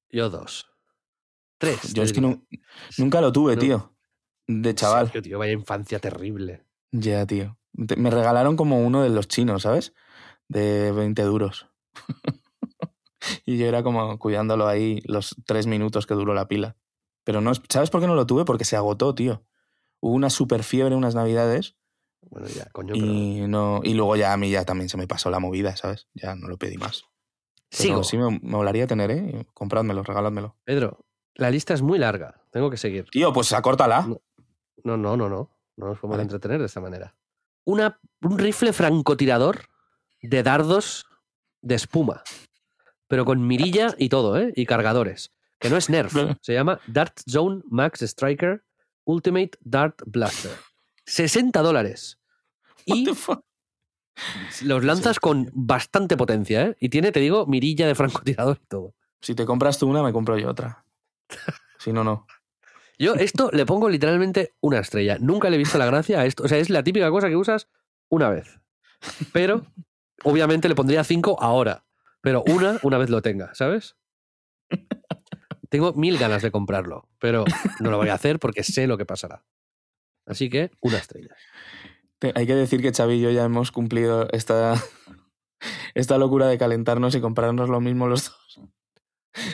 Yo, 0.09 0.30
dos. 0.30 0.68
Tres. 1.57 1.93
Yo 1.93 2.03
es 2.03 2.12
que 2.14 2.22
nunca 2.97 3.22
lo 3.22 3.32
tuve, 3.32 3.55
No. 3.55 3.59
tío. 3.62 3.95
De 4.47 4.74
chaval. 4.76 5.12
Tío, 5.12 5.39
vaya 5.39 5.53
infancia 5.53 5.99
terrible. 5.99 6.66
Ya, 6.91 7.26
tío. 7.26 7.57
Me 7.74 8.09
regalaron 8.09 8.57
como 8.57 8.82
uno 8.82 9.03
de 9.03 9.09
los 9.09 9.28
chinos, 9.28 9.62
¿sabes? 9.64 9.93
De 10.47 10.91
20 10.91 11.22
duros. 11.24 11.68
y 13.45 13.57
yo 13.57 13.65
era 13.67 13.84
como 13.84 14.17
cuidándolo 14.19 14.67
ahí 14.67 15.01
los 15.05 15.36
tres 15.45 15.67
minutos 15.67 16.05
que 16.07 16.13
duró 16.13 16.34
la 16.34 16.47
pila. 16.47 16.75
Pero 17.23 17.41
no, 17.41 17.51
es- 17.51 17.61
¿sabes 17.69 17.89
por 17.89 18.01
qué 18.01 18.07
no 18.07 18.15
lo 18.15 18.25
tuve? 18.25 18.45
Porque 18.45 18.65
se 18.65 18.75
agotó, 18.75 19.13
tío. 19.15 19.43
Hubo 19.99 20.13
una 20.13 20.29
super 20.29 20.63
fiebre 20.63 20.95
unas 20.95 21.13
navidades 21.13 21.75
Bueno, 22.21 22.47
ya, 22.47 22.65
coño, 22.71 22.93
pero... 22.93 23.05
y, 23.05 23.41
no, 23.47 23.82
y 23.84 23.93
luego 23.93 24.15
ya 24.15 24.34
a 24.34 24.38
mí 24.38 24.49
ya 24.49 24.65
también 24.65 24.89
se 24.89 24.97
me 24.97 25.07
pasó 25.07 25.29
la 25.29 25.39
movida, 25.39 25.75
¿sabes? 25.75 26.07
Ya 26.13 26.36
no 26.36 26.47
lo 26.47 26.57
pedí 26.57 26.77
más. 26.77 27.03
Pero 27.69 27.84
Sigo. 27.84 28.03
sí 28.03 28.17
me, 28.17 28.32
me 28.32 28.39
molaría 28.41 28.88
tener, 28.88 29.11
¿eh? 29.11 29.45
Comprádmelo, 29.53 30.03
regaládmelo. 30.03 30.55
Pedro, 30.63 31.05
la 31.36 31.49
lista 31.51 31.73
es 31.73 31.82
muy 31.82 31.99
larga. 31.99 32.41
Tengo 32.51 32.69
que 32.69 32.77
seguir. 32.77 33.05
Tío, 33.11 33.32
pues 33.32 33.53
acórtala. 33.53 34.01
No. 34.07 34.21
No, 34.84 34.97
no, 34.97 35.15
no, 35.15 35.29
no. 35.29 35.49
No 35.77 35.86
nos 35.88 35.99
podemos 35.99 36.15
Vale. 36.17 36.23
entretener 36.23 36.59
de 36.59 36.65
esta 36.65 36.82
manera. 36.82 37.15
Una, 37.63 37.99
un 38.21 38.38
rifle 38.39 38.73
francotirador 38.73 39.61
de 40.21 40.43
dardos 40.43 41.05
de 41.61 41.75
espuma. 41.75 42.23
Pero 43.12 43.26
con 43.26 43.45
mirilla 43.45 43.93
y 43.97 44.07
todo, 44.07 44.38
¿eh? 44.38 44.53
Y 44.55 44.66
cargadores. 44.66 45.34
Que 45.59 45.70
no 45.70 45.76
es 45.76 45.89
Nerf. 45.89 46.16
Se 46.39 46.53
llama 46.53 46.80
Dart 46.88 47.20
Zone 47.30 47.62
Max 47.70 48.01
Striker 48.01 48.64
Ultimate 49.03 49.51
Dart 49.59 50.01
Blaster. 50.05 50.53
60 51.05 51.62
dólares. 51.62 52.20
What 52.88 52.95
Y 52.95 53.03
the 53.03 53.14
fuck? 53.14 53.43
los 54.62 54.86
lanzas 54.86 55.20
con 55.20 55.49
bastante 55.53 56.16
potencia, 56.16 56.68
¿eh? 56.68 56.78
Y 56.80 56.88
tiene, 56.88 57.12
te 57.12 57.20
digo, 57.20 57.45
mirilla 57.47 57.86
de 57.86 57.95
francotirador 57.95 58.59
y 58.64 58.68
todo. 58.68 58.95
Si 59.20 59.36
te 59.36 59.43
compras 59.43 59.78
tú 59.78 59.89
una, 59.89 60.01
me 60.03 60.14
compro 60.14 60.38
yo 60.38 60.49
otra. 60.49 60.86
Si 61.80 61.91
no, 61.91 62.05
no. 62.05 62.28
Yo 62.97 63.16
esto 63.16 63.49
le 63.51 63.66
pongo 63.66 63.89
literalmente 63.89 64.53
una 64.62 64.80
estrella. 64.80 65.18
Nunca 65.20 65.49
le 65.49 65.57
he 65.57 65.59
visto 65.59 65.78
la 65.78 65.86
gracia 65.86 66.22
a 66.22 66.26
esto. 66.26 66.43
O 66.43 66.47
sea, 66.47 66.59
es 66.59 66.70
la 66.70 66.82
típica 66.82 67.09
cosa 67.09 67.28
que 67.28 67.36
usas 67.36 67.68
una 68.07 68.30
vez. 68.30 68.57
Pero, 69.34 69.66
obviamente, 70.24 70.70
le 70.70 70.76
pondría 70.76 71.03
cinco 71.03 71.36
ahora. 71.41 71.84
Pero 72.22 72.43
una, 72.47 72.80
una 72.84 72.97
vez 72.97 73.09
lo 73.09 73.22
tenga, 73.22 73.53
¿sabes? 73.55 73.95
Tengo 75.69 75.93
mil 75.93 76.17
ganas 76.17 76.41
de 76.41 76.51
comprarlo, 76.51 77.09
pero 77.19 77.45
no 77.80 77.91
lo 77.91 77.97
voy 77.97 78.09
a 78.09 78.13
hacer 78.13 78.39
porque 78.39 78.63
sé 78.63 78.88
lo 78.88 78.97
que 78.97 79.05
pasará. 79.05 79.43
Así 80.26 80.49
que, 80.49 80.72
una 80.82 80.97
estrella. 80.97 81.36
Hay 82.36 82.45
que 82.45 82.55
decir 82.55 82.82
que 82.82 82.91
Xavi 82.93 83.15
y 83.15 83.22
yo 83.22 83.32
ya 83.32 83.43
hemos 83.45 83.72
cumplido 83.72 84.28
esta, 84.32 84.76
esta 85.95 86.17
locura 86.17 86.47
de 86.47 86.57
calentarnos 86.57 87.15
y 87.15 87.22
comprarnos 87.22 87.69
lo 87.69 87.82
mismo 87.82 88.07
los 88.07 88.26
dos. 88.26 88.57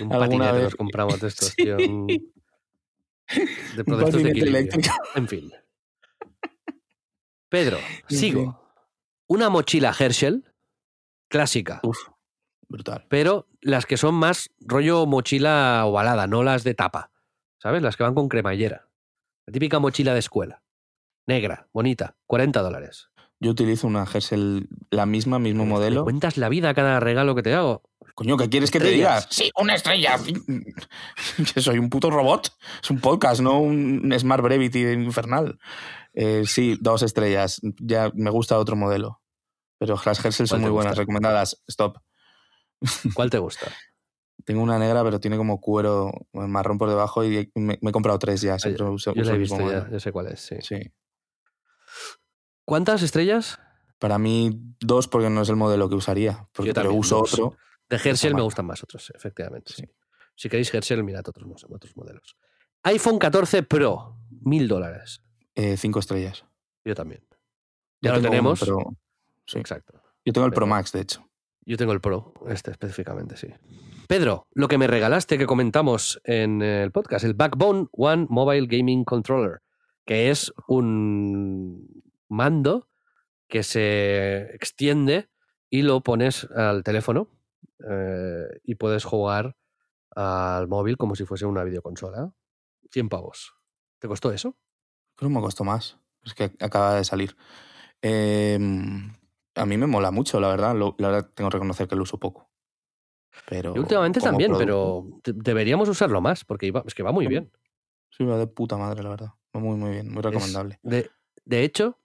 Un 0.02 0.12
Alguna 0.12 0.20
patinete 0.20 0.52
vez. 0.54 0.64
nos 0.64 0.76
compramos 0.76 1.20
de 1.22 1.28
estos, 1.28 1.48
Sí. 1.50 1.64
tío. 1.64 1.78
un- 1.78 2.08
De, 2.08 3.84
Un 3.86 4.24
de 4.24 4.30
eléctrico. 4.32 4.90
En 5.16 5.28
fin. 5.28 5.52
Pedro, 7.50 7.78
sigo. 8.10 8.60
Una 9.28 9.50
mochila 9.50 9.94
Herschel, 9.98 10.46
clásica, 11.30 11.80
Uf, 11.84 11.98
brutal. 12.70 13.06
pero 13.10 13.48
las 13.62 13.86
que 13.86 13.98
son 13.98 14.16
más 14.16 14.50
rollo 14.60 15.06
mochila 15.06 15.84
ovalada, 15.86 16.28
no 16.28 16.44
las 16.44 16.64
de 16.64 16.74
tapa. 16.74 17.12
¿Sabes? 17.62 17.82
Las 17.82 17.98
que 17.98 18.04
van 18.04 18.14
con 18.14 18.30
cremallera. 18.30 18.88
La 19.46 19.52
típica 19.52 19.80
mochila 19.80 20.14
de 20.14 20.20
escuela. 20.20 20.62
Negra, 21.26 21.68
bonita, 21.74 22.16
40 22.28 22.62
dólares. 22.62 23.10
Yo 23.40 23.52
utilizo 23.52 23.88
una 23.88 24.04
Herschel, 24.04 24.68
la 24.90 25.06
misma, 25.06 25.40
mismo 25.40 25.64
¿Me 25.64 25.70
modelo. 25.70 26.04
cuentas 26.04 26.38
la 26.38 26.50
vida 26.50 26.70
a 26.70 26.74
cada 26.74 27.00
regalo 27.00 27.36
que 27.36 27.44
te 27.44 27.54
hago? 27.54 27.84
Coño, 28.16 28.36
¿qué 28.38 28.50
quieres 28.50 28.72
que 28.72 28.80
te 28.80 28.90
diga? 28.90 29.22
Sí, 29.22 29.52
una 29.60 29.76
estrella. 29.76 30.18
Que 31.54 31.62
soy 31.62 31.78
un 31.78 31.90
puto 31.90 32.10
robot. 32.10 32.52
Es 32.82 32.90
un 32.90 33.00
podcast, 33.00 33.42
no 33.42 33.60
un 33.60 34.12
Smart 34.18 34.44
Brevity 34.44 34.88
infernal. 34.92 35.60
Eh, 36.14 36.44
sí, 36.46 36.78
dos 36.82 37.04
estrellas. 37.04 37.60
Ya 37.80 38.12
me 38.16 38.32
gusta 38.32 38.58
otro 38.58 38.76
modelo. 38.76 39.22
Pero 39.78 39.96
las 40.04 40.26
Herschel 40.26 40.48
son 40.48 40.60
¿Cuál 40.60 40.62
te 40.62 40.70
muy 40.70 40.76
buenas, 40.76 40.98
recomendadas. 40.98 41.64
Stop. 41.68 41.98
¿Cuál 43.14 43.30
te 43.30 43.38
gusta? 43.40 43.72
Tengo 44.46 44.62
una 44.62 44.78
negra, 44.80 45.04
pero 45.04 45.20
tiene 45.20 45.36
como 45.38 45.60
cuero 45.60 46.12
marrón 46.32 46.78
por 46.78 46.90
debajo 46.90 47.24
y 47.26 47.52
me, 47.56 47.78
me 47.82 47.90
he 47.90 47.92
comprado 47.92 48.18
tres 48.20 48.42
ya. 48.42 48.58
Siempre 48.60 48.86
uso, 48.86 49.14
Yo 49.14 49.22
uso 49.22 49.30
la 49.32 49.32
he 49.32 49.36
el 49.36 49.42
mismo 49.42 49.58
visto 49.58 49.72
ya, 49.74 49.90
yo 49.92 50.00
sé 50.00 50.12
cuál 50.12 50.28
es, 50.28 50.40
sí. 50.42 50.56
Sí. 50.62 50.80
¿Cuántas 52.66 53.02
estrellas? 53.02 53.60
Para 54.00 54.18
mí, 54.20 54.52
dos, 54.80 55.08
porque 55.08 55.30
no 55.30 55.42
es 55.42 55.50
el 55.50 55.56
modelo 55.56 55.90
que 55.90 55.96
usaría. 55.96 56.48
Porque 56.54 56.70
Yo 56.70 56.74
pero 56.76 56.94
uso 56.94 57.18
dos. 57.20 57.34
otro. 57.34 57.58
De 57.90 57.96
Herschel 57.96 58.36
me 58.36 58.42
gustan 58.42 58.66
más 58.66 58.84
otros, 58.84 59.12
efectivamente. 59.16 59.74
Sí. 59.74 59.84
sí. 59.86 59.92
Si 60.36 60.50
queréis 60.50 60.72
Herschel, 60.74 61.04
mirad 61.04 61.28
otros, 61.28 61.66
otros 61.70 61.96
modelos. 61.98 62.38
iPhone 62.84 63.18
14 63.18 63.64
Pro, 63.64 64.18
mil 64.42 64.68
dólares. 64.68 65.24
eh, 65.56 65.78
cinco 65.78 66.00
estrellas. 66.00 66.46
Yo 66.86 66.94
también. 66.94 67.26
Ya 68.02 68.12
Ya 68.12 68.14
lo 68.14 68.20
uno, 68.20 68.30
tenemos. 68.30 68.60
pero 68.60 68.78
sí. 69.46 69.58
Exacto. 69.58 70.00
Yo 70.24 70.34
tengo 70.34 70.46
el 70.46 70.54
Pro 70.54 70.68
Max, 70.68 70.92
de 70.92 71.02
hecho. 71.02 71.27
Yo 71.68 71.76
tengo 71.76 71.92
el 71.92 72.00
Pro, 72.00 72.34
este 72.48 72.72
específicamente, 72.72 73.36
sí. 73.36 73.50
Pedro, 74.08 74.48
lo 74.54 74.70
que 74.70 74.78
me 74.78 74.88
regalaste 74.88 75.38
que 75.38 75.46
comentamos 75.46 76.22
en 76.24 76.62
el 76.62 76.94
podcast, 76.94 77.26
el 77.26 77.34
Backbone 77.34 77.90
One 77.92 78.26
Mobile 78.30 78.68
Gaming 78.68 79.04
Controller, 79.04 79.60
que 80.06 80.30
es 80.30 80.54
un 80.70 82.04
mando 82.30 82.88
que 83.50 83.64
se 83.64 84.44
extiende 84.56 85.30
y 85.70 85.82
lo 85.82 86.00
pones 86.04 86.46
al 86.56 86.84
teléfono 86.84 87.30
eh, 87.86 88.48
y 88.64 88.76
puedes 88.76 89.04
jugar 89.04 89.58
al 90.16 90.70
móvil 90.70 90.96
como 90.96 91.16
si 91.16 91.26
fuese 91.26 91.46
una 91.46 91.66
videoconsola. 91.66 92.32
100 92.92 93.10
pavos. 93.10 93.56
¿Te 94.00 94.08
costó 94.08 94.32
eso? 94.32 94.56
Creo 95.18 95.30
que 95.30 95.36
me 95.36 95.42
costó 95.42 95.66
más. 95.66 96.00
Es 96.24 96.34
que 96.34 96.46
acaba 96.62 96.96
de 96.96 97.04
salir. 97.04 97.36
Eh, 98.02 98.58
a 99.58 99.66
mí 99.66 99.78
me 99.78 99.88
mola 99.88 100.12
mucho, 100.12 100.40
la 100.40 100.50
verdad. 100.50 100.76
Lo- 100.76 100.96
la 101.00 101.10
verdad, 101.10 101.30
tengo 101.34 101.50
que 101.50 101.56
reconocer 101.56 101.88
que 101.88 101.96
lo 101.96 102.04
uso 102.04 102.18
poco. 102.20 102.50
Pero 103.50 103.74
Y 103.76 103.80
últimamente 103.80 104.20
también, 104.20 104.52
producto, 104.52 105.12
pero 105.24 105.34
de- 105.34 105.42
deberíamos 105.44 105.88
usarlo 105.90 106.22
más 106.22 106.44
porque 106.44 106.66
iba- 106.68 106.84
es 106.86 106.94
que 106.96 107.04
va 107.04 107.12
muy 107.12 107.28
bien. 107.28 107.52
Sí, 108.10 108.24
va 108.24 108.38
de 108.38 108.48
puta 108.48 108.78
madre, 108.78 109.04
la 109.04 109.10
verdad. 109.10 109.30
Va 109.56 109.60
muy, 109.60 109.78
muy 109.78 109.92
bien. 109.92 110.12
Muy 110.12 110.22
recomendable. 110.22 110.80
de, 110.82 111.10
de 111.46 111.64
hecho, 111.64 112.00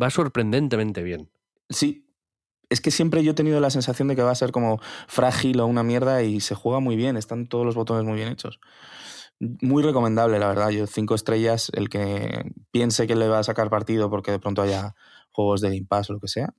va 0.00 0.10
sorprendentemente 0.10 1.02
bien. 1.02 1.30
Sí. 1.68 2.02
Es 2.68 2.80
que 2.80 2.90
siempre 2.90 3.22
yo 3.22 3.30
he 3.30 3.34
tenido 3.34 3.60
la 3.60 3.70
sensación 3.70 4.08
de 4.08 4.16
que 4.16 4.22
va 4.22 4.30
a 4.32 4.34
ser 4.34 4.50
como 4.52 4.80
frágil 5.06 5.60
o 5.60 5.66
una 5.66 5.82
mierda 5.82 6.22
y 6.22 6.40
se 6.40 6.54
juega 6.54 6.80
muy 6.80 6.96
bien. 6.96 7.16
Están 7.16 7.46
todos 7.46 7.64
los 7.64 7.74
botones 7.76 8.04
muy 8.04 8.14
bien 8.16 8.28
hechos. 8.28 8.58
Muy 9.38 9.82
recomendable, 9.82 10.38
la 10.38 10.48
verdad. 10.48 10.70
Yo 10.70 10.86
cinco 10.86 11.14
estrellas, 11.14 11.70
el 11.74 11.88
que 11.88 12.52
piense 12.70 13.06
que 13.06 13.14
le 13.14 13.28
va 13.28 13.38
a 13.40 13.44
sacar 13.44 13.70
partido 13.70 14.08
porque 14.10 14.30
de 14.32 14.38
pronto 14.40 14.62
haya 14.62 14.94
juegos 15.30 15.60
de 15.60 15.68
Game 15.68 15.86
Pass 15.88 16.10
o 16.10 16.14
lo 16.14 16.20
que 16.20 16.28
sea. 16.28 16.54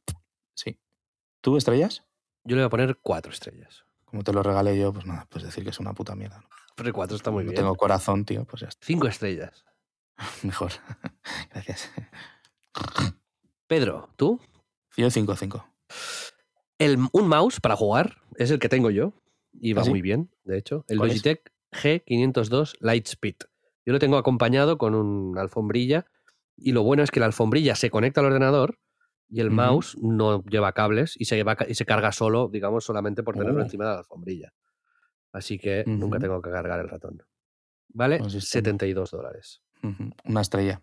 ¿Tú 1.42 1.58
estrellas? 1.58 2.04
Yo 2.44 2.56
le 2.56 2.62
voy 2.64 2.68
a 2.68 2.70
poner 2.70 2.98
cuatro 3.02 3.32
estrellas. 3.32 3.86
Como 4.06 4.24
te 4.24 4.32
lo 4.32 4.42
regalé 4.42 4.78
yo, 4.80 4.94
pues 4.94 5.06
nada, 5.06 5.28
pues 5.30 5.44
decir 5.44 5.64
que 5.64 5.72
es 5.72 5.80
una 5.80 5.94
puta 5.94 6.16
mierda. 6.16 6.40
¿no? 6.40 6.48
Pero 6.76 6.94
cuatro 6.94 7.18
está 7.18 7.32
muy 7.32 7.44
no 7.44 7.52
bien. 7.52 7.62
tengo 7.62 7.76
corazón, 7.76 8.24
tío, 8.24 8.46
pues 8.46 8.62
ya 8.62 8.68
está. 8.68 8.86
Cinco 8.86 9.08
estrellas. 9.08 9.66
Mejor. 10.44 10.72
Gracias. 11.52 11.92
Pedro, 13.68 14.10
¿tú? 14.16 14.40
Yo 14.96 15.08
5-5. 15.08 15.64
El, 16.80 16.98
un 17.12 17.28
mouse 17.28 17.60
para 17.60 17.76
jugar 17.76 18.18
es 18.38 18.52
el 18.52 18.60
que 18.60 18.70
tengo 18.70 18.90
yo 18.90 19.14
y 19.54 19.74
va 19.74 19.82
¿Ah, 19.82 19.86
sí? 19.86 19.90
muy 19.90 20.02
bien, 20.02 20.32
de 20.44 20.58
hecho. 20.58 20.86
El 20.88 20.98
¿Cuál 20.98 21.10
es? 21.12 21.18
Logitech 21.18 21.52
G502 21.72 22.78
Lightspeed. 22.80 23.36
Yo 23.86 23.94
lo 23.94 24.00
tengo 24.00 24.18
acompañado 24.18 24.78
con 24.78 24.96
una 24.96 25.42
alfombrilla 25.42 26.06
y 26.56 26.72
lo 26.72 26.84
bueno 26.84 27.04
es 27.04 27.12
que 27.12 27.20
la 27.20 27.26
alfombrilla 27.28 27.76
se 27.76 27.90
conecta 27.90 28.22
al 28.22 28.28
ordenador 28.28 28.80
y 29.30 29.42
el 29.42 29.48
Ujú. 29.48 29.56
mouse 29.56 29.98
no 30.02 30.44
lleva 30.44 30.72
cables 30.74 31.16
y 31.20 31.26
se, 31.26 31.36
lleva, 31.36 31.56
y 31.68 31.76
se 31.76 31.86
carga 31.86 32.12
solo, 32.12 32.48
digamos, 32.48 32.84
solamente 32.86 33.24
por 33.24 33.36
tenerlo 33.36 33.60
Oh. 33.60 33.64
encima 33.64 33.86
de 33.86 33.92
la 33.92 33.98
alfombrilla. 34.00 34.54
Así 35.34 35.58
que 35.60 35.84
nunca 35.86 36.18
Ujú. 36.18 36.22
tengo 36.24 36.42
que 36.42 36.50
cargar 36.52 36.80
el 36.80 36.90
ratón. 36.90 37.22
Vale 37.90 38.18
Pues 38.20 38.34
estupendo. 38.34 38.70
72 38.70 39.12
dólares. 39.12 39.62
Ujú, 39.84 40.10
Una 40.26 40.42
estrella. 40.42 40.82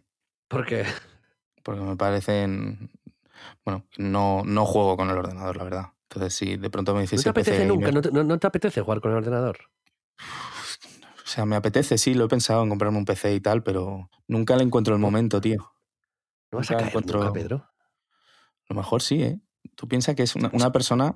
Porque 0.49 0.85
Porque 1.63 1.81
me 1.81 1.97
parecen. 1.97 2.91
Bueno, 3.65 3.85
no, 3.99 4.43
no 4.45 4.65
juego 4.67 4.97
con 4.97 5.09
el 5.11 5.17
ordenador, 5.19 5.57
la 5.57 5.65
verdad. 5.65 5.85
Entonces, 6.11 6.35
si 6.35 6.57
de 6.57 6.71
pronto 6.71 6.93
me 6.93 6.99
no 6.99 7.01
dices 7.03 7.23
te 7.25 7.31
apetece 7.31 7.67
nunca, 7.67 7.87
gamer- 7.87 7.95
no 7.95 8.01
te, 8.03 8.13
no- 8.13 8.23
no 8.25 8.39
te 8.39 8.47
apetece 8.47 8.81
jugar 8.83 9.01
con 9.01 9.11
el 9.13 9.17
ordenador. 9.19 9.57
O 10.19 11.27
sea, 11.27 11.45
me 11.47 11.57
apetece, 11.57 11.99
sí, 11.99 12.15
lo 12.15 12.27
he 12.27 12.29
pensado 12.29 12.63
en 12.63 12.69
comprarme 12.69 12.99
un 12.99 13.05
PC 13.05 13.35
y 13.35 13.41
tal, 13.41 13.63
pero 13.63 14.09
nunca 14.29 14.57
le 14.57 14.63
encuentro 14.63 14.95
el 14.95 15.01
momento, 15.01 15.41
tío. 15.41 15.73
No 16.53 16.59
vas 16.59 16.71
a 16.71 16.75
Nunca 16.75 16.85
caer 16.85 16.89
encuentro- 16.91 17.19
nunca, 17.21 17.33
Pedro. 17.33 17.71
A 18.69 18.75
lo 18.75 18.77
mejor 18.77 19.03
sí, 19.03 19.23
¿eh? 19.23 19.41
Tú 19.75 19.89
piensas 19.89 20.15
que 20.15 20.23
es 20.23 20.35
una, 20.37 20.51
una 20.53 20.73
persona 20.73 21.15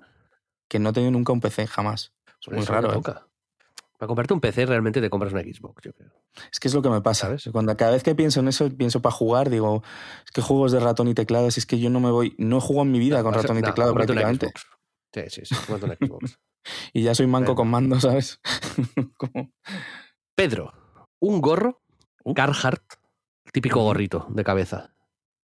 que 0.69 0.79
no 0.79 0.91
ha 0.91 0.93
tenido 0.93 1.11
nunca 1.13 1.33
un 1.33 1.41
PC, 1.41 1.67
jamás. 1.67 2.13
Es 2.41 2.49
muy 2.53 2.65
raro, 2.65 2.93
¿eh? 2.95 3.01
Para 3.03 4.07
comprarte 4.07 4.33
un 4.33 4.41
PC 4.41 4.65
realmente 4.67 5.01
te 5.01 5.11
compras 5.11 5.33
una 5.33 5.43
Xbox, 5.43 5.83
yo 5.85 5.93
creo. 5.93 6.13
Es 6.53 6.61
que 6.61 6.69
es 6.69 6.75
lo 6.75 6.83
que 6.83 6.89
me 6.89 7.01
pasa. 7.01 7.27
¿Sabes? 7.27 7.49
Cuando 7.51 7.77
cada 7.77 7.91
vez 7.93 8.05
que 8.05 8.15
pienso 8.15 8.39
en 8.39 8.47
eso, 8.49 8.69
pienso 8.71 9.03
para 9.03 9.13
jugar, 9.13 9.51
digo, 9.51 9.83
es 10.25 10.31
que 10.31 10.41
juegos 10.41 10.71
de 10.71 10.79
ratón 10.79 11.09
y 11.09 11.15
teclado, 11.15 11.51
si 11.51 11.59
es 11.59 11.67
que 11.67 11.81
yo 11.81 11.91
no 11.91 11.99
me 11.99 12.11
voy, 12.11 12.35
no 12.39 12.61
jugado 12.61 12.85
en 12.87 12.93
mi 12.93 13.01
vida 13.01 13.23
con 13.25 13.35
a- 13.35 13.39
ratón 13.39 13.59
y 13.59 13.61
no, 13.63 13.67
teclado 13.67 13.93
prácticamente. 13.95 14.53
Sí, 15.13 15.23
sí, 15.31 15.43
sí, 15.47 15.55
una 15.69 15.95
Xbox. 15.95 16.39
Y 16.93 17.03
ya 17.03 17.15
soy 17.15 17.27
manco 17.27 17.55
con 17.55 17.69
mando, 17.69 17.99
¿sabes? 18.01 18.41
Como- 19.17 19.51
Pedro, 20.35 20.73
un 21.21 21.41
gorro 21.41 21.83
Uh. 22.25 22.35
Carhartt, 22.35 22.85
típico 23.53 23.81
gorrito 23.83 24.27
de 24.31 24.45
cabeza. 24.45 24.95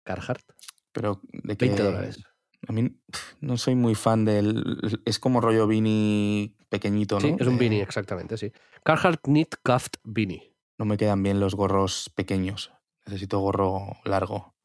Carhartt, 0.05 0.43
Pero 0.91 1.21
de 1.31 1.55
que 1.57 1.65
20 1.67 1.83
dólares. 1.83 2.23
A 2.67 2.73
mí 2.73 2.93
no 3.39 3.57
soy 3.57 3.75
muy 3.75 3.95
fan 3.95 4.25
del. 4.25 5.01
Es 5.05 5.17
como 5.19 5.39
rollo 5.41 5.65
beanie 5.67 6.53
pequeñito, 6.69 7.15
¿no? 7.15 7.21
Sí, 7.21 7.35
es 7.39 7.47
un 7.47 7.53
De- 7.53 7.59
beanie, 7.59 7.81
exactamente, 7.81 8.37
sí. 8.37 8.51
Carhartt 8.83 9.21
Knit 9.23 9.55
Cuffed 9.63 9.93
Beanie. 10.03 10.53
No 10.77 10.85
me 10.85 10.97
quedan 10.97 11.23
bien 11.23 11.39
los 11.39 11.55
gorros 11.55 12.11
pequeños. 12.15 12.71
Necesito 13.05 13.39
gorro 13.39 13.97
largo, 14.05 14.55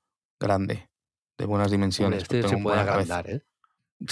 grande, 0.40 0.90
de 1.38 1.46
buenas 1.46 1.70
dimensiones. 1.70 2.22
este 2.22 2.42
se 2.42 2.56
puede 2.58 2.84
cabeza. 2.84 3.18
agrandar, 3.18 3.30
¿eh? 3.30 3.42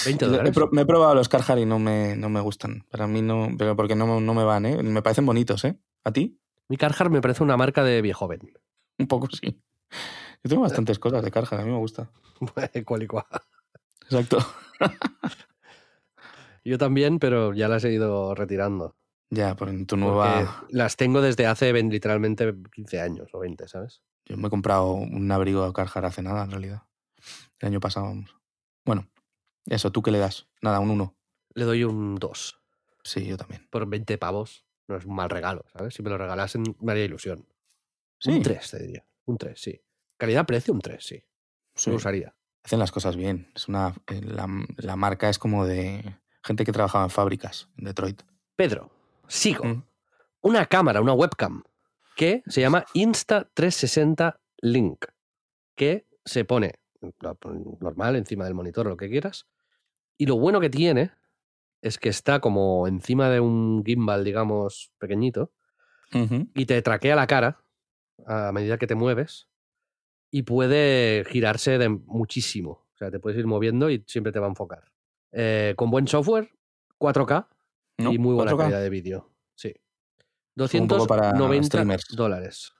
20 0.06 0.24
Le- 0.26 0.30
he 0.30 0.38
dólares. 0.52 0.56
me 0.72 0.82
he 0.82 0.86
probado 0.86 1.14
los 1.14 1.28
Carhartt 1.28 1.60
y 1.60 1.66
no 1.66 1.78
me, 1.78 2.16
no 2.16 2.28
me 2.28 2.40
gustan. 2.40 2.86
Para 2.90 3.06
mí 3.06 3.20
no, 3.20 3.48
pero 3.58 3.74
porque 3.76 3.94
no, 3.96 4.20
no 4.20 4.34
me 4.34 4.44
van, 4.44 4.64
¿eh? 4.66 4.82
Me 4.82 5.02
parecen 5.02 5.26
bonitos, 5.26 5.64
¿eh? 5.64 5.78
¿A 6.04 6.12
ti? 6.12 6.38
Mi 6.68 6.76
Carhartt 6.76 7.10
me 7.12 7.20
parece 7.20 7.42
una 7.42 7.56
marca 7.56 7.82
de 7.84 8.00
viejo 8.00 8.20
joven. 8.20 8.40
Un 8.98 9.06
poco 9.08 9.28
sí. 9.30 9.60
Yo 10.44 10.48
tengo 10.48 10.62
bastantes 10.62 10.98
cosas 10.98 11.22
de 11.24 11.30
Carhartt, 11.30 11.60
a 11.60 11.64
mí 11.64 11.70
me 11.70 11.78
gusta. 11.78 12.10
Cual 12.84 13.02
y 13.02 13.06
cual. 13.06 13.24
Exacto. 14.02 14.38
Yo 16.64 16.78
también, 16.78 17.18
pero 17.18 17.54
ya 17.54 17.68
las 17.68 17.84
he 17.84 17.92
ido 17.92 18.34
retirando. 18.34 18.96
Ya, 19.30 19.56
por 19.56 19.68
en 19.68 19.86
tu 19.86 19.96
nueva. 19.96 20.64
Las 20.68 20.96
tengo 20.96 21.20
desde 21.20 21.46
hace 21.46 21.72
literalmente 21.72 22.54
15 22.74 23.00
años 23.00 23.28
o 23.32 23.38
20, 23.40 23.66
¿sabes? 23.66 24.02
Yo 24.26 24.36
me 24.36 24.46
he 24.46 24.50
comprado 24.50 24.92
un 24.92 25.30
abrigo 25.32 25.66
de 25.66 25.72
Carhartt 25.72 26.04
hace 26.04 26.22
nada, 26.22 26.44
en 26.44 26.50
realidad. 26.50 26.82
El 27.58 27.68
año 27.68 27.80
pasado, 27.80 28.06
vamos. 28.06 28.36
Bueno, 28.84 29.08
eso, 29.66 29.90
¿tú 29.90 30.02
qué 30.02 30.10
le 30.10 30.18
das? 30.18 30.48
Nada, 30.60 30.80
un 30.80 30.90
1. 30.90 31.16
Le 31.54 31.64
doy 31.64 31.84
un 31.84 32.16
2 32.16 32.58
Sí, 33.04 33.26
yo 33.26 33.36
también. 33.36 33.66
por 33.70 33.86
20 33.88 34.18
pavos. 34.18 34.64
No 34.88 34.96
es 34.96 35.04
un 35.04 35.14
mal 35.14 35.30
regalo, 35.30 35.64
¿sabes? 35.72 35.94
Si 35.94 36.02
me 36.02 36.10
lo 36.10 36.18
regalasen 36.18 36.64
me 36.80 36.92
haría 36.92 37.04
ilusión. 37.04 37.46
Sí, 38.18 38.30
Un 38.30 38.42
3, 38.42 38.70
te 38.70 38.78
diría. 38.80 39.06
Un 39.24 39.38
3, 39.38 39.60
sí. 39.60 39.80
Calidad-precio, 40.22 40.72
un 40.72 40.80
3, 40.80 41.04
sí. 41.04 41.24
sí. 41.74 41.90
Lo 41.90 41.96
usaría. 41.96 42.32
Hacen 42.62 42.78
las 42.78 42.92
cosas 42.92 43.16
bien. 43.16 43.50
Es 43.56 43.66
una, 43.66 43.92
eh, 44.06 44.20
la, 44.22 44.46
la 44.76 44.94
marca 44.94 45.28
es 45.28 45.36
como 45.36 45.66
de 45.66 46.14
gente 46.44 46.64
que 46.64 46.70
trabajaba 46.70 47.02
en 47.02 47.10
fábricas 47.10 47.68
en 47.76 47.86
Detroit. 47.86 48.22
Pedro, 48.54 48.92
sigo. 49.26 49.64
Mm. 49.64 49.82
Una 50.42 50.66
cámara, 50.66 51.00
una 51.00 51.12
webcam, 51.12 51.64
que 52.14 52.44
se 52.46 52.60
llama 52.60 52.84
Insta360 52.94 54.38
Link, 54.58 55.06
que 55.74 56.06
se 56.24 56.44
pone 56.44 56.74
no, 57.00 57.36
normal 57.80 58.14
encima 58.14 58.44
del 58.44 58.54
monitor, 58.54 58.86
lo 58.86 58.96
que 58.96 59.10
quieras. 59.10 59.48
Y 60.16 60.26
lo 60.26 60.36
bueno 60.36 60.60
que 60.60 60.70
tiene 60.70 61.10
es 61.80 61.98
que 61.98 62.10
está 62.10 62.38
como 62.38 62.86
encima 62.86 63.28
de 63.28 63.40
un 63.40 63.82
gimbal, 63.84 64.22
digamos, 64.22 64.92
pequeñito, 64.98 65.50
y 66.54 66.66
te 66.66 66.80
traquea 66.80 67.16
la 67.16 67.26
cara 67.26 67.64
a 68.24 68.52
medida 68.52 68.78
que 68.78 68.86
te 68.86 68.94
mueves 68.94 69.48
y 70.32 70.42
puede 70.42 71.24
girarse 71.28 71.78
de 71.78 71.88
muchísimo. 71.90 72.88
O 72.94 72.96
sea, 72.96 73.10
te 73.10 73.20
puedes 73.20 73.38
ir 73.38 73.46
moviendo 73.46 73.90
y 73.90 74.02
siempre 74.08 74.32
te 74.32 74.40
va 74.40 74.46
a 74.46 74.48
enfocar. 74.48 74.90
Eh, 75.30 75.74
con 75.76 75.90
buen 75.90 76.08
software, 76.08 76.50
4K 76.98 77.46
¿No? 77.98 78.12
y 78.12 78.18
muy 78.18 78.34
buena 78.34 78.52
4K. 78.52 78.56
calidad 78.58 78.80
de 78.80 78.90
vídeo. 78.90 79.30
Sí. 79.54 79.74
un 80.78 80.88
poco 80.88 81.06
para 81.06 81.32
290 81.32 81.66
streamers. 81.66 82.04
dólares. 82.16 82.72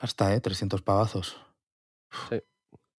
Basta, 0.00 0.34
¿eh? 0.34 0.40
300 0.40 0.82
pavazos. 0.82 1.36
Sí. 2.30 2.40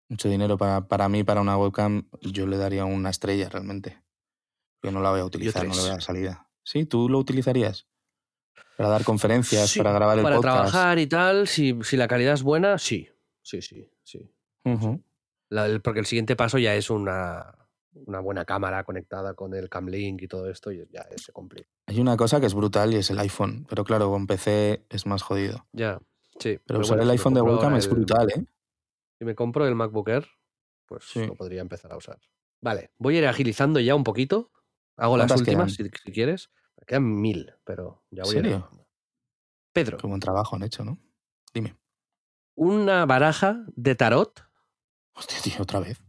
Mucho 0.09 0.29
dinero 0.29 0.57
para, 0.59 0.87
para 0.87 1.09
mí, 1.09 1.25
para 1.25 1.41
una 1.41 1.57
webcam. 1.57 2.09
Yo 2.21 2.47
le 2.47 2.57
daría 2.59 2.85
una 2.85 3.11
estrella 3.11 3.49
realmente. 3.49 4.03
Yo 4.83 4.91
no 4.93 5.01
la 5.01 5.11
voy 5.11 5.21
a 5.21 5.25
utilizar, 5.25 5.67
no 5.67 5.75
le 5.75 5.81
voy 5.81 5.89
a 5.89 5.93
dar 5.93 6.03
salida. 6.03 6.49
¿Sí? 6.63 6.85
¿Tú 6.85 7.09
lo 7.09 7.19
utilizarías? 7.19 7.87
Para 8.77 8.89
dar 8.91 9.05
conferencias, 9.05 9.71
Sí, 9.71 9.79
para 9.79 9.93
grabar 9.93 10.19
el 10.19 10.25
para 10.25 10.37
podcast. 10.37 10.55
trabajar 10.71 10.99
y 10.99 11.07
tal, 11.07 11.47
si, 11.49 11.79
si 11.83 11.97
la 11.97 12.09
calidad 12.09 12.35
es 12.35 12.43
buena, 12.43 12.77
sí. 12.79 13.09
Sí, 13.45 13.61
sí, 13.63 13.89
sí. 14.03 14.29
Ujú. 14.65 15.03
La- 15.51 15.67
el- 15.67 15.83
porque 15.83 16.01
el 16.01 16.07
siguiente 16.07 16.35
paso 16.35 16.59
ya 16.59 16.75
es 16.75 16.89
una, 16.91 17.55
una 17.93 18.21
buena 18.21 18.45
cámara 18.47 18.83
conectada 18.85 19.35
con 19.35 19.55
el 19.55 19.69
Camlink 19.69 20.23
y 20.23 20.29
todo 20.29 20.51
esto 20.51 20.73
y 20.73 20.85
ya 20.91 21.07
se 21.17 21.31
complica. 21.33 21.69
Hay 21.87 22.01
una 22.01 22.17
cosa 22.17 22.41
que 22.41 22.47
es 22.47 22.55
brutal 22.55 22.93
y 22.95 22.97
es 22.97 23.11
el 23.11 23.19
iPhone. 23.19 23.67
Pero 23.69 23.85
claro, 23.85 24.11
con 24.11 24.27
PC 24.27 24.87
es 24.89 25.05
más 25.07 25.23
jodido. 25.23 25.67
Ya, 25.73 26.01
sí. 26.41 26.59
Pero 26.65 26.81
usar 26.81 26.97
bueno, 26.97 27.03
el 27.05 27.11
iPhone 27.11 27.35
de 27.35 27.43
webcam 27.43 27.77
es 27.77 27.89
brutal, 27.89 28.31
¿eh? 28.35 28.45
Si 29.19 29.25
me 29.27 29.35
compro 29.35 29.67
el 29.69 29.75
MacBook 29.75 30.09
Air, 30.09 30.27
pues 30.87 31.05
Sí. 31.05 31.27
lo 31.27 31.35
podría 31.35 31.61
empezar 31.61 31.93
a 31.93 31.97
usar. 31.99 32.19
Vale, 32.63 32.93
voy 32.97 33.17
a 33.17 33.19
ir 33.19 33.27
agilizando 33.27 33.79
ya 33.79 33.95
un 33.95 34.05
poquito. 34.05 34.51
Hago 34.97 35.19
las 35.19 35.27
¿Cuántas 35.27 35.41
últimas 35.41 35.75
si, 35.75 35.85
si 36.03 36.13
quieres. 36.13 36.51
Me 36.79 36.87
quedan 36.87 37.21
mil, 37.21 37.53
pero 37.65 38.05
ya 38.11 38.23
voy 38.25 38.37
a 38.37 38.39
ir 38.39 38.45
¿Serio? 38.45 38.71
Pedro, 39.73 39.99
Qué 39.99 40.07
buen 40.07 40.21
trabajo 40.21 40.57
han 40.57 40.63
hecho, 40.63 40.85
¿no? 40.85 40.99
Dime. 41.53 41.77
Una 42.55 43.07
baraja 43.07 43.65
de 43.75 43.95
tarot 43.95 44.45
Hostia, 45.15 45.39
tío, 45.43 45.63
otra 45.63 45.81
vez. 45.81 46.03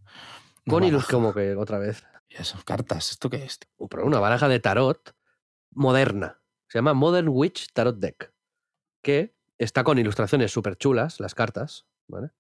con 0.68 0.84
ilus 0.84 1.06
como 1.08 1.34
que 1.34 1.56
otra 1.56 1.78
vez. 1.80 2.04
Y 2.28 2.38
esas 2.41 2.64
cartas, 2.64 3.12
¿esto 3.12 3.30
qué 3.30 3.43
es? 3.46 3.60
tío? 3.60 3.70
Uh, 3.78 3.88
Pero 3.88 4.04
una 4.06 4.20
baraja 4.20 4.48
de 4.48 4.60
tarot 4.60 5.16
moderna. 5.72 6.41
Se 6.68 6.80
llama 6.80 6.96
Modern 6.96 7.28
Witch 7.30 7.72
Tarot 7.72 7.98
Deck. 8.00 8.34
Que 9.04 9.36
está 9.60 9.84
con 9.84 10.00
ilustraciones 10.00 10.52
súper 10.52 10.76
chulas, 10.76 11.20
las 11.20 11.36
cartas, 11.36 11.86
¿vale? 12.08 12.32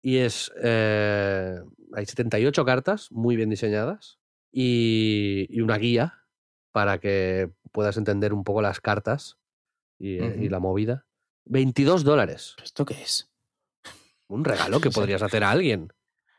Y 0.00 0.18
es. 0.18 0.52
eh, 0.62 1.60
hay 1.92 2.06
78 2.06 2.64
cartas 2.64 3.10
muy 3.10 3.34
bien 3.34 3.50
diseñadas 3.50 4.20
y, 4.52 5.46
y 5.50 5.60
una 5.60 5.76
guía 5.76 6.24
para 6.70 6.98
que 7.00 7.50
puedas 7.72 7.96
entender 7.96 8.32
un 8.32 8.44
poco 8.44 8.62
las 8.62 8.80
cartas 8.80 9.38
y, 9.98 10.18
eh, 10.18 10.36
y 10.38 10.48
la 10.48 10.60
movida. 10.60 11.04
22 11.50 12.04
dólares. 12.04 12.54
¿Esto 12.62 12.84
qué 12.84 12.94
es? 12.94 13.28
Un 14.28 14.44
regalo 14.44 14.80
que 14.80 14.90
podrías 14.90 15.22
hacer 15.22 15.44
a 15.44 15.50
alguien. 15.50 15.92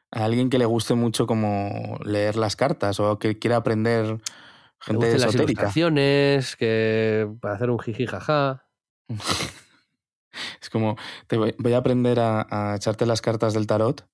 A 0.10 0.26
alguien 0.26 0.50
que 0.50 0.58
le 0.58 0.66
guste 0.66 0.96
mucho 0.96 1.28
como 1.28 2.00
leer 2.04 2.36
las 2.36 2.56
cartas 2.56 3.00
o 3.00 3.20
que 3.20 3.38
quiera 3.38 3.58
aprender 3.58 4.20
gente 4.80 5.06
gusten 5.06 5.22
las 5.22 5.36
ilustraciones, 5.36 6.56
que 6.56 7.30
para 7.40 7.56
hacer 7.56 7.70
un 7.70 7.80
jiji 7.80 8.08
jaja. 8.08 8.66
Es 10.62 10.70
como, 10.70 10.96
te 11.28 11.36
voy, 11.36 11.54
voy 11.58 11.74
a 11.74 11.80
aprender 11.80 12.18
a, 12.22 12.48
a 12.50 12.78
echarte 12.78 13.06
las 13.06 13.20
cartas 13.20 13.54
del 13.54 13.68
tarot 13.68 14.08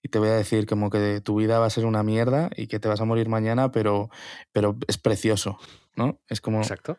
y 0.00 0.08
te 0.08 0.20
voy 0.20 0.28
a 0.28 0.36
decir 0.36 0.64
como 0.64 0.90
que 0.90 1.20
tu 1.20 1.34
vida 1.34 1.58
va 1.58 1.66
a 1.66 1.70
ser 1.70 1.86
una 1.86 2.04
mierda 2.04 2.50
y 2.56 2.68
que 2.68 2.78
te 2.78 2.86
vas 2.86 3.00
a 3.00 3.04
morir 3.04 3.28
mañana, 3.28 3.72
pero, 3.72 4.08
pero 4.52 4.76
es 4.86 4.96
precioso, 4.96 5.58
¿no? 5.96 6.20
Es 6.28 6.40
como 6.40 6.58
Exacto. 6.58 6.98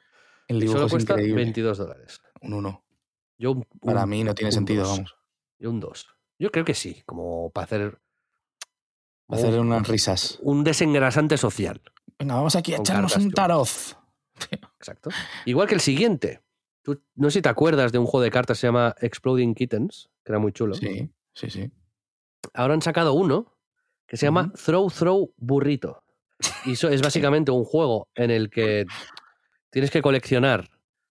el 0.49 0.57
Y 0.57 0.59
dibujo 0.59 0.79
solo 0.79 0.87
es 0.87 0.91
cuesta 0.91 1.13
increíble. 1.13 1.43
22 1.43 1.77
dólares. 1.77 2.21
Un 2.41 2.53
uno. 2.55 2.83
Yo 3.37 3.51
un- 3.51 3.63
Para 3.81 4.03
un- 4.03 4.09
mí 4.09 4.23
no 4.23 4.33
tiene 4.33 4.51
sentido, 4.51 4.83
dos. 4.83 4.91
vamos. 4.97 5.15
Yo 5.59 5.69
un 5.69 5.79
2. 5.79 6.07
Yo 6.39 6.51
creo 6.51 6.65
que 6.65 6.73
sí, 6.73 7.01
como 7.05 7.49
para 7.51 7.65
hacer 7.65 7.99
Hacer 9.29 9.59
un- 9.59 9.67
unas 9.67 9.87
risas. 9.87 10.39
un 10.41 10.63
desengrasante 10.63 11.37
social. 11.37 11.81
Venga, 12.19 12.35
vamos 12.35 12.55
aquí 12.55 12.73
a 12.73 12.77
echarnos 12.77 13.15
un 13.17 13.31
tarot. 13.31 13.67
Exacto. 14.79 15.09
Igual 15.45 15.67
que 15.67 15.75
el 15.75 15.81
siguiente. 15.81 16.41
Tú, 16.83 17.01
no 17.15 17.29
sé 17.29 17.39
si 17.39 17.41
te 17.41 17.49
acuerdas 17.49 17.91
de 17.91 17.97
un 17.97 18.05
juego 18.05 18.23
de 18.23 18.31
cartas 18.31 18.57
que 18.57 18.61
se 18.61 18.67
llama 18.67 18.95
Exploding 19.01 19.55
Kittens, 19.55 20.09
que 20.23 20.31
era 20.31 20.39
muy 20.39 20.51
chulo. 20.53 20.73
Sí, 20.75 21.09
sí, 21.33 21.49
sí. 21.49 21.71
Ahora 22.53 22.73
han 22.75 22.81
sacado 22.81 23.13
uno 23.13 23.57
que 24.05 24.15
se 24.15 24.25
llama 24.25 24.53
Throw 24.53 24.89
Throw 24.89 25.33
Burrito. 25.37 26.03
Y 26.65 26.73
eso 26.73 26.87
es 26.87 27.01
básicamente 27.11 27.51
un 27.51 27.65
juego 27.65 28.07
en 28.15 28.31
el 28.31 28.49
que 28.49 28.85
tienes 29.69 29.91
que 29.91 30.01
coleccionar, 30.01 30.69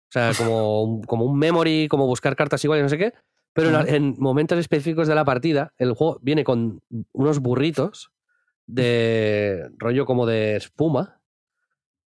o 0.09 0.13
sea, 0.13 0.33
como 0.37 0.83
un, 0.83 1.03
como 1.03 1.25
un 1.25 1.39
memory, 1.39 1.89
como 1.89 2.07
buscar 2.07 2.37
cartas 2.37 2.63
iguales, 2.65 2.85
no 2.85 2.89
sé 2.89 2.99
qué, 2.99 3.13
pero 3.53 3.87
en 3.87 4.15
momentos 4.19 4.59
específicos 4.59 5.09
de 5.09 5.15
la 5.15 5.25
partida, 5.25 5.73
el 5.79 5.95
juego 5.95 6.19
viene 6.23 6.45
con 6.45 6.83
unos 7.13 7.39
burritos 7.39 8.13
de 8.67 9.71
rollo 9.79 10.05
como 10.05 10.27
de 10.27 10.57
espuma 10.57 11.21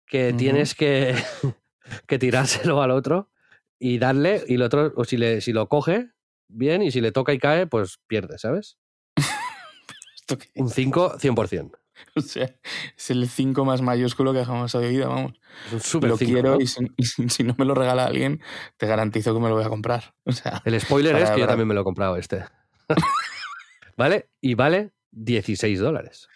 que 0.06 0.32
tienes 0.32 0.74
que, 0.74 1.14
que 2.06 2.18
tirárselo 2.18 2.82
al 2.82 2.90
otro 2.90 3.30
y 3.78 3.98
darle, 3.98 4.42
y 4.46 4.54
el 4.54 4.62
otro, 4.62 4.92
o 4.96 5.04
si, 5.04 5.16
le, 5.16 5.40
si 5.40 5.52
lo 5.52 5.68
coge, 5.68 6.10
bien, 6.48 6.82
y 6.82 6.90
si 6.90 7.00
le 7.00 7.12
toca 7.12 7.32
y 7.32 7.38
cae, 7.38 7.66
pues 7.66 7.98
pierde, 8.06 8.38
¿sabes? 8.38 8.78
¿Esto 10.16 10.38
qué 10.38 10.48
Un 10.56 10.66
es? 10.66 10.74
5, 10.74 11.18
100%. 11.18 11.72
O 12.14 12.20
sea, 12.20 12.50
es 12.96 13.10
el 13.10 13.28
5 13.28 13.64
más 13.64 13.82
mayúsculo 13.82 14.32
que 14.32 14.44
jamás 14.44 14.74
he 14.74 14.78
oído, 14.78 15.08
vamos. 15.08 15.32
Es 15.68 15.72
un 15.72 15.80
súper 15.80 16.10
lo 16.10 16.16
5. 16.16 16.32
quiero 16.32 16.54
¿no? 16.56 16.60
y, 16.60 16.66
si, 16.66 16.84
y 16.96 17.04
si- 17.04 17.28
si 17.28 17.42
no 17.44 17.54
me 17.58 17.64
lo 17.64 17.74
regala 17.74 18.04
alguien, 18.06 18.40
te 18.76 18.86
garantizo 18.86 19.34
que 19.34 19.40
me 19.40 19.48
lo 19.48 19.54
voy 19.56 19.64
a 19.64 19.68
comprar. 19.68 20.14
O 20.24 20.32
sea, 20.32 20.62
El 20.64 20.80
spoiler 20.80 21.16
es 21.16 21.30
que 21.30 21.40
yo 21.40 21.46
también 21.46 21.68
me 21.68 21.74
lo 21.74 21.80
he 21.82 21.84
comprado 21.84 22.16
este. 22.16 22.44
¿Vale? 23.96 24.28
Y 24.40 24.54
vale 24.54 24.92
16 25.12 25.78
dólares. 25.80 26.28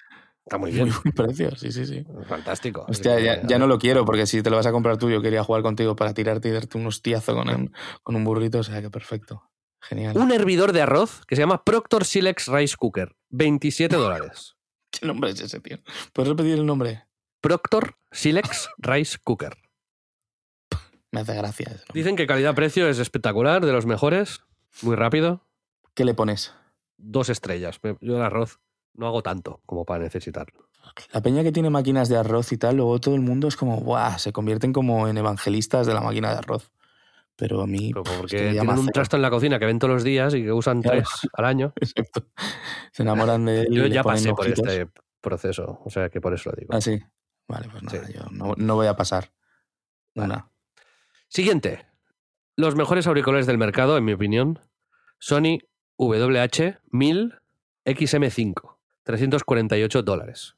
Está 0.44 0.58
muy 0.58 0.70
bien. 0.72 0.88
muy 0.88 0.96
buen 1.04 1.12
precio, 1.14 1.54
sí, 1.56 1.70
sí, 1.70 1.86
sí. 1.86 2.04
Fantástico. 2.26 2.84
Hostia, 2.88 3.20
ya, 3.20 3.42
ya 3.46 3.58
no 3.58 3.66
lo 3.66 3.78
quiero, 3.78 4.04
porque 4.04 4.26
si 4.26 4.42
te 4.42 4.50
lo 4.50 4.56
vas 4.56 4.66
a 4.66 4.72
comprar 4.72 4.96
tú, 4.96 5.10
yo 5.10 5.22
quería 5.22 5.44
jugar 5.44 5.62
contigo 5.62 5.94
para 5.94 6.12
tirarte 6.14 6.48
y 6.48 6.52
darte 6.52 6.78
un 6.78 6.86
hostiazo 6.86 7.34
con 7.34 7.48
un, 7.50 7.72
con 8.02 8.16
un 8.16 8.24
burrito, 8.24 8.58
o 8.58 8.62
sea 8.62 8.80
que 8.80 8.90
perfecto. 8.90 9.44
Genial. 9.82 10.16
Un 10.16 10.32
hervidor 10.32 10.72
de 10.72 10.82
arroz 10.82 11.22
que 11.26 11.36
se 11.36 11.42
llama 11.42 11.62
Proctor 11.64 12.04
Silex 12.04 12.48
Rice 12.48 12.76
Cooker. 12.76 13.14
27 13.30 13.94
dólares. 13.96 14.56
¿Qué 15.00 15.06
nombre 15.06 15.30
es 15.30 15.40
ese, 15.40 15.60
tío? 15.60 15.78
¿Puedes 16.12 16.28
repetir 16.28 16.58
el 16.58 16.66
nombre? 16.66 17.06
Proctor 17.40 17.96
Silex 18.12 18.68
Rice 18.76 19.16
Cooker. 19.24 19.56
Me 21.10 21.20
hace 21.20 21.34
gracia. 21.34 21.68
ese 21.68 21.76
nombre. 21.76 21.92
Dicen 21.94 22.16
que 22.16 22.26
calidad-precio 22.26 22.86
es 22.86 22.98
espectacular, 22.98 23.64
de 23.64 23.72
los 23.72 23.86
mejores. 23.86 24.42
Muy 24.82 24.96
rápido. 24.96 25.46
¿Qué 25.94 26.04
le 26.04 26.12
pones? 26.12 26.52
Dos 26.98 27.30
estrellas. 27.30 27.80
Yo 28.02 28.16
el 28.16 28.22
arroz 28.22 28.60
no 28.92 29.06
hago 29.06 29.22
tanto 29.22 29.62
como 29.64 29.86
para 29.86 30.04
necesitarlo. 30.04 30.68
La 31.14 31.22
peña 31.22 31.42
que 31.42 31.52
tiene 31.52 31.70
máquinas 31.70 32.10
de 32.10 32.18
arroz 32.18 32.52
y 32.52 32.58
tal, 32.58 32.76
luego 32.76 33.00
todo 33.00 33.14
el 33.14 33.22
mundo 33.22 33.48
es 33.48 33.56
como, 33.56 33.80
¡buah! 33.80 34.18
Se 34.18 34.34
convierten 34.34 34.74
como 34.74 35.08
en 35.08 35.16
evangelistas 35.16 35.86
de 35.86 35.94
la 35.94 36.02
máquina 36.02 36.30
de 36.30 36.38
arroz. 36.38 36.70
Pero 37.40 37.62
a 37.62 37.66
mí. 37.66 37.90
Pero 37.92 38.04
pff, 38.04 38.16
porque 38.18 38.36
es 38.36 38.42
que 38.54 38.60
tienen 38.60 38.78
un 38.78 38.86
trasto 38.88 39.16
en 39.16 39.22
la 39.22 39.30
cocina 39.30 39.58
que 39.58 39.66
ven 39.66 39.78
todos 39.80 39.94
los 39.94 40.04
días 40.04 40.32
y 40.34 40.42
que 40.44 40.52
usan 40.52 40.82
Claro. 40.82 40.98
tres 40.98 41.28
al 41.32 41.44
año. 41.46 41.72
Exacto. 41.80 42.26
Se 42.92 43.02
enamoran 43.02 43.44
de 43.46 43.62
él. 43.62 43.68
Yo 43.70 43.86
ya 43.86 44.02
pasé 44.04 44.30
por 44.30 44.46
ojitos. 44.46 44.66
este 44.68 44.88
proceso, 45.20 45.80
o 45.84 45.90
sea 45.90 46.08
que 46.10 46.20
por 46.20 46.32
eso 46.34 46.50
lo 46.50 46.56
digo. 46.56 46.72
Ah, 46.74 46.80
sí. 46.80 47.00
Vale, 47.48 47.68
pues 47.68 47.82
nada, 47.82 48.06
Sí. 48.06 48.12
yo 48.12 48.24
no, 48.30 48.54
no 48.56 48.74
voy 48.76 48.86
a 48.86 48.94
pasar. 48.94 49.32
Vale. 50.14 50.32
Una. 50.34 50.50
Siguiente. 51.28 51.86
Los 52.56 52.76
mejores 52.76 53.06
auriculares 53.06 53.46
del 53.46 53.58
mercado, 53.58 53.96
en 53.96 54.04
mi 54.04 54.12
opinión, 54.12 54.58
Sony 55.18 55.58
WH-1000 55.98 57.38
XM5. 57.84 58.76
348 59.02 60.02
dólares. 60.02 60.56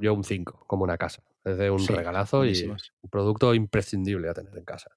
Yo 0.00 0.14
un 0.14 0.24
5, 0.24 0.64
como 0.66 0.84
una 0.84 0.96
casa. 0.96 1.22
Es 1.44 1.58
de 1.58 1.70
un 1.70 1.80
Sí, 1.80 1.92
regalazo 1.92 2.44
y 2.44 2.64
un 2.64 3.10
producto 3.10 3.54
imprescindible 3.54 4.28
a 4.28 4.34
tener 4.34 4.56
en 4.56 4.64
casa. 4.64 4.90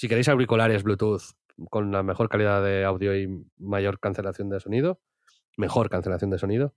Si 0.00 0.08
queréis 0.08 0.30
auriculares 0.30 0.82
Bluetooth 0.82 1.20
con 1.68 1.92
la 1.92 2.02
mejor 2.02 2.30
calidad 2.30 2.64
de 2.64 2.86
audio 2.86 3.14
y 3.14 3.28
mayor 3.58 4.00
cancelación 4.00 4.48
de 4.48 4.58
sonido, 4.58 4.98
mejor 5.58 5.90
cancelación 5.90 6.30
de 6.30 6.38
sonido, 6.38 6.74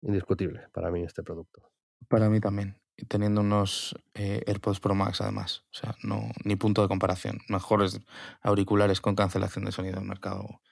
indiscutible 0.00 0.68
para 0.72 0.90
mí 0.90 1.02
este 1.02 1.22
producto. 1.22 1.70
Para 2.08 2.30
mí 2.30 2.40
también. 2.40 2.80
Teniendo 3.08 3.42
unos 3.42 3.94
eh, 4.14 4.42
AirPods 4.46 4.80
Pro 4.80 4.94
Max, 4.94 5.20
además. 5.20 5.66
O 5.70 5.74
sea, 5.76 5.94
no, 6.02 6.30
ni 6.46 6.56
punto 6.56 6.80
de 6.80 6.88
comparación. 6.88 7.40
Mejores 7.50 8.00
auriculares 8.40 9.02
con 9.02 9.14
cancelación 9.16 9.66
de 9.66 9.72
sonido 9.72 9.96
del 9.98 10.08
mercado. 10.08 10.62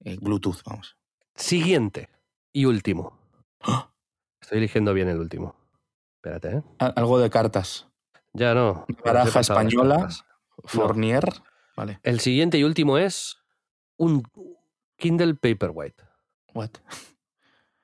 eh, 0.00 0.16
Bluetooth, 0.20 0.64
vamos. 0.66 0.96
Siguiente 1.36 2.08
y 2.52 2.64
último. 2.64 3.16
¡Ah! 3.60 3.92
Estoy 4.42 4.58
eligiendo 4.58 4.92
bien 4.94 5.06
el 5.08 5.18
último. 5.20 5.54
Espérate, 6.16 6.56
¿eh? 6.56 6.62
Al- 6.80 6.94
Algo 6.96 7.20
de 7.20 7.30
cartas. 7.30 7.86
Ya 8.32 8.52
no. 8.52 8.84
Baraja 9.04 9.38
española. 9.38 9.96
cartas. 9.98 10.24
Fournier. 10.64 11.24
Vale. 11.76 12.00
El 12.02 12.20
siguiente 12.20 12.58
y 12.58 12.64
último 12.64 12.98
es 12.98 13.38
un 13.96 14.22
Kindle 14.96 15.34
Paperwhite. 15.34 16.02
What? 16.54 16.70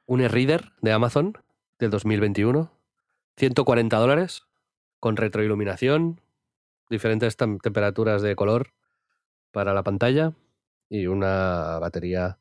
Un 0.06 0.20
e-reader 0.20 0.72
de 0.82 0.92
Amazon 0.92 1.34
del 1.78 1.90
2021. 1.90 2.70
140 3.36 3.96
dólares. 3.96 4.42
Con 5.00 5.16
retroiluminación. 5.16 6.20
Diferentes 6.90 7.38
tem- 7.38 7.60
temperaturas 7.60 8.22
de 8.22 8.36
color 8.36 8.72
para 9.52 9.72
la 9.74 9.82
pantalla. 9.82 10.32
Y 10.88 11.06
una 11.06 11.78
batería 11.78 12.38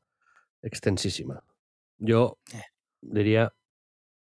extensísima. 0.62 1.44
Yo 1.98 2.38
Eh. 2.54 2.64
diría 3.02 3.54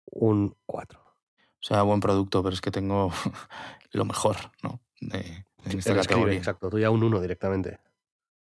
un 0.06 0.56
4. 0.66 1.00
O 1.00 1.60
sea, 1.60 1.82
buen 1.82 2.00
producto, 2.00 2.42
pero 2.42 2.54
es 2.54 2.60
que 2.60 2.70
tengo 2.70 3.10
lo 3.92 4.04
mejor, 4.04 4.36
¿no? 4.62 4.80
De, 5.00 5.44
en 5.72 5.78
esta 5.78 5.92
El 5.92 5.98
escribe, 5.98 6.20
categoría. 6.20 6.38
exacto. 6.38 6.70
Tú 6.70 6.78
ya 6.78 6.90
un 6.90 7.02
1 7.02 7.20
directamente. 7.20 7.78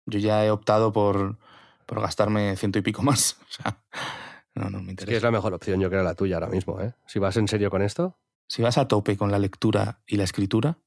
Yo 0.06 0.20
ya 0.20 0.46
he 0.46 0.52
optado 0.52 0.92
por, 0.92 1.38
por 1.86 2.02
gastarme 2.02 2.56
ciento 2.58 2.80
y 2.80 2.82
pico 2.82 3.02
más. 3.04 3.38
O 3.50 3.52
sea, 3.52 3.78
no, 4.56 4.70
no 4.70 4.78
me 4.80 4.84
Es 4.86 4.90
interesa. 4.92 5.10
que 5.12 5.18
es 5.18 5.24
la 5.24 5.32
mejor 5.32 5.54
opción, 5.54 5.80
yo 5.80 5.90
creo, 5.90 6.04
la 6.04 6.14
tuya 6.14 6.36
ahora 6.36 6.48
mismo. 6.48 6.80
¿eh? 6.82 6.94
Si 7.08 7.18
vas 7.20 7.38
en 7.38 7.48
serio 7.48 7.70
con 7.72 7.82
esto, 7.82 8.18
Si 8.48 8.62
vas 8.62 8.78
a 8.78 8.88
tope 8.88 9.18
con 9.18 9.32
la 9.32 9.40
lectura 9.40 10.02
y 10.06 10.18
la 10.18 10.24
escritura, 10.26 10.78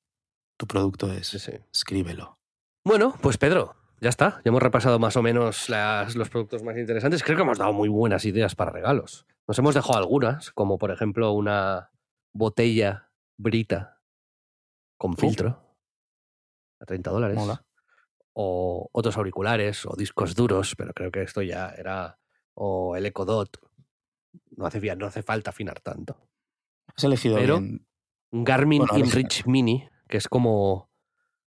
tu 0.56 0.66
producto 0.68 1.10
es 1.12 1.26
sí, 1.26 1.38
sí. 1.40 1.52
escríbelo. 1.72 2.38
Bueno, 2.84 3.14
pues 3.20 3.38
Pedro, 3.38 3.74
ya 4.00 4.08
está. 4.10 4.40
Ya 4.44 4.50
hemos 4.50 4.62
repasado 4.62 4.98
más 5.00 5.16
o 5.16 5.22
menos 5.22 5.68
las- 5.68 6.14
los 6.14 6.28
productos 6.28 6.62
más 6.62 6.76
interesantes. 6.76 7.22
Creo 7.24 7.36
que 7.36 7.42
hemos 7.42 7.58
dado 7.58 7.72
muy 7.72 7.88
buenas 7.88 8.24
ideas 8.24 8.54
para 8.54 8.70
regalos. 8.70 9.26
Nos 9.48 9.58
hemos 9.58 9.74
dejado 9.74 9.98
algunas, 9.98 10.52
como 10.52 10.78
por 10.78 10.90
ejemplo 10.92 11.32
una 11.32 11.90
botella 12.32 13.10
brita 13.36 14.00
con 14.98 15.16
filtro 15.16 15.60
a 16.80 16.84
30 16.86 17.10
dólares. 17.10 17.36
Mola. 17.36 17.64
O 18.32 18.88
otros 18.92 19.16
auriculares 19.16 19.86
o 19.86 19.94
discos 19.96 20.34
duros, 20.34 20.74
pero 20.76 20.92
creo 20.92 21.10
que 21.10 21.22
esto 21.22 21.42
ya 21.42 21.70
era. 21.70 22.18
O 22.54 22.96
el 22.96 23.06
Echo 23.06 23.24
Dot. 23.24 23.58
No 24.56 24.66
hace, 24.66 24.80
no 24.96 25.06
hace 25.06 25.22
falta 25.22 25.50
afinar 25.50 25.80
tanto. 25.80 26.28
Has 26.94 27.04
elegido 27.04 27.36
Pero- 27.36 27.60
bien. 27.60 27.86
Un 28.32 28.44
Garmin 28.44 28.84
Bueno. 28.86 29.04
InReach 29.04 29.46
Mini, 29.46 29.88
que 30.08 30.16
es 30.18 30.28
como 30.28 30.90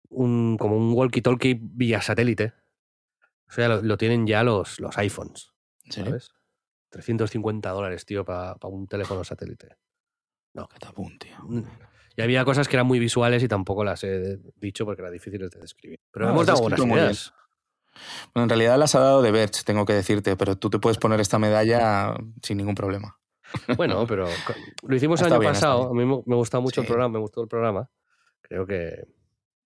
un, 0.09 0.57
como 0.57 0.77
un 0.77 0.93
walkie-talkie 0.93 1.59
vía 1.61 2.01
satélite. 2.01 2.53
O 3.47 3.51
sea, 3.51 3.67
lo, 3.67 3.81
lo 3.81 3.97
tienen 3.97 4.25
ya 4.25 4.41
los, 4.43 4.79
los 4.79 4.97
iPhones. 4.97 5.51
¿sabes? 5.89 6.31
350 6.89 7.69
dólares, 7.69 8.05
tío, 8.05 8.23
para 8.25 8.55
un 8.63 8.87
teléfono 8.87 9.23
satélite. 9.23 9.75
Catapum, 10.53 11.17
tío. 11.17 11.37
Y 12.17 12.21
había 12.21 12.43
cosas 12.45 12.67
que 12.67 12.75
eran 12.75 12.87
muy 12.87 12.99
visuales 12.99 13.41
y 13.43 13.47
tampoco 13.47 13.83
las 13.83 14.03
he 14.03 14.39
dicho 14.57 14.85
porque 14.85 15.01
eran 15.01 15.13
difíciles 15.13 15.49
de 15.51 15.59
describir. 15.59 15.99
Pero 16.11 16.25
No, 16.25 16.31
hemos 16.33 16.45
dado 16.45 16.61
buenas 16.61 16.79
ideas. 16.79 17.33
Bueno, 18.33 18.43
en 18.45 18.49
realidad 18.49 18.77
las 18.77 18.95
ha 18.95 18.99
dado 18.99 19.21
de 19.21 19.31
Verge, 19.31 19.63
tengo 19.65 19.85
que 19.85 19.93
decirte, 19.93 20.35
pero 20.37 20.57
tú 20.57 20.69
te 20.69 20.79
puedes 20.79 20.97
poner 20.97 21.19
esta 21.19 21.39
medalla 21.39 22.15
sin 22.41 22.57
ningún 22.57 22.75
problema. 22.75 23.17
Bueno, 23.75 24.05
pero 24.07 24.27
lo 24.83 24.95
hicimos 24.95 25.19
el 25.21 25.25
Está 25.27 25.35
año 25.35 25.39
bien, 25.41 25.53
pasado. 25.53 25.89
A 25.89 25.93
mí 25.93 26.05
me 26.05 26.35
gustado 26.35 26.61
mucho 26.61 26.81
el 26.81 26.87
programa, 26.87 27.13
me 27.13 27.19
gustó 27.19 27.41
el 27.41 27.47
programa. 27.47 27.89
Creo 28.41 28.65
que 28.65 29.05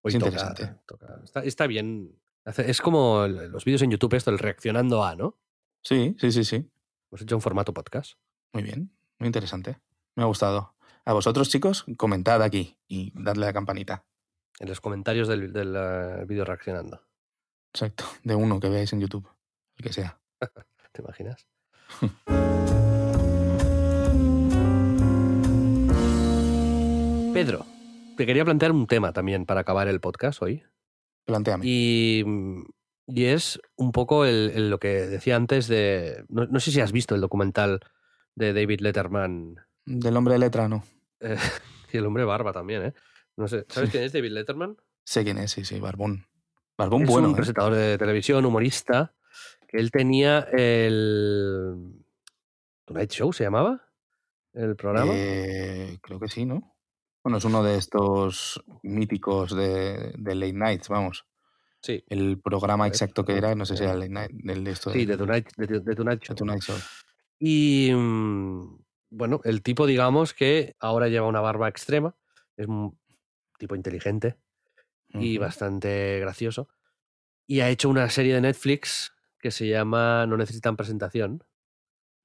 hoy 0.02 0.14
Es 0.14 0.20
toca, 0.20 0.26
interesante. 0.28 0.76
toca. 0.86 1.20
Está, 1.24 1.44
está 1.44 1.68
bien. 1.68 2.16
Es 2.46 2.82
como 2.82 3.28
los 3.28 3.66
vídeos 3.66 3.82
en 3.82 3.92
YouTube, 3.92 4.14
esto, 4.14 4.30
el 4.32 4.38
reaccionando 4.40 5.04
a, 5.04 5.16
¿no? 5.16 5.38
Sí, 5.82 6.16
sí, 6.20 6.32
sí, 6.32 6.44
sí. 6.44 6.70
Hemos 7.12 7.22
hecho 7.22 7.36
un 7.36 7.42
formato 7.42 7.74
podcast. 7.74 8.14
Muy 8.54 8.64
bien, 8.64 8.92
muy 9.20 9.28
interesante. 9.28 9.80
Me 10.16 10.24
ha 10.24 10.28
gustado. 10.28 10.75
A 11.06 11.14
vosotros, 11.14 11.50
chicos, 11.50 11.86
comentad 11.98 12.42
aquí 12.42 12.78
y 12.88 13.12
dadle 13.16 13.46
a 13.46 13.50
la 13.50 13.54
campanita. 13.54 14.06
En 14.60 14.70
los 14.70 14.82
comentarios 14.82 15.28
del, 15.28 15.52
del, 15.54 15.76
eh, 15.78 16.26
vídeo 16.26 16.46
reaccionando. 16.46 17.02
Exacto, 17.74 18.06
de 18.24 18.36
uno 18.36 18.60
que 18.60 18.70
veáis 18.70 18.94
en 18.94 19.02
YouTube, 19.02 19.28
el 19.78 19.84
que 19.84 19.94
sea. 19.94 20.20
¿Te 20.92 21.02
imaginas? 21.02 21.46
Pedro, 27.34 27.66
te 28.16 28.26
quería 28.26 28.46
plantear 28.46 28.72
un 28.72 28.88
tema 28.88 29.12
también 29.12 29.46
para 29.46 29.62
acabar 29.62 29.88
el 29.90 30.00
podcast 30.00 30.42
hoy. 30.42 30.64
Plantéame. 31.26 31.66
Y, 31.68 32.24
y 33.08 33.26
es 33.26 33.60
un 33.76 33.92
poco 33.92 34.24
el- 34.26 34.52
el 34.56 34.70
lo 34.70 34.80
que 34.80 34.88
decía 35.08 35.36
antes 35.36 35.68
de... 35.68 36.24
No, 36.30 36.46
no 36.46 36.60
sé 36.62 36.72
si 36.72 36.80
has 36.80 36.94
visto 36.94 37.14
el 37.14 37.20
documental 37.22 37.82
de 38.36 38.54
David 38.54 38.80
Letterman 38.80 39.56
Del 39.86 40.16
hombre 40.16 40.36
de 40.36 40.40
letra, 40.40 40.70
no. 40.70 40.84
Eh, 41.26 41.38
y 41.94 41.98
el 41.98 42.06
hombre 42.06 42.24
barba 42.24 42.54
también, 42.54 42.84
¿eh? 42.86 42.94
No 43.38 43.48
sé, 43.48 43.66
¿sabes 43.70 43.90
Sí. 43.90 43.92
quién 43.94 44.04
es 44.06 44.14
David 44.14 44.32
Letterman? 44.32 44.78
Sé 45.04 45.24
quién 45.24 45.38
es, 45.38 45.52
sí, 45.52 45.66
sí, 45.66 45.80
Barbón. 45.80 46.26
Barbón 46.78 47.04
es 47.04 47.10
bueno. 47.10 47.28
un 47.30 47.34
¿eh? 47.34 47.38
presentador 47.38 47.74
de 47.74 47.98
televisión, 47.98 48.46
humorista, 48.46 49.14
que 49.68 49.78
él 49.78 49.92
tenía 49.92 50.40
el 50.52 52.06
Tonight 52.86 53.12
Show, 53.12 53.34
¿se 53.34 53.44
llamaba? 53.44 53.82
¿El 54.54 54.76
programa? 54.76 55.12
Eh, 55.14 55.98
creo 56.02 56.20
que 56.20 56.28
sí, 56.30 56.46
¿no? 56.46 56.76
Bueno, 57.24 57.38
es 57.40 57.46
uno 57.46 57.64
de 57.64 57.78
estos 57.78 58.64
míticos 58.84 59.56
de, 59.56 60.14
de 60.18 60.36
Late 60.36 60.54
Nights, 60.54 60.90
vamos. 60.90 61.26
sí. 61.82 62.04
El 62.08 62.40
programa 62.40 62.88
exacto 62.88 63.26
que 63.26 63.38
era, 63.38 63.54
no 63.56 63.66
sé 63.66 63.76
si 63.78 63.84
eh, 63.84 63.88
era 63.88 63.96
Late 63.96 64.10
Night, 64.10 64.32
del 64.32 64.64
de 64.64 64.72
esto 64.72 64.92
Sí, 64.92 65.00
de, 65.06 65.14
de 65.14 65.18
Tonight, 65.18 65.48
de, 65.58 65.68
de 65.80 65.96
Tonight 65.96 66.20
de 66.20 66.26
Show. 66.28 66.36
Tonight 66.36 66.62
Show. 66.62 66.78
Y 67.40 67.92
mm, 67.94 68.78
bueno, 69.16 69.40
el 69.46 69.62
tipo, 69.64 69.86
digamos 69.86 70.34
que 70.34 70.76
ahora 70.80 71.08
lleva 71.08 71.28
una 71.28 71.40
barba 71.42 71.70
extrema, 71.70 72.16
es 72.58 72.68
un 72.68 73.00
tipo 73.58 73.76
inteligente 73.76 74.38
y 75.14 75.38
bastante 75.38 76.20
gracioso. 76.20 76.68
Y 77.48 77.62
ha 77.62 77.70
hecho 77.70 77.90
una 77.90 78.10
serie 78.10 78.34
de 78.34 78.42
Netflix 78.42 79.14
que 79.40 79.52
se 79.52 79.68
llama 79.68 80.26
No 80.26 80.36
necesitan 80.36 80.76
presentación, 80.76 81.44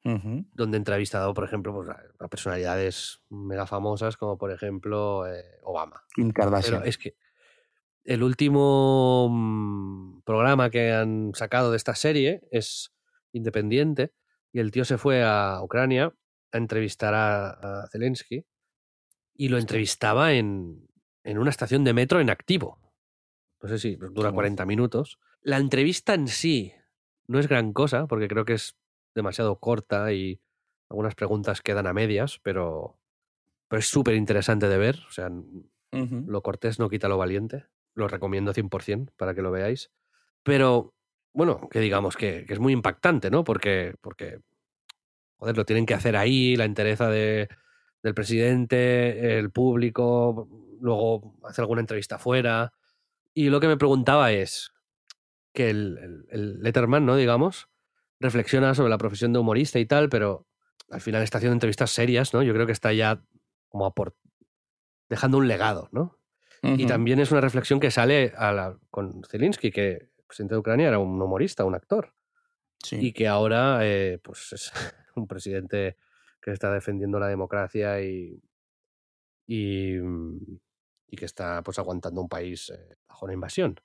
Ujú. 0.04 0.46
donde 0.52 0.76
ha 0.76 0.78
entrevistado, 0.78 1.32
por 1.34 1.44
ejemplo, 1.44 1.72
pues, 1.72 1.88
a 1.90 2.28
personalidades 2.28 3.22
mega 3.28 3.66
famosas 3.66 4.16
como 4.16 4.38
por 4.38 4.50
ejemplo 4.50 5.28
eh, 5.28 5.44
Obama. 5.62 6.02
Kim 6.14 6.30
Pero 6.30 6.34
Kardashian. 6.34 6.86
es 6.86 6.98
que 6.98 7.16
el 8.04 8.22
último 8.22 9.28
mm, 9.30 10.22
programa 10.22 10.70
que 10.70 10.92
han 10.92 11.32
sacado 11.34 11.70
de 11.70 11.76
esta 11.76 11.94
serie 11.94 12.40
es 12.50 12.92
independiente 13.32 14.12
y 14.52 14.58
el 14.58 14.72
tío 14.72 14.84
se 14.84 14.98
fue 14.98 15.22
a 15.22 15.60
Ucrania 15.62 16.12
a 16.52 16.58
entrevistar 16.58 17.14
a, 17.14 17.50
a 17.50 17.88
Zelensky 17.88 18.44
y 19.34 19.48
lo 19.48 19.58
entrevistaba 19.58 20.32
en, 20.32 20.88
en 21.24 21.38
una 21.38 21.50
estación 21.50 21.84
de 21.84 21.94
metro 21.94 22.20
en 22.20 22.30
activo. 22.30 22.78
No 23.62 23.68
sé 23.68 23.78
si 23.78 23.96
dura 23.96 24.30
Qué 24.30 24.34
40 24.34 24.66
minutos. 24.66 25.18
La 25.42 25.58
entrevista 25.58 26.14
en 26.14 26.28
sí 26.28 26.72
no 27.26 27.38
es 27.38 27.48
gran 27.48 27.72
cosa 27.72 28.06
porque 28.06 28.28
creo 28.28 28.44
que 28.44 28.54
es 28.54 28.76
demasiado 29.14 29.58
corta 29.58 30.12
y 30.12 30.40
algunas 30.88 31.14
preguntas 31.14 31.60
quedan 31.60 31.86
a 31.86 31.92
medias, 31.92 32.40
pero, 32.42 32.98
pero 33.68 33.78
es 33.80 33.86
súper 33.86 34.14
interesante 34.14 34.68
de 34.68 34.78
ver. 34.78 35.00
O 35.08 35.12
sea, 35.12 35.30
lo 35.92 36.42
cortés 36.42 36.78
no 36.78 36.88
quita 36.88 37.08
lo 37.08 37.18
valiente. 37.18 37.66
Lo 37.94 38.08
recomiendo 38.08 38.52
100% 38.52 39.12
para 39.16 39.34
que 39.34 39.42
lo 39.42 39.50
veáis. 39.50 39.90
Pero, 40.42 40.94
bueno, 41.32 41.68
que 41.70 41.80
digamos 41.80 42.16
que, 42.16 42.44
que 42.46 42.52
es 42.52 42.58
muy 42.58 42.72
impactante, 42.72 43.30
¿no? 43.30 43.44
Porque, 43.44 43.94
porque, 44.00 44.40
joder, 45.40 45.56
lo 45.56 45.64
tienen 45.64 45.86
que 45.86 45.94
hacer 45.94 46.16
ahí, 46.16 46.54
la 46.54 46.64
entereza 46.66 47.08
de, 47.08 47.48
del 48.02 48.14
presidente, 48.14 49.38
el 49.38 49.50
público, 49.50 50.48
luego 50.80 51.34
hacer 51.44 51.62
alguna 51.62 51.80
entrevista 51.80 52.18
fuera. 52.18 52.72
Y 53.34 53.48
lo 53.50 53.58
que 53.60 53.66
me 53.68 53.76
preguntaba 53.76 54.32
es 54.32 54.70
que 55.52 55.70
el, 55.70 55.98
el- 55.98 56.26
el 56.30 56.62
Letterman, 56.62 57.04
¿no? 57.06 57.16
Digamos, 57.16 57.68
reflexiona 58.20 58.74
sobre 58.74 58.90
la 58.90 58.98
profesión 58.98 59.32
de 59.32 59.38
humorista 59.38 59.78
y 59.78 59.86
tal, 59.86 60.08
pero 60.08 60.46
al 60.90 61.00
final 61.00 61.22
está 61.22 61.38
haciendo 61.38 61.54
entrevistas 61.54 61.90
serias, 61.90 62.34
¿no? 62.34 62.42
Yo 62.42 62.52
creo 62.52 62.66
que 62.66 62.72
está 62.72 62.92
ya 62.92 63.22
como 63.68 63.86
aport- 63.92 64.14
dejando 65.08 65.38
un 65.38 65.48
legado, 65.48 65.88
¿no? 65.92 66.18
Y 66.62 66.84
también 66.86 67.18
es 67.20 67.32
una 67.32 67.40
reflexión 67.40 67.80
que 67.80 67.90
sale 67.90 68.34
a 68.36 68.52
la- 68.52 68.78
con 68.90 69.22
Zelensky, 69.24 69.70
que 69.70 69.90
el 69.92 70.24
presidente 70.26 70.54
de 70.54 70.58
Ucrania 70.58 70.88
era 70.88 70.98
un 70.98 71.20
humorista, 71.20 71.64
un 71.64 71.74
actor, 71.74 72.12
Sí. 72.82 72.96
y 73.00 73.12
que 73.12 73.26
ahora 73.28 73.78
eh, 73.82 74.18
pues 74.22 74.52
es 74.52 74.72
un 75.20 75.26
presidente 75.28 75.96
que 76.40 76.50
está 76.52 76.72
defendiendo 76.72 77.18
la 77.20 77.28
democracia 77.28 78.00
y, 78.02 78.40
y, 79.46 79.94
mm, 80.00 80.38
y 81.08 81.16
que 81.16 81.24
está 81.24 81.62
pues 81.62 81.78
aguantando 81.78 82.20
un 82.20 82.28
país 82.28 82.70
eh, 82.70 82.96
bajo 83.08 83.26
una 83.26 83.34
invasión. 83.34 83.80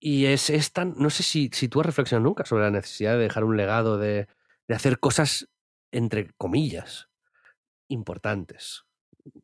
Y 0.00 0.26
es, 0.26 0.48
es 0.48 0.72
tan, 0.72 0.94
no 0.96 1.10
sé 1.10 1.22
si, 1.22 1.50
si 1.52 1.68
tú 1.68 1.80
has 1.80 1.86
reflexionado 1.86 2.24
nunca 2.28 2.44
sobre 2.44 2.62
la 2.64 2.70
necesidad 2.70 3.12
de 3.14 3.24
dejar 3.24 3.44
un 3.44 3.56
legado, 3.56 3.98
de, 3.98 4.28
de 4.68 4.74
hacer 4.74 5.00
cosas, 5.00 5.48
entre 5.90 6.30
comillas, 6.38 7.08
importantes. 7.88 8.84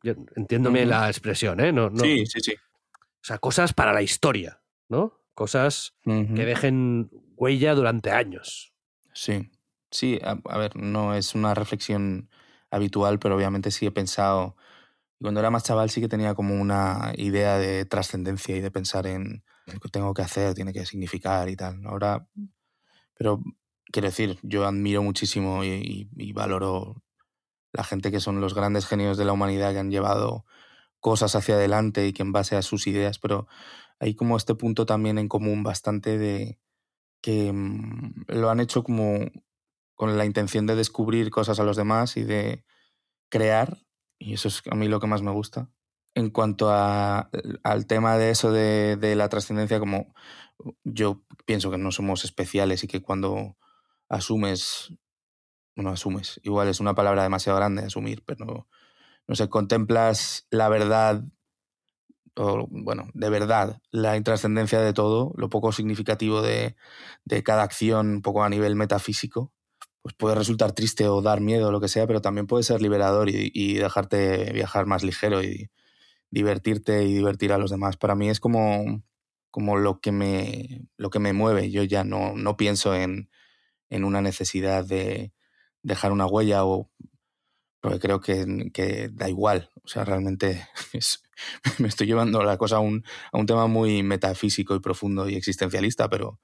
Yo- 0.01 0.15
entiéndome 0.35 0.85
la 0.85 1.07
expresión, 1.09 1.59
¿eh? 1.59 1.71
No, 1.71 1.89
no, 1.89 2.03
Sí, 2.03 2.25
sí, 2.25 2.39
sí. 2.39 2.53
O 2.53 3.27
sea, 3.27 3.37
cosas 3.39 3.73
para 3.73 3.91
la 3.93 4.01
historia, 4.01 4.61
¿no? 4.87 5.19
Cosas 5.33 5.95
que 6.35 6.45
dejen 6.45 7.09
huella 7.35 7.73
durante 7.75 8.11
años. 8.11 8.73
Sí, 9.13 9.51
sí, 9.95 10.19
a, 10.23 10.35
ver, 10.57 10.75
no 10.75 11.13
es 11.15 11.35
una 11.35 11.53
reflexión 11.53 12.29
habitual, 12.71 13.19
pero 13.19 13.35
obviamente 13.35 13.71
sí 13.71 13.85
he 13.85 13.91
pensado, 13.91 14.55
cuando 15.21 15.39
era 15.41 15.51
más 15.51 15.63
chaval 15.63 15.89
sí 15.91 16.01
que 16.01 16.09
tenía 16.09 16.35
como 16.35 16.55
una 16.61 17.13
idea 17.17 17.57
de 17.59 17.85
trascendencia 17.85 18.55
y 18.57 18.61
de 18.61 18.71
pensar 18.71 19.07
en 19.07 19.43
lo 19.67 19.79
que 19.79 19.89
tengo 19.89 20.13
que 20.13 20.23
hacer, 20.23 20.55
tiene 20.55 20.73
que 20.73 20.85
significar 20.85 21.49
y 21.49 21.55
tal. 21.57 21.85
Ahora, 21.87 22.27
pero 23.17 23.41
quiero 23.91 24.07
decir, 24.07 24.39
yo 24.43 24.65
admiro 24.67 25.03
muchísimo 25.03 25.63
y, 25.63 25.69
y- 25.69 26.09
y 26.17 26.33
valoro 26.33 27.03
la 27.73 27.83
gente 27.83 28.11
que 28.11 28.19
son 28.19 28.41
los 28.41 28.53
grandes 28.55 28.85
genios 28.87 29.17
de 29.17 29.25
la 29.25 29.33
humanidad 29.33 29.73
que 29.73 29.79
han 29.79 29.91
llevado 29.91 30.45
cosas 31.01 31.35
hacia 31.35 31.55
adelante 31.55 32.07
y 32.07 32.13
que 32.13 32.23
en 32.23 32.33
base 32.33 32.55
a 32.57 32.61
sus 32.63 32.87
ideas, 32.87 33.19
pero 33.19 33.47
hay 33.99 34.15
como 34.15 34.37
este 34.37 34.55
punto 34.55 34.85
también 34.85 35.19
en 35.19 35.29
común 35.29 35.63
bastante 35.63 36.17
de 36.17 36.59
que 37.21 37.51
mm, 37.53 38.25
lo 38.29 38.49
han 38.49 38.59
hecho 38.59 38.83
como 38.83 39.19
con 39.95 40.17
la 40.17 40.25
intención 40.25 40.65
de 40.67 40.75
descubrir 40.75 41.29
cosas 41.31 41.59
a 41.59 41.63
los 41.63 41.77
demás 41.77 42.17
y 42.17 42.23
de 42.23 42.65
crear, 43.29 43.79
y 44.19 44.33
eso 44.33 44.47
es 44.47 44.61
a 44.71 44.75
mí 44.75 44.87
lo 44.87 44.99
que 44.99 45.07
más 45.07 45.21
me 45.21 45.31
gusta. 45.31 45.69
En 46.15 46.29
cuanto 46.31 46.69
a- 46.71 47.29
al 47.63 47.87
tema 47.87 48.17
de 48.17 48.31
eso 48.31 48.51
de, 48.51 48.97
de 48.97 49.15
la 49.15 49.29
trascendencia, 49.29 49.79
como 49.79 50.13
yo 50.83 51.23
pienso 51.45 51.71
que 51.71 51.77
no 51.77 51.91
somos 51.91 52.25
especiales 52.25 52.83
y 52.83 52.87
que 52.87 53.01
cuando 53.01 53.57
asumes, 54.09 54.93
bueno, 55.75 55.91
asumes, 55.91 56.39
igual 56.43 56.69
es 56.69 56.79
una 56.79 56.95
palabra 56.95 57.23
demasiado 57.23 57.57
grande, 57.59 57.83
asumir, 57.83 58.23
pero 58.25 58.67
no 59.27 59.35
sé, 59.35 59.49
contemplas 59.49 60.47
la 60.51 60.69
verdad, 60.69 61.23
o 62.37 62.67
bueno, 62.69 63.07
de 63.13 63.29
verdad, 63.29 63.81
la 63.91 64.17
intrascendencia 64.17 64.81
de 64.81 64.93
todo, 64.93 65.31
lo 65.37 65.49
poco 65.49 65.71
significativo 65.71 66.41
de, 66.41 66.75
de 67.23 67.43
cada 67.43 67.63
acción, 67.63 68.09
un 68.09 68.21
poco 68.21 68.43
a 68.43 68.49
nivel 68.49 68.75
metafísico, 68.75 69.53
pues 70.05 70.13
puede 70.13 70.35
resultar 70.35 70.71
triste 70.73 71.07
o 71.07 71.23
dar 71.23 71.41
miedo 71.41 71.69
o 71.69 71.71
lo 71.71 71.81
que 71.81 71.87
sea, 71.87 72.05
pero 72.05 72.21
también 72.21 72.45
puede 72.45 72.61
ser 72.61 72.79
liberador 72.79 73.27
y, 73.27 73.49
y 73.55 73.73
dejarte 73.73 74.53
viajar 74.53 74.85
más 74.85 75.03
ligero 75.03 75.41
y 75.43 75.71
divertirte 76.29 77.05
y 77.05 77.13
divertir 77.15 77.51
a 77.51 77.57
los 77.57 77.71
demás. 77.71 77.97
Para 77.97 78.13
mí 78.13 78.29
es 78.29 78.39
como, 78.39 79.01
como 79.49 79.77
lo, 79.77 80.01
que 80.01 80.11
me, 80.11 80.83
lo 80.95 81.09
que 81.09 81.17
me 81.17 81.33
mueve. 81.33 81.71
Yo 81.71 81.81
ya 81.81 82.03
no, 82.03 82.35
no 82.35 82.55
pienso 82.55 82.93
en, 82.93 83.31
en 83.89 84.03
una 84.03 84.21
necesidad 84.21 84.85
de 84.85 85.33
dejar 85.81 86.11
una 86.11 86.27
huella 86.27 86.65
o 86.65 86.91
porque 87.79 87.97
creo 87.97 88.21
que, 88.21 89.09
da 89.11 89.27
igual. 89.27 89.71
O 89.83 89.87
sea, 89.87 90.05
realmente 90.05 90.67
me 91.79 91.87
estoy 91.87 92.05
llevando 92.05 92.43
la 92.43 92.59
cosa 92.59 92.75
a 92.75 92.79
un, 92.79 93.03
a 93.31 93.39
un 93.39 93.47
tema 93.47 93.65
muy 93.65 94.03
metafísico 94.03 94.75
y 94.75 94.81
profundo 94.81 95.27
y 95.27 95.33
existencialista, 95.33 96.11
pero 96.11 96.39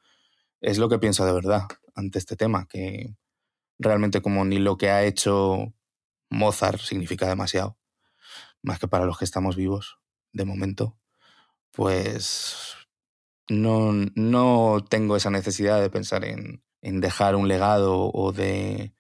es 0.62 0.80
lo 0.80 0.90
que 0.90 0.98
pienso 0.98 1.28
de 1.28 1.34
verdad 1.34 1.68
ante 1.94 2.18
este 2.18 2.36
tema, 2.36 2.68
que 2.68 3.18
realmente 3.82 4.22
como 4.22 4.46
ni 4.46 4.60
lo 4.60 4.78
que 4.78 4.90
ha 4.90 5.04
hecho 5.04 5.74
Mozart 6.30 6.80
significa 6.80 7.28
demasiado, 7.28 7.78
más 8.62 8.80
que 8.80 8.88
para 8.88 9.06
los 9.06 9.18
que 9.18 9.26
estamos 9.26 9.56
vivos 9.56 10.00
de 10.34 10.46
momento, 10.46 10.98
pues 11.72 12.76
no, 13.50 13.92
no 14.16 14.86
tengo 14.90 15.16
esa 15.16 15.30
necesidad 15.30 15.82
de 15.82 15.90
pensar 15.90 16.24
en, 16.26 16.64
en 16.82 17.02
dejar 17.02 17.36
un 17.36 17.48
legado 17.48 18.12
o 18.14 18.32
de, 18.32 18.94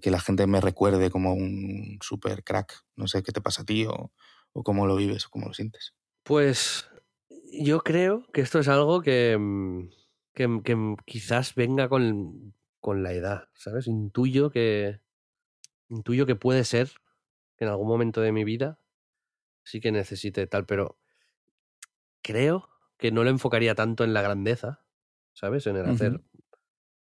que 0.00 0.10
la 0.10 0.20
gente 0.20 0.46
me 0.46 0.60
recuerde 0.60 1.10
como 1.10 1.34
un 1.34 1.98
super 2.00 2.42
crack. 2.42 2.84
No 2.96 3.06
sé 3.08 3.22
qué 3.22 3.32
te 3.32 3.40
pasa 3.40 3.62
a 3.62 3.64
ti 3.64 3.86
o, 3.86 4.12
o 4.52 4.62
cómo 4.62 4.86
lo 4.86 4.96
vives 4.96 5.26
o 5.26 5.30
cómo 5.30 5.46
lo 5.46 5.54
sientes. 5.54 5.94
Pues 6.22 6.88
yo 7.52 7.80
creo 7.80 8.24
que 8.32 8.40
esto 8.40 8.58
es 8.58 8.68
algo 8.68 9.00
que, 9.00 9.36
mm, 9.38 9.88
que, 10.34 10.96
quizás 11.06 11.54
venga 11.54 11.88
con, 11.88 12.54
con 12.86 13.02
la 13.02 13.12
edad, 13.12 13.48
¿sabes? 13.54 13.88
Intuyo 13.88 14.50
que, 14.50 15.00
intuyo 15.88 16.26
que 16.26 16.36
puede 16.36 16.64
ser 16.64 16.90
que 17.56 17.64
en 17.66 17.70
algún 17.70 17.88
momento 17.88 18.20
de 18.22 18.32
mi 18.32 18.44
vida 18.44 18.80
sí 19.64 19.80
que 19.80 19.92
necesite 19.92 20.46
tal, 20.46 20.66
pero 20.66 20.98
creo 22.22 22.68
que 22.98 23.10
no 23.12 23.24
lo 23.24 23.30
enfocaría 23.30 23.74
tanto 23.74 24.04
en 24.04 24.14
la 24.14 24.22
grandeza, 24.22 24.84
¿sabes? 25.32 25.66
En 25.66 25.76
el 25.76 25.86
hacer 25.86 26.22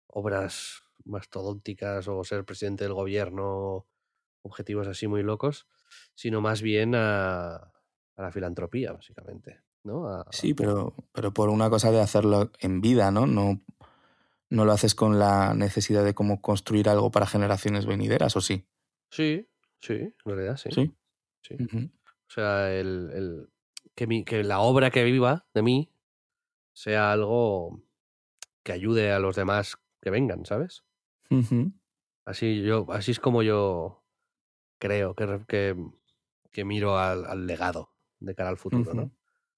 obras 0.06 0.82
mastodónticas 1.04 2.06
o 2.08 2.22
ser 2.24 2.44
presidente 2.44 2.84
del 2.84 2.94
gobierno, 2.94 3.86
objetivos 4.42 4.86
así 4.88 5.06
muy 5.08 5.22
locos, 5.22 5.68
sino 6.14 6.40
más 6.40 6.62
bien 6.62 6.94
a, 6.94 7.54
a 7.56 7.72
la 8.16 8.32
filantropía, 8.32 8.92
básicamente, 8.92 9.62
¿no? 9.84 10.08
A- 10.08 10.26
Sí, 10.30 10.54
pero, 10.54 10.94
pero 11.12 11.32
por 11.32 11.48
una 11.50 11.68
cosa 11.70 11.90
de 11.90 12.00
hacerlo 12.00 12.50
en 12.60 12.80
vida, 12.80 13.10
¿no? 13.10 13.26
No, 13.26 13.60
no 14.53 14.64
lo 14.64 14.72
haces 14.72 14.94
con 14.94 15.18
la 15.18 15.55
necesidad 15.55 16.05
de 16.05 16.14
cómo 16.14 16.40
construir 16.42 16.88
algo 16.88 17.11
para 17.11 17.26
generaciones 17.26 17.86
venideras, 17.86 18.36
¿o 18.36 18.40
sí? 18.40 18.66
Sí, 19.11 19.48
sí, 19.80 19.94
en 19.94 20.14
realidad 20.24 20.57
sí. 20.57 20.70
Sí. 20.72 20.94
sí. 21.42 21.57
Ujú. 21.62 21.90
O 22.05 22.30
sea, 22.30 22.72
el, 22.72 23.11
el- 23.14 23.48
que, 23.94 24.07
mi, 24.07 24.24
que 24.24 24.42
la 24.42 24.61
obra 24.61 24.90
que 24.90 25.05
viva 25.05 25.46
de 25.55 25.62
mí 25.62 25.92
sea 26.74 27.12
algo 27.12 27.82
que 28.62 28.72
ayude 28.72 29.12
a 29.12 29.18
los 29.18 29.36
demás 29.36 29.76
que 30.00 30.11
vengan, 30.11 30.46
¿sabes? 30.46 30.84
Así, 32.24 32.62
yo, 32.62 32.86
así 32.90 33.11
es 33.11 33.20
como 33.20 33.42
yo 33.42 34.05
creo 34.78 35.14
que, 35.14 35.40
que, 35.48 35.76
que 36.50 36.64
miro 36.64 36.98
al, 36.98 37.24
al, 37.26 37.46
legado 37.46 37.94
de 38.20 38.34
cara 38.34 38.50
al 38.50 38.57
futuro, 38.57 38.94
¿no? 38.94 39.11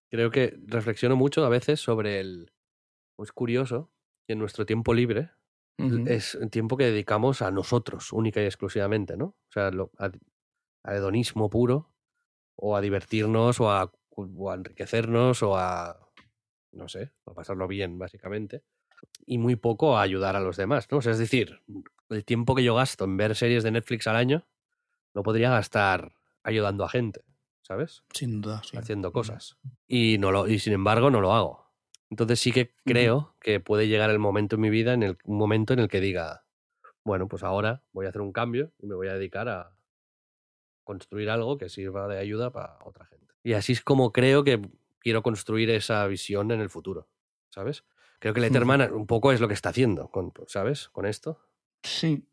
Creo 0.08 0.30
que 0.30 0.56
reflexiono 0.66 1.16
mucho 1.16 1.44
a 1.44 1.48
veces 1.48 1.80
sobre 1.80 2.20
el... 2.20 2.52
Es 3.18 3.32
curioso 3.32 3.92
que 4.26 4.32
en 4.34 4.38
nuestro 4.38 4.66
tiempo 4.66 4.94
libre 4.94 5.30
es 6.06 6.36
el 6.36 6.50
tiempo 6.50 6.76
que 6.76 6.84
dedicamos 6.84 7.42
a 7.42 7.50
nosotros, 7.50 8.12
única 8.12 8.40
y 8.40 8.44
exclusivamente, 8.44 9.16
¿no? 9.16 9.24
O 9.24 9.52
sea, 9.52 9.70
lo, 9.70 9.90
a, 9.98 10.10
a, 10.84 10.94
hedonismo 10.94 11.50
puro, 11.50 11.90
o 12.56 12.76
a 12.76 12.80
divertirnos, 12.80 13.60
o 13.60 13.70
a, 13.70 13.90
o 14.10 14.50
a 14.50 14.54
enriquecernos, 14.54 15.42
o 15.42 15.56
a, 15.56 15.98
no 16.72 16.88
sé, 16.88 17.12
a 17.26 17.34
pasarlo 17.34 17.66
bien, 17.66 17.98
básicamente. 17.98 18.62
Y 19.26 19.38
muy 19.38 19.56
poco 19.56 19.98
a 19.98 20.02
ayudar 20.02 20.36
a 20.36 20.40
los 20.40 20.56
demás, 20.56 20.86
¿no? 20.90 20.98
O 20.98 21.02
sea, 21.02 21.12
es 21.12 21.18
decir, 21.18 21.60
el 22.08 22.24
tiempo 22.24 22.54
que 22.54 22.62
yo 22.62 22.76
gasto 22.76 23.04
en 23.04 23.16
ver 23.16 23.34
series 23.34 23.64
de 23.64 23.72
Netflix 23.72 24.06
al 24.06 24.16
año, 24.16 24.46
lo 25.12 25.22
podría 25.22 25.50
gastar 25.50 26.14
ayudando 26.42 26.84
a 26.84 26.88
gente, 26.88 27.24
¿sabes? 27.62 28.04
Sin 28.12 28.40
duda, 28.40 28.62
sí. 28.62 28.76
Haciendo 28.76 29.12
cosas. 29.12 29.56
Y, 29.88 30.18
no 30.18 30.30
lo, 30.30 30.46
y 30.46 30.58
sin 30.58 30.72
embargo 30.72 31.10
no 31.10 31.20
lo 31.20 31.32
hago. 31.32 31.63
Entonces 32.14 32.38
sí 32.38 32.52
que 32.52 32.72
creo 32.84 33.34
que 33.40 33.58
puede 33.58 33.88
llegar 33.88 34.08
el 34.08 34.20
momento 34.20 34.54
en 34.54 34.60
mi 34.60 34.70
vida, 34.70 34.92
en 34.92 35.02
el, 35.02 35.18
un 35.24 35.36
momento 35.36 35.72
en 35.72 35.80
el 35.80 35.88
que 35.88 36.00
diga, 36.00 36.44
bueno, 37.02 37.26
pues 37.26 37.42
ahora 37.42 37.82
voy 37.90 38.06
a 38.06 38.10
hacer 38.10 38.20
un 38.20 38.30
cambio 38.30 38.70
y 38.78 38.86
me 38.86 38.94
voy 38.94 39.08
a 39.08 39.14
dedicar 39.14 39.48
a 39.48 39.76
construir 40.84 41.28
algo 41.28 41.58
que 41.58 41.68
sirva 41.68 42.06
de 42.06 42.20
ayuda 42.20 42.52
para 42.52 42.78
otra 42.84 43.04
gente. 43.06 43.34
Y 43.42 43.54
así 43.54 43.72
es 43.72 43.80
como 43.80 44.12
creo 44.12 44.44
que 44.44 44.62
quiero 45.00 45.24
construir 45.24 45.70
esa 45.70 46.06
visión 46.06 46.52
en 46.52 46.60
el 46.60 46.70
futuro, 46.70 47.08
¿sabes? 47.50 47.82
Creo 48.20 48.32
que 48.32 48.40
Letterman 48.40 48.92
un 48.92 49.08
poco 49.08 49.32
es 49.32 49.40
lo 49.40 49.48
que 49.48 49.54
está 49.54 49.70
haciendo, 49.70 50.06
con, 50.06 50.32
¿sabes? 50.46 50.90
Con 50.90 51.06
esto. 51.06 51.40
Sí, 51.82 52.28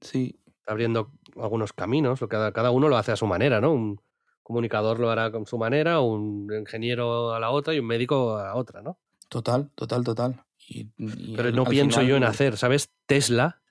sí. 0.00 0.40
Está 0.46 0.72
abriendo 0.72 1.12
algunos 1.36 1.74
caminos, 1.74 2.22
lo 2.22 2.30
cada, 2.30 2.50
cada 2.52 2.70
uno 2.70 2.88
lo 2.88 2.96
hace 2.96 3.12
a 3.12 3.16
su 3.16 3.26
manera, 3.26 3.60
¿no? 3.60 3.74
Un 3.74 4.00
comunicador 4.42 4.98
lo 4.98 5.10
hará 5.10 5.30
con 5.30 5.46
su 5.46 5.58
manera, 5.58 6.00
un 6.00 6.52
ingeniero 6.52 7.32
a 7.32 7.40
la 7.40 7.50
otra 7.50 7.74
y 7.74 7.78
un 7.78 7.86
médico 7.86 8.36
a 8.36 8.44
la 8.44 8.54
otra, 8.56 8.82
¿no? 8.82 8.98
Total, 9.28 9.70
total, 9.74 10.04
total. 10.04 10.44
Y, 10.58 10.88
y 10.98 11.34
Pero 11.36 11.50
no 11.52 11.64
pienso 11.64 12.00
final... 12.00 12.10
yo 12.10 12.16
en 12.16 12.24
hacer, 12.24 12.56
¿sabes? 12.56 12.90
Tesla, 13.06 13.62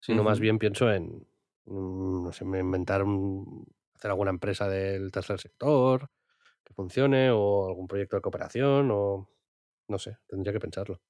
sino 0.00 0.22
uh 0.22 0.24
-huh. 0.24 0.28
más 0.28 0.40
bien 0.40 0.58
pienso 0.58 0.90
en, 0.90 1.26
no 1.66 2.32
sé, 2.32 2.44
inventar 2.44 3.02
un, 3.02 3.66
hacer 3.94 4.10
alguna 4.10 4.30
empresa 4.30 4.68
del 4.68 5.10
tercer 5.10 5.38
sector 5.38 6.10
que 6.64 6.72
funcione 6.74 7.30
o 7.30 7.66
algún 7.68 7.86
proyecto 7.86 8.16
de 8.16 8.22
cooperación 8.22 8.90
o 8.92 9.28
no 9.88 9.98
sé, 9.98 10.18
tendría 10.28 10.52
que 10.52 10.60
pensarlo. 10.60 11.00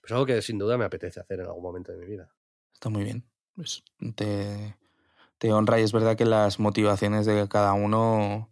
Pues 0.00 0.12
algo 0.12 0.26
que 0.26 0.42
sin 0.42 0.58
duda 0.58 0.76
me 0.76 0.84
apetece 0.84 1.20
hacer 1.20 1.40
en 1.40 1.46
algún 1.46 1.62
momento 1.62 1.92
de 1.92 1.98
mi 1.98 2.06
vida. 2.06 2.28
Está 2.72 2.88
muy 2.90 3.04
bien. 3.04 3.24
Pues 3.54 3.84
te, 4.16 4.76
te 5.38 5.52
honra 5.52 5.78
y 5.78 5.82
es 5.84 5.92
verdad 5.92 6.16
que 6.16 6.26
las 6.26 6.58
motivaciones 6.58 7.24
de 7.26 7.48
cada 7.48 7.72
uno, 7.72 8.50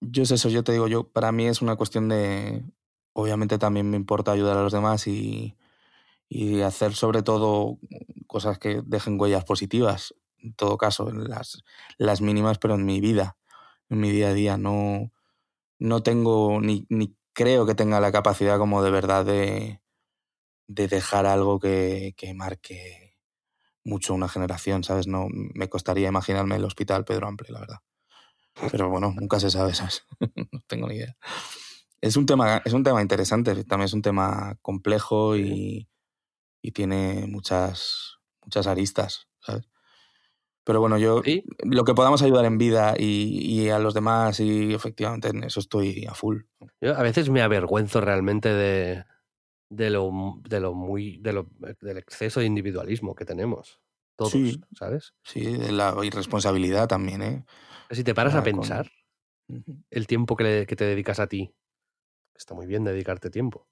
yo 0.00 0.22
es 0.22 0.30
eso, 0.30 0.48
yo 0.48 0.64
te 0.64 0.72
digo, 0.72 0.88
yo 0.88 1.08
para 1.08 1.32
mí 1.32 1.46
es 1.46 1.62
una 1.62 1.76
cuestión 1.76 2.08
de, 2.08 2.64
obviamente 3.12 3.58
también 3.58 3.90
me 3.90 3.96
importa 3.96 4.32
ayudar 4.32 4.56
a 4.56 4.62
los 4.62 4.72
demás 4.72 5.06
y, 5.06 5.56
y 6.28 6.60
hacer 6.62 6.94
sobre 6.94 7.22
todo 7.22 7.78
cosas 8.26 8.58
que 8.58 8.82
dejen 8.84 9.20
huellas 9.20 9.44
positivas, 9.44 10.14
en 10.38 10.54
todo 10.54 10.78
caso, 10.78 11.10
las, 11.10 11.64
las 11.96 12.20
mínimas, 12.20 12.58
pero 12.58 12.74
en 12.74 12.84
mi 12.84 13.00
vida, 13.00 13.36
en 13.88 14.00
mi 14.00 14.10
día 14.10 14.28
a 14.28 14.34
día. 14.34 14.56
No, 14.56 15.12
no 15.78 16.02
tengo 16.02 16.60
ni, 16.60 16.86
ni 16.90 17.16
creo 17.32 17.66
que 17.66 17.74
tenga 17.74 18.00
la 18.00 18.12
capacidad 18.12 18.58
como 18.58 18.82
de 18.82 18.90
verdad 18.90 19.24
de, 19.24 19.80
de 20.68 20.88
dejar 20.88 21.26
algo 21.26 21.58
que, 21.60 22.14
que, 22.16 22.34
marque 22.34 23.16
mucho 23.84 24.14
una 24.14 24.28
generación, 24.28 24.84
¿sabes? 24.84 25.06
No 25.06 25.28
me 25.30 25.68
costaría 25.68 26.08
imaginarme 26.08 26.56
el 26.56 26.64
hospital 26.64 27.04
Pedro 27.04 27.28
Ample, 27.28 27.48
la 27.50 27.60
verdad. 27.60 27.78
Pero 28.70 28.88
bueno, 28.88 29.14
nunca 29.16 29.40
se 29.40 29.50
sabe, 29.50 29.74
¿sabes? 29.74 30.04
no 30.52 30.60
tengo 30.66 30.88
ni 30.88 30.96
idea. 30.96 31.16
Es 32.00 32.16
un 32.16 32.26
tema, 32.26 32.62
es 32.64 32.72
un 32.72 32.84
tema 32.84 33.02
interesante, 33.02 33.54
también 33.64 33.86
es 33.86 33.92
un 33.92 34.02
tema 34.02 34.56
complejo 34.62 35.36
y, 35.36 35.88
y 36.62 36.72
tiene 36.72 37.26
muchas, 37.26 38.18
muchas 38.42 38.66
aristas, 38.66 39.28
¿sabes? 39.40 39.68
Pero 40.68 40.80
bueno, 40.80 40.98
yo 40.98 41.22
¿Sí? 41.24 41.44
lo 41.62 41.84
que 41.84 41.94
podamos 41.94 42.20
ayudar 42.20 42.44
en 42.44 42.58
vida 42.58 42.94
y, 42.98 43.40
y, 43.42 43.70
a 43.70 43.78
los 43.78 43.94
demás, 43.94 44.38
y 44.38 44.74
efectivamente 44.74 45.28
en 45.28 45.44
eso 45.44 45.60
estoy 45.60 46.04
a 46.06 46.12
full. 46.12 46.42
Yo 46.82 46.94
a 46.94 47.02
veces 47.02 47.30
me 47.30 47.40
avergüenzo 47.40 48.02
realmente 48.02 48.50
de, 48.50 49.04
de 49.70 49.88
lo, 49.88 50.10
de 50.46 50.60
lo 50.60 50.74
muy, 50.74 51.16
de 51.20 51.32
lo, 51.32 51.48
del 51.80 51.96
exceso 51.96 52.40
de 52.40 52.46
individualismo 52.46 53.14
que 53.14 53.24
tenemos. 53.24 53.80
Todos, 54.14 54.32
sí, 54.32 54.60
¿sabes? 54.76 55.14
Sí, 55.22 55.56
de 55.56 55.72
la 55.72 55.94
irresponsabilidad 56.02 56.86
también, 56.86 57.22
¿eh? 57.22 57.44
Si 57.90 58.04
te 58.04 58.14
paras 58.14 58.34
a 58.34 58.42
pensar 58.42 58.90
con... 59.46 59.84
el 59.90 60.06
tiempo 60.06 60.36
que, 60.36 60.44
le, 60.44 60.66
que, 60.66 60.76
te 60.76 60.84
dedicas 60.84 61.20
a 61.20 61.26
ti, 61.26 61.54
está 62.34 62.54
muy 62.54 62.66
bien 62.66 62.84
dedicarte 62.84 63.30
tiempo. 63.30 63.66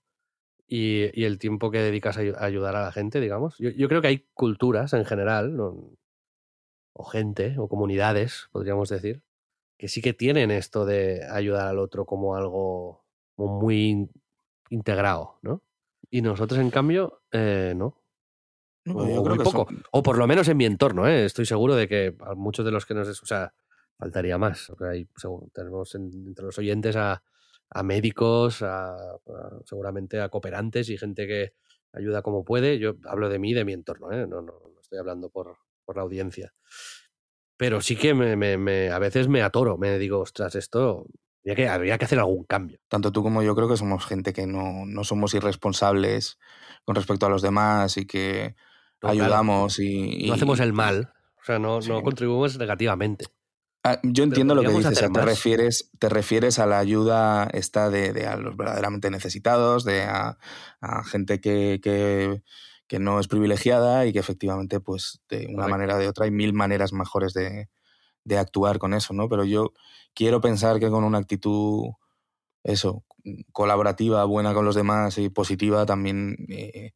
Y, 0.67 1.19
y 1.19 1.25
el 1.25 1.39
tiempo 1.39 1.71
que 1.71 1.79
dedicas 1.79 2.17
a, 2.19 2.45
ayudar 2.45 2.77
a 2.77 2.83
la 2.83 2.93
gente, 2.93 3.21
digamos. 3.21 3.57
Yo, 3.59 3.71
yo 3.71 3.89
creo 3.89 4.03
que 4.03 4.09
hay 4.09 4.27
culturas 4.35 4.93
en 4.95 5.05
general, 5.05 5.57
¿no? 5.57 5.97
o 6.99 7.05
gente, 7.05 7.57
o 7.59 7.69
comunidades, 7.69 8.49
podríamos 8.53 8.89
decir, 8.89 9.23
que 9.79 9.89
sí 9.89 10.01
que 10.01 10.14
tienen 10.14 10.51
esto 10.51 10.87
de 10.87 11.27
ayudar 11.31 11.69
al 11.69 11.79
otro 11.79 12.07
como 12.07 12.37
algo 12.37 13.05
muy 13.37 14.09
integrado, 14.71 15.39
¿no? 15.43 15.62
Y 16.11 16.23
nosotros, 16.23 16.59
en 16.59 16.71
cambio, 16.71 17.21
eh, 17.33 17.75
no. 17.77 17.99
no 18.85 18.95
o, 18.97 19.25
muy 19.25 19.39
poco. 19.39 19.67
Son... 19.69 19.83
O 19.91 20.03
por 20.03 20.17
lo 20.17 20.27
menos 20.27 20.49
en 20.49 20.57
mi 20.57 20.64
entorno, 20.64 21.07
¿eh? 21.07 21.27
Estoy 21.27 21.45
seguro 21.45 21.75
de 21.75 21.87
que 21.87 22.17
a 22.21 22.35
muchos 22.35 22.64
de 22.64 22.71
los 22.71 22.87
que 22.87 22.95
nos... 22.95 23.23
O 23.23 23.27
sea, 23.27 23.53
faltaría 23.99 24.38
más. 24.38 24.70
O 24.70 24.76
sea, 24.76 24.90
hay, 24.90 25.09
tenemos 25.53 25.94
en, 25.94 26.11
entre 26.26 26.44
los 26.44 26.59
oyentes 26.59 26.97
a, 26.97 27.22
a 27.70 27.82
médicos, 27.82 28.62
a, 28.62 28.94
a, 28.94 29.18
seguramente 29.64 30.20
a 30.20 30.28
cooperantes 30.28 30.88
y 30.88 30.99
gente 30.99 31.26
que 31.26 31.55
ayuda 31.92 32.22
como 32.22 32.44
puede. 32.44 32.78
Yo 32.78 32.97
hablo 33.05 33.28
de 33.28 33.38
mí, 33.38 33.55
de 33.55 33.64
mi 33.64 33.72
entorno, 33.72 34.12
¿eh? 34.12 34.26
No, 34.26 34.42
no, 34.42 34.53
no 34.74 34.80
estoy 34.80 34.99
hablando 34.99 35.30
por, 35.30 35.57
por 35.84 35.97
la 35.97 36.03
audiencia. 36.03 36.53
Pero 37.57 37.80
sí 37.80 37.97
que 37.97 38.12
me, 38.14 38.36
me, 38.36 38.59
me, 38.59 38.90
a 38.90 38.99
veces 38.99 39.28
me 39.28 39.42
atoro, 39.42 39.78
me 39.78 39.99
digo, 39.99 40.20
ostras, 40.20 40.55
esto 40.55 41.07
habría 41.40 41.55
que, 41.55 41.68
habría 41.68 41.99
que 41.99 42.05
hacer 42.05 42.18
algún 42.18 42.44
cambio. 42.44 42.78
Tanto 42.88 43.12
tú 43.12 43.22
como 43.22 43.42
yo 43.42 43.55
creo 43.55 43.68
que 43.68 43.78
somos 43.78 44.05
gente 44.05 44.32
que 44.32 44.47
no, 44.47 44.84
no 44.84 45.05
somos 45.05 45.32
irresponsables 45.32 46.38
con 46.84 46.97
respecto 46.97 47.24
a 47.24 47.30
los 47.30 47.40
demás 47.40 47.97
y 47.97 48.07
que 48.07 48.57
ayudamos 49.01 49.76
claro. 49.76 49.90
y, 49.90 50.24
y, 50.24 50.28
No 50.28 50.34
hacemos 50.34 50.61
el 50.61 50.72
mal, 50.74 51.12
o 51.40 51.44
sea, 51.44 51.59
no, 51.59 51.80
sí. 51.80 51.88
no 51.88 52.03
contribuimos 52.03 52.59
negativamente. 52.59 53.26
Ah, 53.87 54.01
yo 54.03 54.24
entiendo 54.24 54.55
lo 54.55 54.62
que 54.62 54.68
dices, 54.68 54.93
o 54.93 54.95
sea, 54.95 55.09
te, 55.11 55.20
refieres, 55.20 55.91
te 55.99 56.09
refieres 56.09 56.59
a 56.59 56.66
la 56.66 56.78
ayuda 56.78 57.49
esta 57.53 57.89
de, 57.89 58.12
de 58.12 58.26
a 58.26 58.37
los 58.37 58.57
verdaderamente 58.57 59.11
necesitados, 59.11 59.84
de 59.84 60.03
a, 60.03 60.39
a 60.80 61.05
gente 61.05 61.41
que, 61.41 61.80
que 61.82 62.43
que 62.87 62.99
no 62.99 63.18
es 63.18 63.28
privilegiada 63.28 64.07
y 64.07 64.12
que 64.12 64.18
efectivamente, 64.18 64.80
pues, 64.80 65.20
de 65.28 65.47
una 65.47 65.64
Correcto. 65.64 65.70
manera 65.70 65.97
o 65.97 65.99
de 65.99 66.09
otra 66.09 66.24
hay 66.26 66.30
mil 66.30 66.53
maneras 66.53 66.93
mejores 66.93 67.32
de, 67.34 67.68
de, 68.24 68.39
actuar 68.39 68.78
con 68.78 68.95
eso, 68.95 69.12
¿no? 69.12 69.28
Pero 69.28 69.45
yo 69.45 69.72
quiero 70.14 70.41
pensar 70.41 70.78
que 70.78 70.89
con 70.89 71.05
una 71.05 71.18
actitud, 71.18 71.91
eso, 72.62 73.05
colaborativa, 73.53 74.24
buena 74.24 74.55
con 74.55 74.64
los 74.64 74.76
demás 74.76 75.18
y 75.18 75.28
positiva, 75.30 75.84
también, 75.84 76.37
eh, 76.49 76.93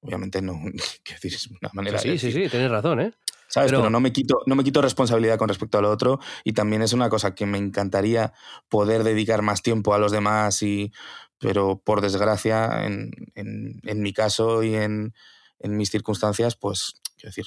obviamente 0.00 0.42
no, 0.42 0.54
quiero 1.04 1.20
decir, 1.22 1.34
es 1.34 1.48
una 1.48 1.70
manera 1.72 1.98
sí, 1.98 2.10
de 2.10 2.18
Sí, 2.18 2.32
sí, 2.32 2.42
sí, 2.44 2.48
tienes 2.48 2.70
razón, 2.70 3.00
¿eh? 3.00 3.12
¿Sabes? 3.48 3.70
Pero, 3.70 3.80
Pero, 3.80 3.90
no, 3.90 4.00
me 4.00 4.12
quito, 4.12 4.42
no 4.46 4.54
me 4.54 4.62
quito 4.62 4.82
responsabilidad 4.82 5.38
con 5.38 5.48
respecto 5.48 5.78
a 5.78 5.82
lo 5.82 5.90
otro 5.90 6.20
y 6.44 6.52
también 6.52 6.82
es 6.82 6.92
una 6.92 7.08
cosa 7.08 7.34
que 7.34 7.46
me 7.46 7.58
encantaría 7.58 8.34
poder 8.68 9.04
dedicar 9.04 9.42
más 9.42 9.62
tiempo 9.62 9.94
a 9.94 9.98
los 9.98 10.12
demás 10.12 10.62
y 10.62 10.92
pero 11.40 11.80
por 11.82 12.00
desgracia, 12.00 12.84
en, 12.84 13.10
en, 13.34 13.80
en 13.84 14.02
mi 14.02 14.12
caso 14.12 14.62
y 14.62 14.74
en, 14.74 15.14
en, 15.60 15.76
mis 15.76 15.90
circunstancias, 15.90 16.56
pues, 16.56 17.00
quiero 17.16 17.28
decir, 17.28 17.46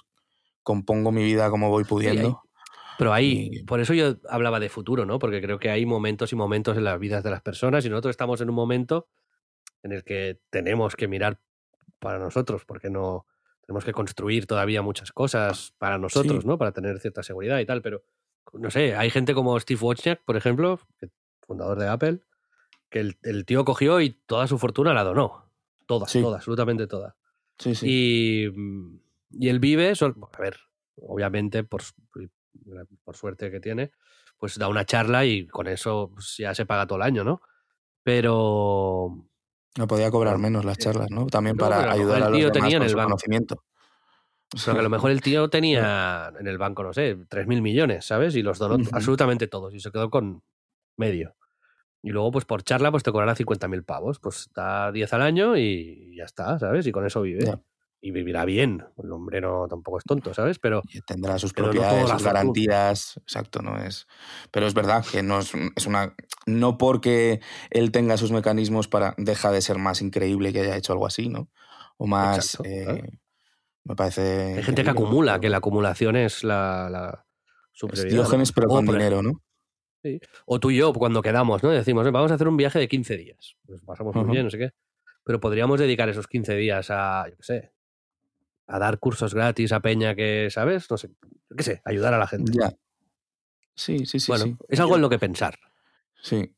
compongo 0.63 1.11
mi 1.11 1.23
vida 1.23 1.49
como 1.49 1.69
voy 1.69 1.83
pudiendo. 1.83 2.41
Pero 2.97 3.13
ahí, 3.13 3.63
por 3.65 3.79
eso 3.79 3.93
yo 3.93 4.15
hablaba 4.29 4.59
de 4.59 4.69
futuro, 4.69 5.05
¿no? 5.05 5.19
Porque 5.19 5.41
creo 5.41 5.59
que 5.59 5.69
hay 5.69 5.85
momentos 5.85 6.31
y 6.31 6.35
momentos 6.35 6.77
en 6.77 6.83
las 6.83 6.99
vidas 6.99 7.23
de 7.23 7.31
las 7.31 7.41
personas 7.41 7.85
y 7.85 7.89
nosotros 7.89 8.11
estamos 8.11 8.41
en 8.41 8.49
un 8.49 8.55
momento 8.55 9.07
en 9.83 9.91
el 9.91 10.03
que 10.03 10.39
tenemos 10.49 10.95
que 10.95 11.07
mirar 11.07 11.39
para 11.99 12.19
nosotros, 12.19 12.63
porque 12.65 12.89
no 12.89 13.25
tenemos 13.65 13.85
que 13.85 13.93
construir 13.93 14.47
todavía 14.47 14.81
muchas 14.81 15.11
cosas 15.11 15.73
para 15.77 15.97
nosotros, 15.97 16.41
sí. 16.41 16.47
¿no? 16.47 16.57
Para 16.57 16.71
tener 16.71 16.99
cierta 16.99 17.23
seguridad 17.23 17.59
y 17.59 17.65
tal, 17.65 17.81
pero 17.81 18.03
no 18.53 18.69
sé, 18.69 18.95
hay 18.95 19.09
gente 19.09 19.33
como 19.33 19.59
Steve 19.59 19.79
Wozniak, 19.81 20.23
por 20.23 20.35
ejemplo, 20.35 20.79
fundador 21.41 21.79
de 21.79 21.87
Apple, 21.87 22.19
que 22.89 22.99
el, 22.99 23.17
el, 23.23 23.45
tío 23.45 23.63
cogió 23.63 24.01
y 24.01 24.11
toda 24.25 24.47
su 24.47 24.57
fortuna 24.57 24.93
la 24.93 25.03
donó. 25.03 25.49
Toda, 25.85 26.07
sí. 26.07 26.21
toda, 26.21 26.37
absolutamente 26.37 26.87
toda. 26.87 27.15
Sí, 27.57 27.75
sí. 27.75 27.87
Y, 27.87 28.45
y 29.31 29.49
él 29.49 29.59
vive, 29.59 29.93
a 29.93 30.41
ver, 30.41 30.57
obviamente, 30.97 31.63
por, 31.63 31.81
por 33.03 33.15
suerte 33.15 33.51
que 33.51 33.59
tiene, 33.59 33.91
pues 34.37 34.57
da 34.57 34.67
una 34.67 34.85
charla 34.85 35.25
y 35.25 35.47
con 35.47 35.67
eso 35.67 36.11
pues, 36.13 36.35
ya 36.37 36.53
se 36.53 36.65
paga 36.65 36.87
todo 36.87 36.97
el 36.97 37.03
año, 37.03 37.23
¿no? 37.23 37.41
pero 38.03 39.27
No 39.77 39.87
podía 39.87 40.11
cobrar 40.11 40.37
menos 40.37 40.65
las 40.65 40.77
charlas, 40.77 41.09
¿no? 41.11 41.27
También 41.27 41.55
No, 41.55 41.65
para 41.65 41.91
ayudar 41.91 42.17
el 42.17 42.23
a 42.23 42.29
los 42.29 42.37
tío 42.37 42.49
demás 42.51 42.53
tenía 42.53 42.77
en 42.77 42.79
con 42.79 42.83
el 42.83 42.89
su 42.89 42.97
banco. 42.97 43.07
conocimiento. 43.09 43.63
pero 44.65 44.73
que 44.73 44.79
a 44.79 44.83
lo 44.83 44.89
mejor 44.89 45.11
el 45.11 45.21
tío 45.21 45.49
tenía 45.49 46.31
en 46.39 46.47
el 46.47 46.57
banco, 46.57 46.83
no 46.83 46.93
sé, 46.93 47.15
3.000 47.29 47.61
millones, 47.61 48.05
¿sabes? 48.05 48.35
Y 48.35 48.41
los 48.43 48.59
donó 48.59 48.83
absolutamente 48.91 49.47
todos 49.47 49.73
y 49.73 49.79
se 49.79 49.91
quedó 49.91 50.09
con 50.09 50.43
medio. 50.97 51.35
Y 52.03 52.09
luego, 52.09 52.31
pues 52.31 52.45
por 52.45 52.63
charla, 52.63 52.91
pues 52.91 53.03
te 53.03 53.11
cobrará 53.11 53.35
50.000 53.35 53.85
pavos. 53.85 54.19
Pues 54.19 54.49
da 54.53 54.91
10 54.91 55.13
al 55.13 55.21
año 55.21 55.55
y 55.55 56.15
ya 56.17 56.23
está, 56.25 56.57
¿sabes? 56.59 56.85
Y 56.87 56.91
con 56.91 57.05
eso 57.05 57.21
vive. 57.21 57.53
Y 58.01 58.09
vivirá 58.09 58.43
bien. 58.43 58.83
El 58.97 59.11
hombre 59.11 59.39
no 59.39 59.67
tampoco 59.69 59.99
es 59.99 60.03
tonto, 60.03 60.33
¿sabes? 60.33 60.57
Pero 60.57 60.81
Y 60.91 61.01
tendrá 61.01 61.37
sus 61.37 61.55
no 61.55 61.63
propiedades, 61.63 62.09
lo 62.09 62.09
sus 62.09 62.23
garantías. 62.23 63.17
Exacto, 63.17 63.61
no 63.61 63.77
es. 63.77 64.07
Pero 64.49 64.65
es 64.65 64.73
verdad 64.73 65.05
que 65.09 65.21
no 65.21 65.39
es, 65.39 65.53
es 65.75 65.85
una. 65.85 66.13
No 66.45 66.77
porque 66.77 67.41
él 67.69 67.91
tenga 67.91 68.17
sus 68.17 68.31
mecanismos 68.31 68.87
para. 68.87 69.13
deja 69.17 69.51
de 69.51 69.61
ser 69.61 69.77
más 69.77 70.01
increíble 70.01 70.51
que 70.51 70.61
haya 70.61 70.75
hecho 70.75 70.93
algo 70.93 71.05
así, 71.05 71.29
¿no? 71.29 71.49
O 71.97 72.07
más. 72.07 72.37
Exacto, 72.37 72.63
eh, 72.65 72.83
claro. 72.83 73.03
Me 73.83 73.95
parece. 73.95 74.55
hay 74.57 74.63
gente 74.63 74.83
que 74.83 74.89
acumula, 74.89 75.39
que 75.39 75.49
la 75.49 75.57
acumulación 75.57 76.15
es 76.15 76.43
la, 76.43 76.89
la 76.89 77.25
su 77.71 77.87
Es 77.87 77.93
prioridad, 77.93 78.15
¿no? 78.15 78.21
Diógenes, 78.23 78.51
pero 78.51 78.67
O, 78.67 78.69
con 78.75 78.85
dinero, 78.85 79.23
¿no? 79.23 79.41
O 80.45 80.59
tú 80.59 80.71
y 80.71 80.77
yo, 80.77 80.93
cuando 80.93 81.21
quedamos, 81.21 81.63
¿no? 81.63 81.69
Decimos, 81.69 82.05
"Eh, 82.07 82.11
vamos 82.11 82.31
a 82.31 82.35
hacer 82.35 82.47
un 82.47 82.57
viaje 82.57 82.79
de 82.79 82.87
15 82.87 83.17
días. 83.17 83.55
Pues 83.65 83.81
pasamos 83.83 84.15
muy 84.15 84.31
bien, 84.31 84.45
no 84.45 84.49
sé 84.49 84.57
qué. 84.57 84.71
Pero 85.23 85.39
podríamos 85.39 85.79
dedicar 85.79 86.09
esos 86.09 86.27
15 86.27 86.55
días 86.55 86.87
a, 86.89 87.25
yo 87.29 87.37
qué 87.37 87.43
sé, 87.43 87.71
a 88.67 88.79
dar 88.79 88.99
cursos 88.99 89.33
gratis 89.35 89.71
a 89.71 89.79
Peña 89.79 90.15
que, 90.15 90.47
¿sabes? 90.49 90.89
No 90.89 90.97
sé, 90.97 91.09
yo 91.49 91.55
qué 91.55 91.63
sé, 91.63 91.81
ayudar 91.85 92.13
a 92.13 92.17
la 92.17 92.27
gente. 92.27 92.51
Ya. 92.55 92.73
Sí, 93.75 94.05
sí, 94.05 94.19
sí. 94.19 94.31
bueno, 94.31 94.45
sí. 94.45 94.57
es 94.69 94.79
algo 94.79 94.95
en 94.95 95.01
lo 95.01 95.09
que 95.09 95.19
pensar. 95.19 95.57
Sí. 96.21 96.55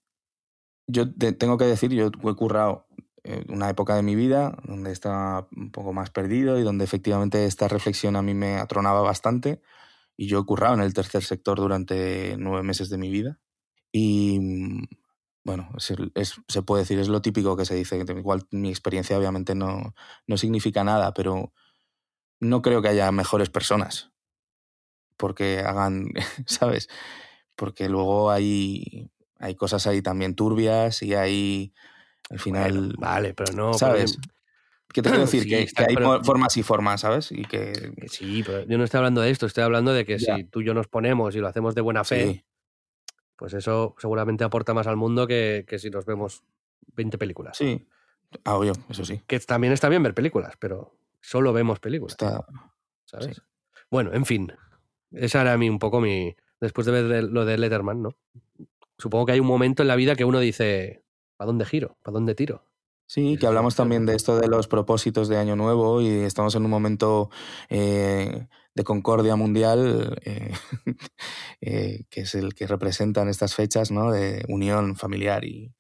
Yo 0.88 1.14
te 1.14 1.34
tengo 1.34 1.58
que 1.58 1.66
decir, 1.66 1.92
yo 1.94 2.08
he 2.08 2.36
currado 2.36 2.88
eh, 3.24 3.46
una 3.50 3.70
época 3.70 3.96
de 3.96 4.04
mi 4.04 4.16
vida 4.16 4.58
donde 4.66 4.92
estaba 4.92 5.48
un 5.56 5.72
poco 5.72 5.94
más 5.94 6.10
perdido 6.12 6.60
y 6.60 6.64
donde 6.64 6.84
efectivamente 6.86 7.46
esta 7.46 7.68
reflexión 7.68 8.16
a 8.16 8.22
mí 8.22 8.34
me 8.34 8.58
atronaba 8.58 9.02
bastante. 9.02 9.62
Y 10.18 10.28
yo 10.28 10.40
he 10.42 10.46
currado 10.46 10.76
en 10.76 10.82
el 10.82 10.94
tercer 10.94 11.24
sector 11.24 11.60
durante 11.60 12.36
nueve 12.40 12.64
meses 12.64 12.90
de 12.90 12.98
mi 12.98 13.10
vida. 13.12 13.40
Y 13.92 14.40
mm, 14.42 14.84
bueno, 15.46 15.70
es 15.78 15.94
es- 16.16 16.36
se 16.48 16.64
puede 16.64 16.84
decir, 16.84 17.00
es 17.00 17.10
lo 17.10 17.22
típico 17.24 17.58
que 17.58 17.66
se 17.66 17.76
dice. 17.76 17.98
Igual 18.00 18.44
mi 18.52 18.70
experiencia 18.70 19.18
obviamente 19.20 19.56
no, 19.56 19.96
no 20.28 20.38
significa 20.38 20.84
nada, 20.86 21.14
pero 21.16 21.54
no 22.42 22.62
creo 22.64 22.82
que 22.84 22.90
haya 22.90 23.12
mejores 23.12 23.50
personas 23.52 24.12
porque 25.18 25.60
hagan, 25.60 26.10
¿sabes? 26.46 26.90
Porque 27.56 27.90
luego 27.90 28.32
hay, 28.32 29.12
hay 29.44 29.56
cosas 29.56 29.86
ahí 29.88 30.02
también 30.02 30.36
turbias 30.36 31.02
y 31.04 31.14
hay, 31.14 31.74
al 32.30 32.40
final, 32.40 32.72
Bueno, 32.74 32.94
vale, 32.98 33.34
pero 33.34 33.52
no. 33.54 33.66
pero 33.68 33.78
¿sabes? 33.78 34.18
¿Qué 34.94 35.02
te 35.02 35.10
quiero 35.10 35.20
decir? 35.26 35.44
Sí, 35.44 35.50
que, 35.50 35.68
hay 35.84 35.96
pero- 35.96 36.24
formas 36.24 36.56
y 36.58 36.64
formas, 36.64 37.02
¿sabes? 37.02 37.32
Y 37.32 37.44
que... 37.46 37.94
que 38.00 38.08
sí, 38.10 38.44
pero 38.46 38.64
yo 38.66 38.78
no 38.78 38.84
estoy 38.84 39.00
hablando 39.00 39.22
de 39.22 39.30
esto, 39.32 39.46
estoy 39.46 39.64
hablando 39.64 39.94
de 39.94 40.06
que 40.06 40.18
Ya. 40.18 40.36
si 40.38 40.44
tú 40.46 40.62
y 40.62 40.66
yo 40.66 40.74
nos 40.74 40.88
ponemos 40.88 41.36
y 41.36 41.40
lo 41.40 41.48
hacemos 41.48 41.76
de 41.76 41.82
buena 41.82 42.04
fe, 42.04 42.26
Sí, 42.34 42.46
pues 43.36 43.54
eso 43.54 43.96
seguramente 44.00 44.44
aporta 44.44 44.74
más 44.74 44.88
al 44.88 44.96
mundo 44.96 45.28
que, 45.28 45.66
que 45.68 45.78
si 45.80 45.90
nos 45.90 46.06
vemos 46.06 46.44
20 46.96 47.18
películas. 47.18 47.58
sí. 47.58 47.86
Ah, 48.46 48.56
obvio, 48.56 48.74
eso 48.90 49.06
sí. 49.06 49.22
Que 49.28 49.40
también 49.42 49.74
está 49.74 49.90
bien 49.90 50.02
ver 50.02 50.16
películas, 50.16 50.56
pero 50.58 50.96
solo 51.22 51.54
vemos 51.54 51.80
películas. 51.80 52.14
Está... 52.14 52.44
¿sabes? 53.06 53.36
Sí. 53.36 53.42
Bueno, 53.92 54.12
en 54.14 54.26
fin. 54.26 54.52
Esa 55.12 55.42
era 55.42 55.54
a 55.54 55.58
mí 55.60 55.70
un 55.70 55.78
poco 55.78 56.02
mi. 56.02 56.36
Después 56.60 56.88
de 56.88 56.94
ver 57.04 57.24
lo 57.26 57.46
de 57.46 57.58
Letterman, 57.60 58.02
¿no? 58.02 58.16
Supongo 59.04 59.26
que 59.26 59.34
hay 59.34 59.42
un 59.42 59.48
momento 59.48 59.82
en 59.84 59.90
la 59.90 59.98
vida 59.98 60.16
que 60.16 60.24
uno 60.24 60.40
dice: 60.40 61.04
¿para 61.36 61.48
dónde 61.48 61.66
giro? 61.66 61.98
¿Para 62.02 62.14
dónde 62.14 62.36
tiro? 62.36 62.64
Sí, 63.06 63.36
que 63.38 63.46
hablamos 63.46 63.76
también 63.76 64.06
de 64.06 64.16
esto 64.16 64.40
de 64.40 64.48
los 64.48 64.70
propósitos 64.70 65.28
de 65.28 65.36
Año 65.36 65.58
Nuevo 65.58 66.02
y 66.02 66.08
estamos 66.08 66.56
en 66.56 66.64
un 66.64 66.72
momento 66.72 67.30
eh, 67.68 68.48
de 68.74 68.84
concordia 68.86 69.36
mundial, 69.36 70.18
eh, 70.24 70.54
eh, 71.60 72.06
que 72.10 72.22
es 72.22 72.34
el 72.34 72.54
que 72.56 72.66
representan 72.66 73.28
estas 73.28 73.56
fechas, 73.56 73.92
¿no? 73.92 74.10
De 74.10 74.46
unión 74.48 74.96
familiar 74.96 75.44
y, 75.44 75.76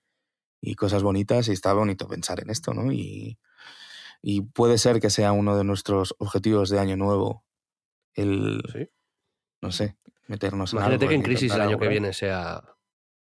y 0.59 0.75
cosas 0.75 1.01
bonitas 1.01 1.47
y 1.47 1.53
está 1.53 1.71
bonito 1.71 2.09
pensar 2.09 2.41
en 2.41 2.49
esto, 2.49 2.73
¿no? 2.73 2.91
Y, 2.91 3.39
y 4.21 4.41
puede 4.41 4.77
ser 4.77 4.99
que 4.99 5.09
sea 5.09 5.31
uno 5.31 5.55
de 5.55 5.63
nuestros 5.63 6.13
objetivos 6.19 6.69
de 6.69 6.79
Año 6.79 6.97
Nuevo 6.97 7.45
el, 8.15 8.61
Sí. 8.73 8.89
no 9.61 9.71
sé, 9.71 9.95
meternos 10.27 10.73
en 10.73 10.79
Imagínate 10.79 11.05
algo, 11.05 11.09
que 11.09 11.15
en 11.15 11.21
Crisis 11.21 11.53
el 11.53 11.61
año 11.61 11.77
que 11.79 11.85
algo, 11.85 11.89
viene 11.89 12.11
sea 12.11 12.72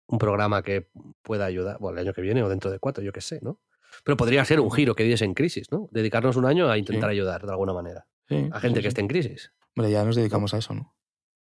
un 0.09 0.17
programa 0.17 0.63
que 0.63 0.89
pueda 1.21 1.45
ayudar. 1.45 1.77
Bueno, 1.79 1.99
el 1.99 2.07
año 2.07 2.13
que 2.13 2.21
viene 2.21 2.43
o 2.43 2.49
dentro 2.49 2.71
de 2.71 2.79
cuatro, 2.79 3.03
yo 3.03 3.13
qué 3.13 3.21
sé, 3.21 3.39
¿no? 3.41 3.61
Pero 4.03 4.17
podría 4.17 4.43
ser 4.45 4.59
un 4.59 4.71
giro 4.71 4.95
que 4.95 5.03
diese 5.03 5.25
en 5.25 5.33
crisis, 5.33 5.71
¿no? 5.71 5.87
Dedicarnos 5.91 6.35
un 6.35 6.45
año 6.45 6.69
a 6.69 6.77
intentar 6.77 7.09
ayudar 7.09 7.45
de 7.45 7.51
alguna 7.51 7.73
manera 7.73 8.07
Sí, 8.27 8.47
a 8.51 8.59
gente 8.59 8.79
sí, 8.79 8.81
que 8.83 8.87
esté 8.87 9.01
en 9.01 9.07
crisis. 9.07 9.51
Hombre, 9.75 9.91
ya 9.91 10.03
nos 10.03 10.15
dedicamos 10.15 10.53
a 10.53 10.57
eso, 10.57 10.73
¿no? 10.73 10.95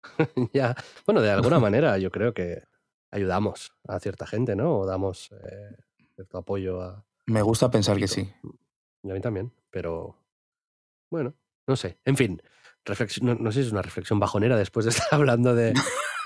ya, 0.53 0.75
bueno, 1.05 1.21
de 1.21 1.31
alguna 1.31 1.59
manera 1.59 1.97
yo 1.97 2.11
creo 2.11 2.33
que 2.33 2.61
ayudamos 3.11 3.71
a 3.87 3.99
cierta 3.99 4.27
gente, 4.27 4.55
¿no? 4.55 4.79
O 4.79 4.85
damos 4.85 5.31
eh, 5.31 5.75
cierto 6.15 6.37
apoyo 6.37 6.81
a, 6.81 7.05
Me 7.25 7.41
gusta 7.41 7.71
pensar 7.71 7.97
que 7.97 8.07
sí. 8.07 8.31
Y 9.03 9.09
a 9.09 9.13
mí 9.13 9.21
también, 9.21 9.53
pero 9.71 10.19
bueno, 11.09 11.35
no 11.65 11.75
sé. 11.75 11.99
En 12.05 12.15
fin, 12.15 12.41
no, 13.21 13.35
no 13.35 13.51
sé 13.51 13.61
si 13.61 13.67
es 13.67 13.71
una 13.71 13.81
reflexión 13.81 14.19
bajonera 14.19 14.55
después 14.55 14.85
de 14.85 14.91
estar 14.91 15.07
hablando 15.11 15.55
de, 15.55 15.73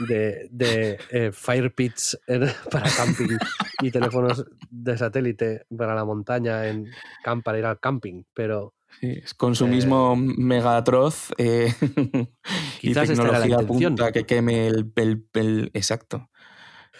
de, 0.07 0.47
de, 0.51 0.97
eh, 1.11 1.31
fire 1.31 1.73
pits 1.73 2.19
en- 2.27 2.49
para 2.71 2.89
camping 2.91 3.37
y 3.81 3.91
teléfonos 3.91 4.45
de 4.69 4.97
satélite 4.97 5.65
para 5.75 5.95
la 5.95 6.05
montaña 6.05 6.67
en 6.67 6.89
camp 7.23 7.43
para 7.43 7.59
ir 7.59 7.65
al 7.65 7.79
camping, 7.79 8.23
pero 8.33 8.73
Sí, 8.99 9.21
es 9.23 9.33
consumismo 9.33 10.15
mega 10.17 10.75
atroz 10.75 11.31
eh, 11.37 11.73
y 12.81 12.93
la 12.93 13.05
tecnología 13.05 13.45
intención. 13.61 13.95
punta 13.95 14.11
que 14.11 14.25
queme 14.25 14.67
el, 14.67 14.91
el- 14.95 15.25
el- 15.33 15.71
exacto. 15.73 16.29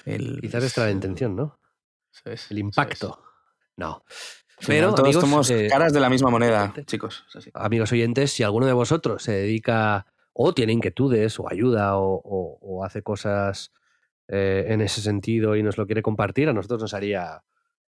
El, 0.05 0.39
quizás 0.41 0.63
esta 0.63 0.81
era 0.81 0.87
la 0.89 0.93
intención, 0.93 1.35
¿no? 1.35 1.59
El 2.49 2.57
impacto. 2.59 3.21
No. 3.77 4.03
final 4.59 4.67
Pero, 4.67 4.89
todos 4.95 5.07
amigos, 5.07 5.21
somos 5.21 5.49
eh, 5.51 5.67
caras 5.69 5.91
de 5.93 5.99
la 5.99 6.09
misma 6.09 6.29
moneda, 6.29 6.63
gente. 6.67 6.85
chicos. 6.85 7.25
amigos 7.53 7.91
oyentes, 7.91 8.31
si 8.31 8.43
alguno 8.43 8.65
de 8.67 8.73
vosotros 8.73 9.21
se 9.23 9.33
dedica 9.33 10.05
o 10.33 10.53
tiene 10.53 10.73
inquietudes 10.73 11.39
o 11.39 11.49
ayuda 11.49 11.97
o, 11.97 12.15
o- 12.23 12.57
o 12.61 12.83
hace 12.85 13.01
cosas 13.03 13.71
eh, 14.27 14.65
en 14.69 14.81
ese 14.81 15.01
sentido 15.01 15.55
y 15.55 15.63
nos 15.63 15.77
lo 15.77 15.85
quiere 15.85 16.01
compartir, 16.01 16.47
a 16.49 16.53
nosotros 16.53 16.81
nos 16.81 16.93
haría 16.93 17.43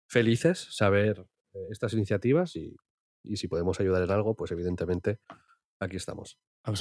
felices 0.07 0.67
saber 0.71 1.25
eh, 1.53 1.59
estas 1.71 1.93
iniciativas 1.93 2.55
y, 2.55 2.75
y 3.23 3.37
si 3.37 3.47
podemos 3.47 3.79
ayudar 3.79 4.01
en 4.03 4.11
algo, 4.11 4.35
pues 4.35 4.51
evidentemente 4.51 5.19
aquí 5.79 5.97
estamos. 5.97 6.37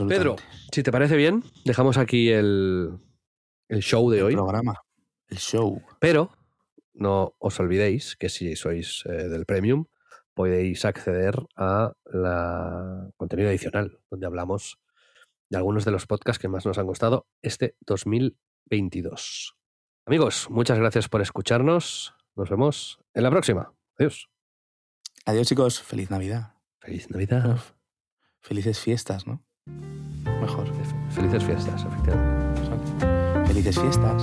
Pedro, 0.08 0.36
si 0.72 0.82
te 0.82 0.90
parece 0.92 1.16
bien, 1.16 1.42
dejamos 1.64 1.96
aquí 1.98 2.30
el, 2.30 2.98
el 3.68 3.80
show 3.82 4.10
de 4.10 4.18
el 4.18 4.24
hoy, 4.24 4.34
programa, 4.34 4.74
el 5.28 5.38
show. 5.38 5.82
pero 6.00 6.30
no 6.94 7.34
os 7.38 7.58
olvidéis 7.60 8.16
que 8.16 8.28
si 8.28 8.56
sois 8.56 9.04
eh, 9.06 9.28
del 9.28 9.46
Premium 9.46 9.86
podéis 10.34 10.84
acceder 10.84 11.34
a 11.56 11.92
la 12.06 13.08
contenido 13.16 13.48
adicional, 13.48 13.98
donde 14.10 14.26
hablamos 14.26 14.78
de 15.50 15.58
algunos 15.58 15.84
de 15.84 15.90
los 15.90 16.06
podcasts 16.06 16.40
que 16.40 16.48
más 16.48 16.64
nos 16.64 16.78
han 16.78 16.86
gustado 16.86 17.26
este 17.42 17.76
2022. 17.80 19.56
Amigos, 20.06 20.48
muchas 20.48 20.78
gracias 20.78 21.08
por 21.08 21.20
escucharnos. 21.20 22.14
Nos 22.36 22.48
vemos 22.48 23.00
en 23.12 23.22
la 23.24 23.30
próxima. 23.30 23.74
Adiós. 23.98 24.28
Adiós, 25.26 25.46
chicos. 25.46 25.82
Feliz 25.82 26.10
Navidad. 26.10 26.54
Feliz 26.78 27.10
Navidad. 27.10 27.58
Felices 28.40 28.78
fiestas, 28.78 29.26
¿no? 29.26 29.44
Mejor. 30.40 30.66
Felices 31.10 31.44
fiestas, 31.44 31.84
efectivamente. 31.84 33.46
Felices 33.46 33.78
fiestas. 33.78 34.22